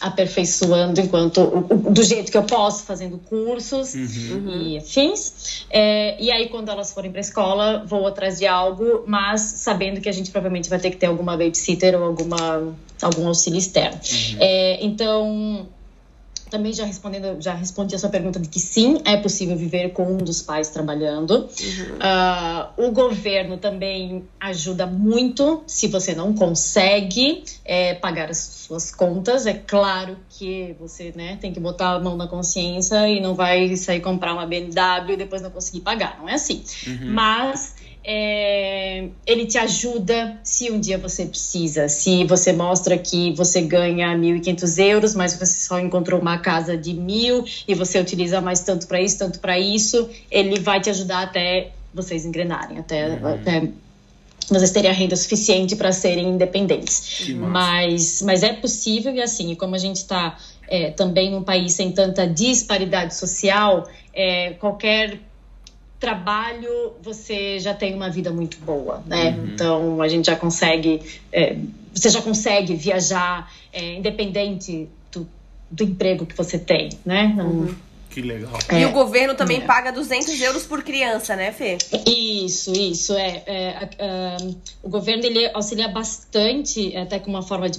aperfeiçoando 0.00 1.00
enquanto 1.00 1.66
do 1.90 2.02
jeito 2.02 2.30
que 2.30 2.38
eu 2.38 2.44
posso, 2.44 2.84
fazendo 2.84 3.18
cursos 3.18 3.94
uhum. 3.94 4.62
e 4.62 4.78
afins. 4.78 5.64
É, 5.70 6.16
e 6.22 6.30
aí, 6.30 6.48
quando 6.48 6.70
elas 6.70 6.92
forem 6.92 7.10
para 7.10 7.20
escola, 7.20 7.84
vou 7.86 8.06
atrás 8.06 8.38
de 8.38 8.46
algo, 8.46 9.04
mas 9.06 9.40
sabendo 9.40 10.00
que 10.00 10.08
a 10.08 10.12
gente 10.12 10.30
provavelmente 10.30 10.68
vai 10.68 10.78
ter 10.78 10.90
que 10.90 10.96
ter 10.96 11.06
alguma 11.06 11.36
babysitter 11.36 11.96
ou 11.96 12.04
alguma, 12.04 12.74
algum 13.02 13.26
auxílio 13.26 13.58
externo. 13.58 13.98
Uhum. 13.98 14.36
É, 14.40 14.84
então, 14.84 15.68
também 16.48 16.72
já 16.72 16.84
respondendo, 16.84 17.40
já 17.40 17.54
respondi 17.54 17.94
a 17.94 17.98
sua 17.98 18.10
pergunta 18.10 18.38
de 18.38 18.48
que 18.48 18.60
sim, 18.60 19.00
é 19.04 19.16
possível 19.16 19.56
viver 19.56 19.90
com 19.90 20.14
um 20.14 20.16
dos 20.18 20.42
pais 20.42 20.68
trabalhando. 20.68 21.32
Uhum. 21.32 22.86
Uh, 22.86 22.88
o 22.88 22.92
governo 22.92 23.56
também 23.56 24.24
ajuda 24.40 24.86
muito 24.86 25.62
se 25.66 25.88
você 25.88 26.14
não 26.14 26.32
consegue 26.34 27.44
é, 27.64 27.94
pagar 27.94 28.30
as 28.30 28.38
suas 28.38 28.94
contas. 28.94 29.46
É 29.46 29.54
claro 29.54 30.16
que 30.30 30.74
você 30.78 31.12
né, 31.14 31.38
tem 31.40 31.52
que 31.52 31.60
botar 31.60 31.92
a 31.92 32.00
mão 32.00 32.16
na 32.16 32.26
consciência 32.26 33.08
e 33.08 33.20
não 33.20 33.34
vai 33.34 33.76
sair 33.76 34.00
comprar 34.00 34.32
uma 34.32 34.46
BMW 34.46 35.12
e 35.12 35.16
depois 35.16 35.42
não 35.42 35.50
conseguir 35.50 35.80
pagar. 35.80 36.18
Não 36.18 36.28
é 36.28 36.34
assim. 36.34 36.62
Uhum. 36.86 37.12
Mas 37.12 37.74
é, 38.10 39.06
ele 39.26 39.44
te 39.44 39.58
ajuda 39.58 40.40
se 40.42 40.70
um 40.70 40.80
dia 40.80 40.96
você 40.96 41.26
precisa. 41.26 41.90
Se 41.90 42.24
você 42.24 42.54
mostra 42.54 42.96
que 42.96 43.34
você 43.34 43.60
ganha 43.60 44.16
1.500 44.16 44.82
euros, 44.82 45.14
mas 45.14 45.34
você 45.34 45.66
só 45.66 45.78
encontrou 45.78 46.18
uma 46.18 46.38
casa 46.38 46.74
de 46.74 46.94
mil 46.94 47.44
e 47.68 47.74
você 47.74 48.00
utiliza 48.00 48.40
mais 48.40 48.60
tanto 48.60 48.86
para 48.86 48.98
isso, 48.98 49.18
tanto 49.18 49.38
para 49.40 49.58
isso, 49.58 50.08
ele 50.30 50.58
vai 50.58 50.80
te 50.80 50.88
ajudar 50.88 51.24
até 51.24 51.72
vocês 51.92 52.24
engrenarem, 52.24 52.78
até, 52.78 53.08
uhum. 53.10 53.26
até 53.26 53.68
vocês 54.48 54.70
terem 54.70 54.90
a 54.90 54.94
renda 54.94 55.14
suficiente 55.14 55.76
para 55.76 55.92
serem 55.92 56.30
independentes. 56.30 57.28
Mas, 57.50 58.22
mas 58.22 58.42
é 58.42 58.54
possível 58.54 59.14
e 59.14 59.20
assim, 59.20 59.54
como 59.54 59.74
a 59.74 59.78
gente 59.78 59.96
está 59.96 60.38
é, 60.66 60.92
também 60.92 61.30
num 61.30 61.42
país 61.42 61.74
sem 61.74 61.92
tanta 61.92 62.26
disparidade 62.26 63.14
social, 63.14 63.86
é, 64.14 64.54
qualquer 64.54 65.20
trabalho 65.98 66.92
você 67.02 67.58
já 67.58 67.74
tem 67.74 67.94
uma 67.94 68.08
vida 68.08 68.30
muito 68.30 68.58
boa, 68.58 69.02
né? 69.06 69.30
Uhum. 69.30 69.44
Então 69.46 70.02
a 70.02 70.08
gente 70.08 70.26
já 70.26 70.36
consegue, 70.36 71.02
é, 71.32 71.56
você 71.92 72.08
já 72.08 72.22
consegue 72.22 72.74
viajar 72.74 73.52
é, 73.72 73.94
independente 73.94 74.88
do, 75.10 75.28
do, 75.70 75.84
emprego 75.84 76.24
que 76.24 76.36
você 76.36 76.58
tem, 76.58 76.90
né? 77.04 77.32
Não, 77.36 77.46
uhum. 77.46 77.74
Que 78.18 78.22
legal. 78.22 78.58
É, 78.68 78.80
e 78.80 78.84
o 78.84 78.90
governo 78.90 79.36
também 79.36 79.58
é. 79.58 79.60
paga 79.60 79.92
200 79.92 80.40
euros 80.40 80.64
por 80.64 80.82
criança, 80.82 81.36
né, 81.36 81.52
Fê? 81.52 81.78
Isso, 82.04 82.72
isso. 82.72 83.14
É, 83.14 83.44
é 83.46 84.36
o 84.82 84.88
governo 84.88 85.24
ele 85.24 85.48
auxilia 85.54 85.86
bastante, 85.86 86.96
até 86.96 87.20
com 87.20 87.30
uma 87.30 87.42
forma 87.42 87.70
de 87.70 87.78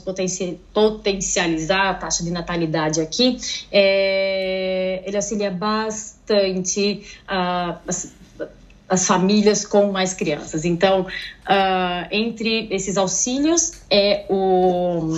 potencializar 0.73 1.89
a 1.89 1.93
taxa 1.93 2.23
de 2.23 2.31
natalidade 2.31 3.01
aqui. 3.01 3.37
É, 3.69 5.03
ele 5.05 5.17
auxilia 5.17 5.51
bastante 5.51 7.03
uh, 7.25 7.77
as, 7.85 8.13
as, 8.87 9.05
famílias 9.05 9.65
com 9.65 9.91
mais 9.91 10.13
crianças. 10.13 10.63
Então, 10.63 11.01
uh, 11.01 12.07
entre 12.11 12.69
esses 12.71 12.95
auxílios 12.95 13.73
é 13.91 14.25
o 14.29 15.17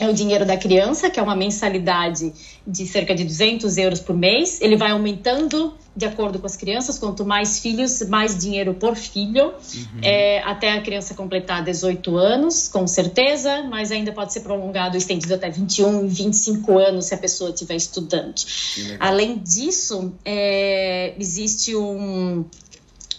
é 0.00 0.08
o 0.08 0.12
dinheiro 0.12 0.44
da 0.44 0.56
criança, 0.56 1.10
que 1.10 1.20
é 1.20 1.22
uma 1.22 1.36
mensalidade 1.36 2.32
de 2.66 2.86
cerca 2.86 3.14
de 3.14 3.24
200 3.24 3.76
euros 3.76 4.00
por 4.00 4.16
mês. 4.16 4.60
Ele 4.60 4.76
vai 4.76 4.90
aumentando 4.90 5.74
de 5.94 6.06
acordo 6.06 6.38
com 6.38 6.46
as 6.46 6.56
crianças. 6.56 6.98
Quanto 6.98 7.24
mais 7.24 7.60
filhos, 7.60 8.02
mais 8.08 8.38
dinheiro 8.38 8.74
por 8.74 8.96
filho, 8.96 9.46
uhum. 9.46 10.00
é, 10.02 10.40
até 10.42 10.72
a 10.72 10.80
criança 10.80 11.14
completar 11.14 11.62
18 11.62 12.16
anos, 12.16 12.68
com 12.68 12.86
certeza, 12.86 13.62
mas 13.64 13.92
ainda 13.92 14.12
pode 14.12 14.32
ser 14.32 14.40
prolongado, 14.40 14.96
estendido 14.96 15.34
até 15.34 15.50
21, 15.50 16.08
25 16.08 16.78
anos 16.78 17.06
se 17.06 17.14
a 17.14 17.18
pessoa 17.18 17.50
estiver 17.50 17.76
estudando. 17.76 18.34
Além 18.98 19.38
disso, 19.38 20.12
é, 20.24 21.14
existe 21.18 21.76
um, 21.76 22.44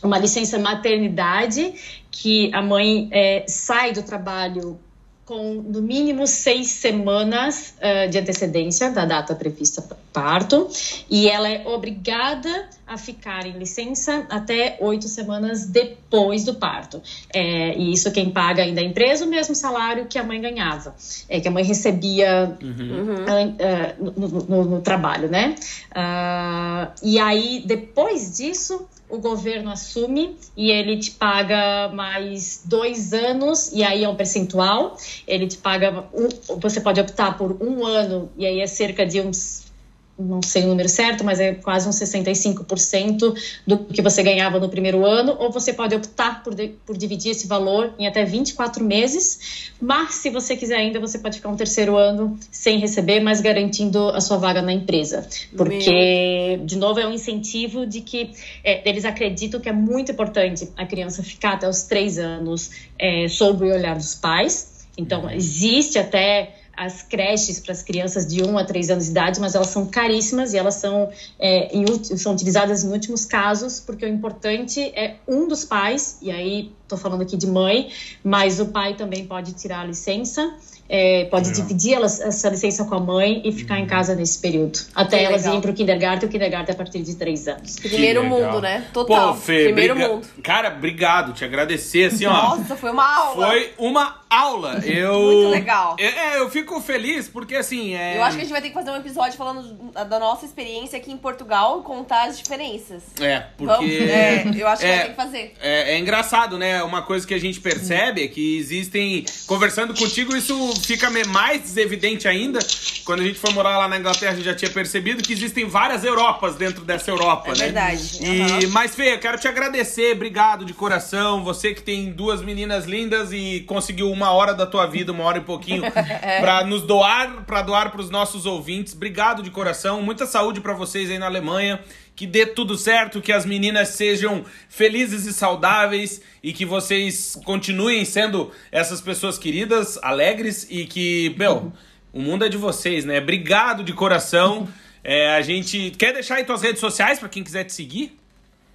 uma 0.02 0.18
licença 0.18 0.58
maternidade 0.60 1.74
que 2.12 2.54
a 2.54 2.62
mãe 2.62 3.10
é, 3.12 3.46
sai 3.48 3.94
do 3.94 4.04
trabalho 4.04 4.80
com 5.26 5.54
no 5.54 5.82
mínimo 5.82 6.28
seis 6.28 6.68
semanas 6.68 7.76
uh, 7.78 8.10
de 8.10 8.18
antecedência 8.18 8.90
da 8.92 9.06
data 9.06 9.36
prevista 9.36 9.82
parto 10.14 10.70
e 11.10 11.28
ela 11.28 11.50
é 11.50 11.68
obrigada 11.68 12.70
a 12.86 12.98
ficar 12.98 13.46
em 13.46 13.58
licença 13.58 14.26
até 14.30 14.78
oito 14.80 15.08
semanas 15.08 15.66
depois 15.66 16.44
do 16.46 16.54
parto. 16.54 17.02
É, 17.34 17.76
e 17.78 17.92
isso 17.92 18.12
quem 18.12 18.30
paga 18.30 18.62
ainda 18.62 18.82
a 18.82 18.84
empresa 18.84 19.26
o 19.26 19.28
mesmo 19.28 19.56
salário 19.56 20.06
que 20.06 20.20
a 20.20 20.24
mãe 20.24 20.40
ganhava, 20.40 20.94
é, 21.28 21.40
que 21.40 21.48
a 21.48 21.52
mãe 21.52 21.64
recebia 21.64 22.56
uhum. 22.62 23.16
uh, 23.26 24.20
no, 24.20 24.28
no, 24.28 24.64
no, 24.66 24.82
trabalho, 24.82 25.30
né? 25.30 25.56
Uh, 25.92 26.92
e 27.02 27.18
aí 27.18 27.64
depois 27.66 28.38
disso 28.38 28.88
o 29.10 29.20
governo 29.20 29.70
assume 29.70 30.36
e 30.58 30.72
ele 30.72 30.98
te 30.98 31.12
paga 31.12 31.90
mais 31.94 32.64
dois 32.66 33.14
anos, 33.14 33.72
e 33.72 33.84
aí 33.84 34.04
é 34.04 34.10
um 34.10 34.16
percentual. 34.16 34.98
Ele 35.28 35.46
te 35.46 35.58
paga, 35.58 36.06
um, 36.14 36.58
você 36.60 36.82
pode 36.82 37.00
optar 37.00 37.38
por 37.38 37.62
um 37.62 37.86
ano, 37.86 38.32
e 38.36 38.46
aí 38.46 38.60
é 38.60 38.66
cerca 38.66 39.06
de 39.06 39.22
uns 39.22 39.72
não 40.18 40.42
sei 40.44 40.64
o 40.64 40.68
número 40.68 40.88
certo, 40.88 41.24
mas 41.24 41.40
é 41.40 41.54
quase 41.54 41.90
uns 41.90 41.96
65% 41.96 43.36
do 43.66 43.80
que 43.80 44.02
você 44.02 44.22
ganhava 44.22 44.60
no 44.60 44.70
primeiro 44.70 45.06
ano, 45.06 45.36
ou 45.40 45.52
você 45.52 45.74
pode 45.74 45.96
optar 45.96 46.44
por, 46.44 46.54
de, 46.54 46.70
por 46.86 46.96
dividir 46.96 47.32
esse 47.32 47.48
valor 47.48 47.94
em 47.98 48.06
até 48.06 48.24
24 48.24 48.84
meses, 48.84 49.72
mas 49.82 50.16
se 50.16 50.30
você 50.30 50.56
quiser 50.56 50.78
ainda, 50.78 51.00
você 51.00 51.18
pode 51.18 51.38
ficar 51.38 51.50
um 51.50 51.56
terceiro 51.56 51.98
ano 51.98 52.38
sem 52.52 52.78
receber, 52.78 53.20
mas 53.22 53.42
garantindo 53.42 54.10
a 54.10 54.22
sua 54.22 54.38
vaga 54.38 54.62
na 54.62 54.72
empresa. 54.72 55.28
Porque, 55.58 56.58
Meu. 56.58 56.66
de 56.66 56.78
novo, 56.78 57.00
é 57.00 57.08
um 57.08 57.14
incentivo 57.14 57.86
de 57.86 58.02
que 58.02 58.32
é, 58.64 58.88
eles 58.88 59.06
acreditam 59.06 59.60
que 59.60 59.68
é 59.68 59.74
muito 59.74 60.12
importante 60.12 60.70
a 60.78 60.86
criança 60.86 61.24
ficar 61.24 61.54
até 61.54 61.68
os 61.68 61.84
três 61.84 62.20
anos 62.20 62.72
é, 63.00 63.28
sob 63.28 63.66
o 63.66 63.74
olhar 63.74 63.96
dos 63.96 64.14
pais. 64.14 64.86
Então, 64.96 65.28
existe 65.30 65.98
até 65.98 66.63
as 66.76 67.02
creches 67.02 67.60
para 67.60 67.72
as 67.72 67.82
crianças 67.82 68.26
de 68.26 68.44
1 68.44 68.58
a 68.58 68.64
3 68.66 68.90
anos 68.90 69.06
de 69.06 69.12
idade, 69.12 69.40
mas 69.40 69.56
elas 69.56 69.68
são 69.68 69.86
caríssimas 69.86 70.54
e 70.54 70.58
elas 70.58 70.76
são, 70.76 71.10
é, 71.40 71.76
em, 71.76 71.86
são 72.18 72.34
utilizadas 72.34 72.84
em 72.84 72.92
últimos 72.92 73.26
casos, 73.26 73.80
porque 73.80 74.06
o 74.06 74.10
importante 74.10 74.82
é 74.82 75.18
um 75.28 75.48
dos 75.48 75.64
pais, 75.64 76.18
e 76.22 76.32
aí 76.32 76.72
estou 76.84 76.98
falando 76.98 77.22
aqui 77.22 77.38
de 77.38 77.48
mãe, 77.48 77.90
mas 78.24 78.60
o 78.60 78.68
pai 78.68 78.96
também 78.96 79.26
pode 79.26 79.54
tirar 79.54 79.82
a 79.82 79.86
licença 79.86 80.54
é, 80.96 81.26
pode 81.26 81.50
legal. 81.50 81.64
dividir 81.64 81.96
elas, 81.96 82.22
essa 82.22 82.50
licença 82.50 82.86
com 82.86 82.94
a 82.94 83.00
mãe 83.00 83.42
e 83.44 83.52
ficar 83.52 83.78
uhum. 83.78 83.82
em 83.82 83.86
casa 83.88 84.14
nesse 84.14 84.38
período. 84.38 84.78
Até 84.94 85.18
que 85.18 85.26
elas 85.26 85.42
legal. 85.42 85.54
irem 85.54 85.62
para 85.62 85.72
o 85.72 85.74
kindergarten, 85.74 86.30
o 86.30 86.32
kindergarten 86.32 86.72
é 86.72 86.74
a 86.76 86.78
partir 86.78 87.02
de 87.02 87.16
três 87.16 87.48
anos. 87.48 87.78
Primeiro 87.78 88.24
mundo, 88.24 88.62
né? 88.62 88.86
Total. 88.94 89.34
Pô, 89.34 89.40
Fê, 89.40 89.64
Primeiro 89.64 89.96
briga... 89.96 90.10
mundo. 90.10 90.28
Cara, 90.44 90.70
obrigado, 90.70 91.34
te 91.34 91.44
agradecer, 91.44 92.06
assim, 92.06 92.28
ó. 92.28 92.32
Nossa, 92.32 92.76
foi 92.76 92.92
uma 92.92 93.12
aula. 93.12 93.48
Foi 93.48 93.74
uma 93.80 94.22
aula. 94.30 94.82
Eu... 94.86 95.18
Muito 95.20 95.50
legal. 95.50 95.96
É, 95.98 96.06
é, 96.06 96.40
eu 96.40 96.50
fico 96.52 96.80
feliz 96.80 97.28
porque, 97.28 97.56
assim, 97.56 97.96
é... 97.96 98.18
Eu 98.18 98.24
acho 98.24 98.36
que 98.36 98.42
a 98.42 98.46
gente 98.46 98.54
vai 98.54 98.62
ter 98.62 98.68
que 98.68 98.76
fazer 98.76 98.92
um 98.92 98.98
episódio 98.98 99.36
falando 99.36 99.92
da 99.92 100.20
nossa 100.20 100.46
experiência 100.46 101.00
aqui 101.00 101.12
em 101.12 101.18
Portugal 101.18 101.80
e 101.80 101.84
contar 101.84 102.28
as 102.28 102.38
diferenças. 102.38 103.02
É, 103.20 103.40
porque... 103.58 103.86
É, 103.86 104.44
eu 104.56 104.68
acho 104.68 104.84
que 104.84 104.88
é, 104.88 104.96
vai 104.96 105.06
ter 105.06 105.10
que 105.10 105.16
fazer. 105.16 105.54
É, 105.60 105.96
é 105.96 105.98
engraçado, 105.98 106.56
né? 106.60 106.84
uma 106.84 107.02
coisa 107.02 107.26
que 107.26 107.34
a 107.34 107.40
gente 107.40 107.60
percebe 107.60 108.24
é 108.24 108.28
que 108.28 108.58
existem. 108.58 109.26
Conversando 109.48 109.96
contigo, 109.96 110.36
isso 110.36 110.83
fica 110.86 111.10
mais 111.28 111.76
evidente 111.78 112.28
ainda. 112.28 112.60
Quando 113.06 113.20
a 113.22 113.24
gente 113.24 113.38
foi 113.40 113.52
morar 113.52 113.78
lá 113.78 113.88
na 113.88 113.98
Inglaterra, 113.98 114.32
a 114.32 114.36
gente 114.36 114.46
já 114.46 114.56
tinha 114.56 114.72
percebido 114.72 115.22
que 115.22 115.34
existem 115.34 115.66
várias 115.68 116.04
Europas 116.04 116.56
dentro 116.56 116.84
dessa 116.86 117.12
Europa, 117.12 117.50
É 117.50 117.58
né? 117.58 117.64
verdade. 117.66 118.18
E, 118.22 118.42
Uhum. 118.66 118.72
Mas, 118.72 118.96
Fê, 118.96 119.14
eu 119.14 119.20
quero 119.20 119.38
te 119.38 119.48
agradecer, 119.48 120.14
obrigado 120.14 120.64
de 120.66 120.74
coração. 120.74 121.44
Você 121.44 121.74
que 121.74 121.82
tem 121.82 122.12
duas 122.12 122.42
meninas 122.42 122.86
lindas 122.86 123.32
e 123.34 123.62
conseguiu 123.68 124.10
uma 124.12 124.32
hora 124.32 124.54
da 124.54 124.66
tua 124.66 124.86
vida, 124.86 125.12
uma 125.12 125.24
hora 125.26 125.38
e 125.40 125.42
pouquinho, 125.42 125.84
É. 125.96 126.40
pra 126.40 126.64
nos 126.64 126.82
doar, 126.84 127.44
pra 127.46 127.62
doar 127.62 127.92
pros 127.92 128.10
nossos 128.10 128.46
ouvintes. 128.46 128.94
Obrigado 128.94 129.44
de 129.44 129.50
coração. 129.52 130.02
Muita 130.02 130.26
saúde 130.26 130.62
pra 130.62 130.74
vocês 130.74 131.10
aí 131.10 131.18
na 131.20 131.26
Alemanha. 131.26 131.80
Que 132.16 132.28
dê 132.28 132.46
tudo 132.46 132.78
certo, 132.78 133.22
que 133.22 133.32
as 133.32 133.46
meninas 133.46 133.90
sejam 133.90 134.46
felizes 134.70 135.26
e 135.26 135.34
saudáveis 135.34 136.22
e 136.44 136.54
que 136.54 136.66
vocês 136.66 137.38
continuem 137.44 138.06
sendo 138.06 138.52
essas 138.72 139.02
pessoas 139.02 139.38
queridas, 139.38 139.98
alegres 140.02 140.68
e 140.70 140.86
que, 140.86 141.34
meu, 141.38 141.74
o 142.12 142.22
mundo 142.22 142.46
é 142.46 142.50
de 142.50 142.58
vocês, 142.58 143.04
né? 143.04 143.20
Obrigado 143.20 143.84
de 143.84 143.94
coração. 143.94 144.68
É, 145.04 145.36
a 145.36 145.42
gente 145.42 145.92
quer 145.98 146.14
deixar 146.14 146.36
aí 146.36 146.44
tuas 146.44 146.62
redes 146.62 146.80
sociais 146.80 147.20
pra 147.20 147.28
quem 147.28 147.44
quiser 147.44 147.64
te 147.64 147.74
seguir? 147.74 148.16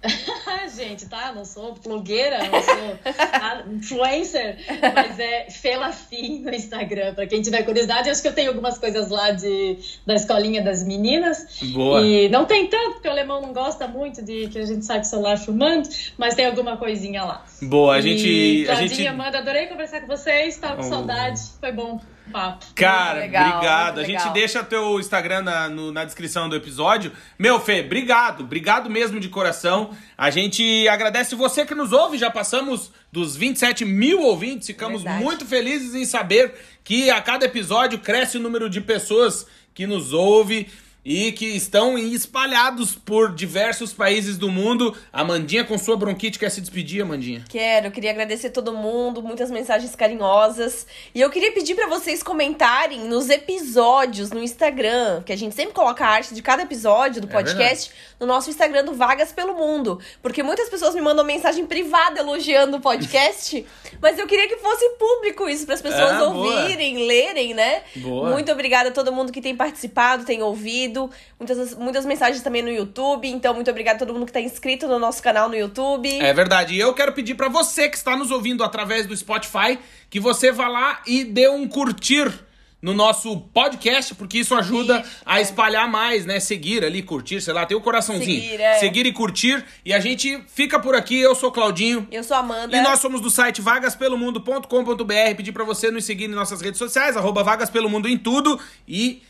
gente, 0.79 1.07
tá? 1.07 1.31
Não 1.33 1.43
sou 1.45 1.73
blogueira, 1.83 2.39
não 2.49 2.61
sou 2.63 3.73
influencer, 3.75 4.57
mas 4.95 5.19
é 5.19 5.47
Felafim 5.49 6.39
no 6.39 6.53
Instagram. 6.53 7.13
Pra 7.13 7.27
quem 7.27 7.41
tiver 7.41 7.63
curiosidade, 7.63 8.09
acho 8.09 8.21
que 8.21 8.27
eu 8.27 8.33
tenho 8.33 8.49
algumas 8.49 8.77
coisas 8.77 9.09
lá 9.09 9.31
de, 9.31 9.77
da 10.05 10.15
escolinha 10.15 10.61
das 10.63 10.83
meninas. 10.85 11.59
Boa. 11.73 12.01
E 12.01 12.29
não 12.29 12.45
tem 12.45 12.67
tanto, 12.67 12.93
porque 12.93 13.07
o 13.07 13.11
alemão 13.11 13.41
não 13.41 13.53
gosta 13.53 13.87
muito 13.87 14.23
de 14.23 14.47
que 14.47 14.59
a 14.59 14.65
gente 14.65 14.85
sai 14.85 14.97
com 14.97 15.03
o 15.05 15.09
celular 15.09 15.37
filmando, 15.37 15.87
mas 16.17 16.35
tem 16.35 16.45
alguma 16.45 16.77
coisinha 16.77 17.23
lá. 17.23 17.45
Boa, 17.61 17.95
a 17.95 17.99
E, 17.99 18.01
gente. 18.01 18.63
A 18.63 18.65
Claudinha, 18.75 18.87
gente... 18.89 19.07
Amanda, 19.07 19.37
adorei 19.39 19.67
conversar 19.67 20.01
com 20.01 20.07
vocês, 20.07 20.57
tava 20.57 20.77
com 20.77 20.81
Oh. 20.81 20.89
saudade, 20.89 21.39
foi 21.59 21.71
bom 21.71 21.99
papo. 22.31 22.65
Cara, 22.75 23.19
legal, 23.19 23.49
obrigado. 23.55 23.99
A 23.99 24.03
gente 24.03 24.17
legal. 24.17 24.33
deixa 24.33 24.63
teu 24.63 24.99
Instagram 24.99 25.41
na, 25.41 25.69
no- 25.69 25.91
na 25.91 26.05
descrição 26.05 26.47
do 26.49 26.55
episódio. 26.55 27.11
Meu, 27.37 27.59
Fê, 27.59 27.81
obrigado. 27.81 28.41
Obrigado 28.43 28.89
mesmo 28.89 29.19
de 29.19 29.29
coração. 29.29 29.91
A 30.17 30.29
gente 30.29 30.87
agradece 30.87 31.35
você 31.35 31.65
que 31.65 31.75
nos 31.75 31.91
ouve. 31.91 32.17
Já 32.17 32.29
passamos 32.29 32.91
dos 33.11 33.35
27 33.35 33.85
mil 33.85 34.21
ouvintes. 34.21 34.67
Ficamos 34.67 35.01
Verdade. 35.03 35.23
muito 35.23 35.45
felizes 35.45 35.95
em 35.95 36.05
saber 36.05 36.53
que 36.83 37.09
a 37.09 37.21
cada 37.21 37.45
episódio 37.45 37.99
cresce 37.99 38.37
o 38.37 38.41
número 38.41 38.69
de 38.69 38.81
pessoas 38.81 39.45
que 39.73 39.85
nos 39.87 40.13
ouve. 40.13 40.67
E 41.11 41.31
que 41.31 41.47
estão 41.47 41.97
espalhados 41.97 42.93
por 42.93 43.33
diversos 43.33 43.91
países 43.91 44.37
do 44.37 44.47
mundo. 44.51 44.95
A 45.11 45.23
Mandinha, 45.23 45.63
com 45.63 45.75
sua 45.75 45.97
bronquite, 45.97 46.37
quer 46.37 46.51
se 46.51 46.61
despedir, 46.61 47.01
Amandinha? 47.01 47.43
Quero, 47.49 47.87
eu 47.87 47.91
queria 47.91 48.11
agradecer 48.11 48.51
todo 48.51 48.71
mundo, 48.73 49.23
muitas 49.23 49.49
mensagens 49.49 49.95
carinhosas. 49.95 50.85
E 51.15 51.19
eu 51.19 51.31
queria 51.31 51.51
pedir 51.51 51.73
pra 51.73 51.87
vocês 51.87 52.21
comentarem 52.21 53.07
nos 53.07 53.27
episódios 53.27 54.29
no 54.29 54.43
Instagram, 54.43 55.23
que 55.23 55.33
a 55.33 55.35
gente 55.35 55.55
sempre 55.55 55.73
coloca 55.73 56.05
a 56.05 56.09
arte 56.09 56.35
de 56.35 56.43
cada 56.43 56.61
episódio 56.61 57.21
do 57.21 57.27
É 57.27 57.31
podcast 57.31 57.91
no 58.19 58.27
nosso 58.27 58.51
Instagram 58.51 58.85
do 58.85 58.93
Vagas 58.93 59.31
pelo 59.31 59.55
Mundo. 59.55 59.99
Porque 60.21 60.43
muitas 60.43 60.69
pessoas 60.69 60.93
me 60.93 61.01
mandam 61.01 61.25
mensagem 61.25 61.65
privada 61.65 62.19
elogiando 62.19 62.77
o 62.77 62.81
podcast, 62.81 63.65
mas 63.99 64.19
eu 64.19 64.27
queria 64.27 64.47
que 64.47 64.57
fosse 64.57 64.87
público 64.99 65.49
isso, 65.49 65.65
para 65.65 65.73
as 65.73 65.81
pessoas 65.81 66.11
Ah, 66.11 66.25
boa. 66.29 66.61
ouvirem, 66.61 67.07
lerem, 67.07 67.55
né? 67.55 67.81
Boa. 67.95 68.29
Muito 68.29 68.51
obrigada 68.51 68.89
a 68.89 68.91
todo 68.91 69.11
mundo 69.11 69.31
que 69.31 69.41
tem 69.41 69.55
participado, 69.55 70.23
tem 70.23 70.43
ouvido. 70.43 70.98
Muitas, 71.37 71.75
muitas 71.75 72.05
mensagens 72.05 72.41
também 72.41 72.63
no 72.63 72.69
YouTube. 72.69 73.29
Então, 73.29 73.53
muito 73.53 73.69
obrigada 73.69 73.97
a 73.97 73.99
todo 73.99 74.13
mundo 74.13 74.25
que 74.25 74.33
tá 74.33 74.41
inscrito 74.41 74.87
no 74.87 74.97
nosso 74.97 75.21
canal 75.21 75.47
no 75.47 75.55
YouTube. 75.55 76.09
É 76.19 76.33
verdade. 76.33 76.73
E 76.73 76.79
eu 76.79 76.93
quero 76.93 77.13
pedir 77.13 77.35
pra 77.35 77.47
você 77.47 77.87
que 77.87 77.95
está 77.95 78.15
nos 78.15 78.31
ouvindo 78.31 78.63
através 78.63 79.05
do 79.05 79.15
Spotify 79.15 79.77
que 80.09 80.19
você 80.19 80.51
vá 80.51 80.67
lá 80.67 81.01
e 81.05 81.23
dê 81.23 81.47
um 81.47 81.67
curtir 81.67 82.33
no 82.81 82.93
nosso 82.93 83.41
podcast, 83.53 84.15
porque 84.15 84.39
isso 84.39 84.55
ajuda 84.55 85.01
Isso, 85.01 85.11
a 85.25 85.39
é. 85.39 85.41
espalhar 85.41 85.89
mais, 85.89 86.25
né? 86.25 86.39
Seguir 86.39 86.83
ali, 86.85 87.03
curtir, 87.03 87.41
sei 87.41 87.53
lá, 87.53 87.65
tem 87.65 87.75
o 87.75 87.81
coraçãozinho. 87.81 88.41
Seguir, 88.41 88.61
é. 88.61 88.79
Seguir 88.79 89.05
e 89.05 89.11
curtir. 89.11 89.65
E 89.83 89.93
a 89.93 89.99
gente 89.99 90.41
fica 90.47 90.79
por 90.79 90.95
aqui. 90.95 91.19
Eu 91.19 91.35
sou 91.35 91.49
o 91.49 91.51
Claudinho. 91.51 92.07
Eu 92.11 92.23
sou 92.23 92.37
a 92.37 92.39
Amanda. 92.39 92.75
E 92.75 92.81
nós 92.81 92.99
somos 92.99 93.19
do 93.21 93.29
site 93.29 93.61
vagaspelomundo.com.br. 93.61 95.35
Pedir 95.35 95.51
pra 95.51 95.63
você 95.63 95.91
nos 95.91 96.05
seguir 96.05 96.25
em 96.25 96.29
nossas 96.29 96.61
redes 96.61 96.77
sociais, 96.77 97.17
arroba 97.17 97.43
Vagas 97.43 97.69
Pelo 97.69 97.89
Mundo 97.89 98.07
em 98.07 98.17
tudo. 98.17 98.59
E 98.87 99.21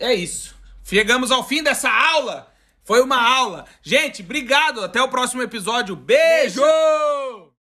é 0.00 0.14
isso. 0.14 0.54
Chegamos 0.84 1.30
ao 1.30 1.42
fim 1.42 1.62
dessa 1.62 1.90
aula. 1.90 2.52
Foi 2.84 3.00
uma 3.00 3.20
aula. 3.20 3.64
Gente, 3.82 4.22
obrigado. 4.22 4.84
Até 4.84 5.02
o 5.02 5.08
próximo 5.08 5.42
episódio. 5.42 5.96
Beijo! 5.96 6.62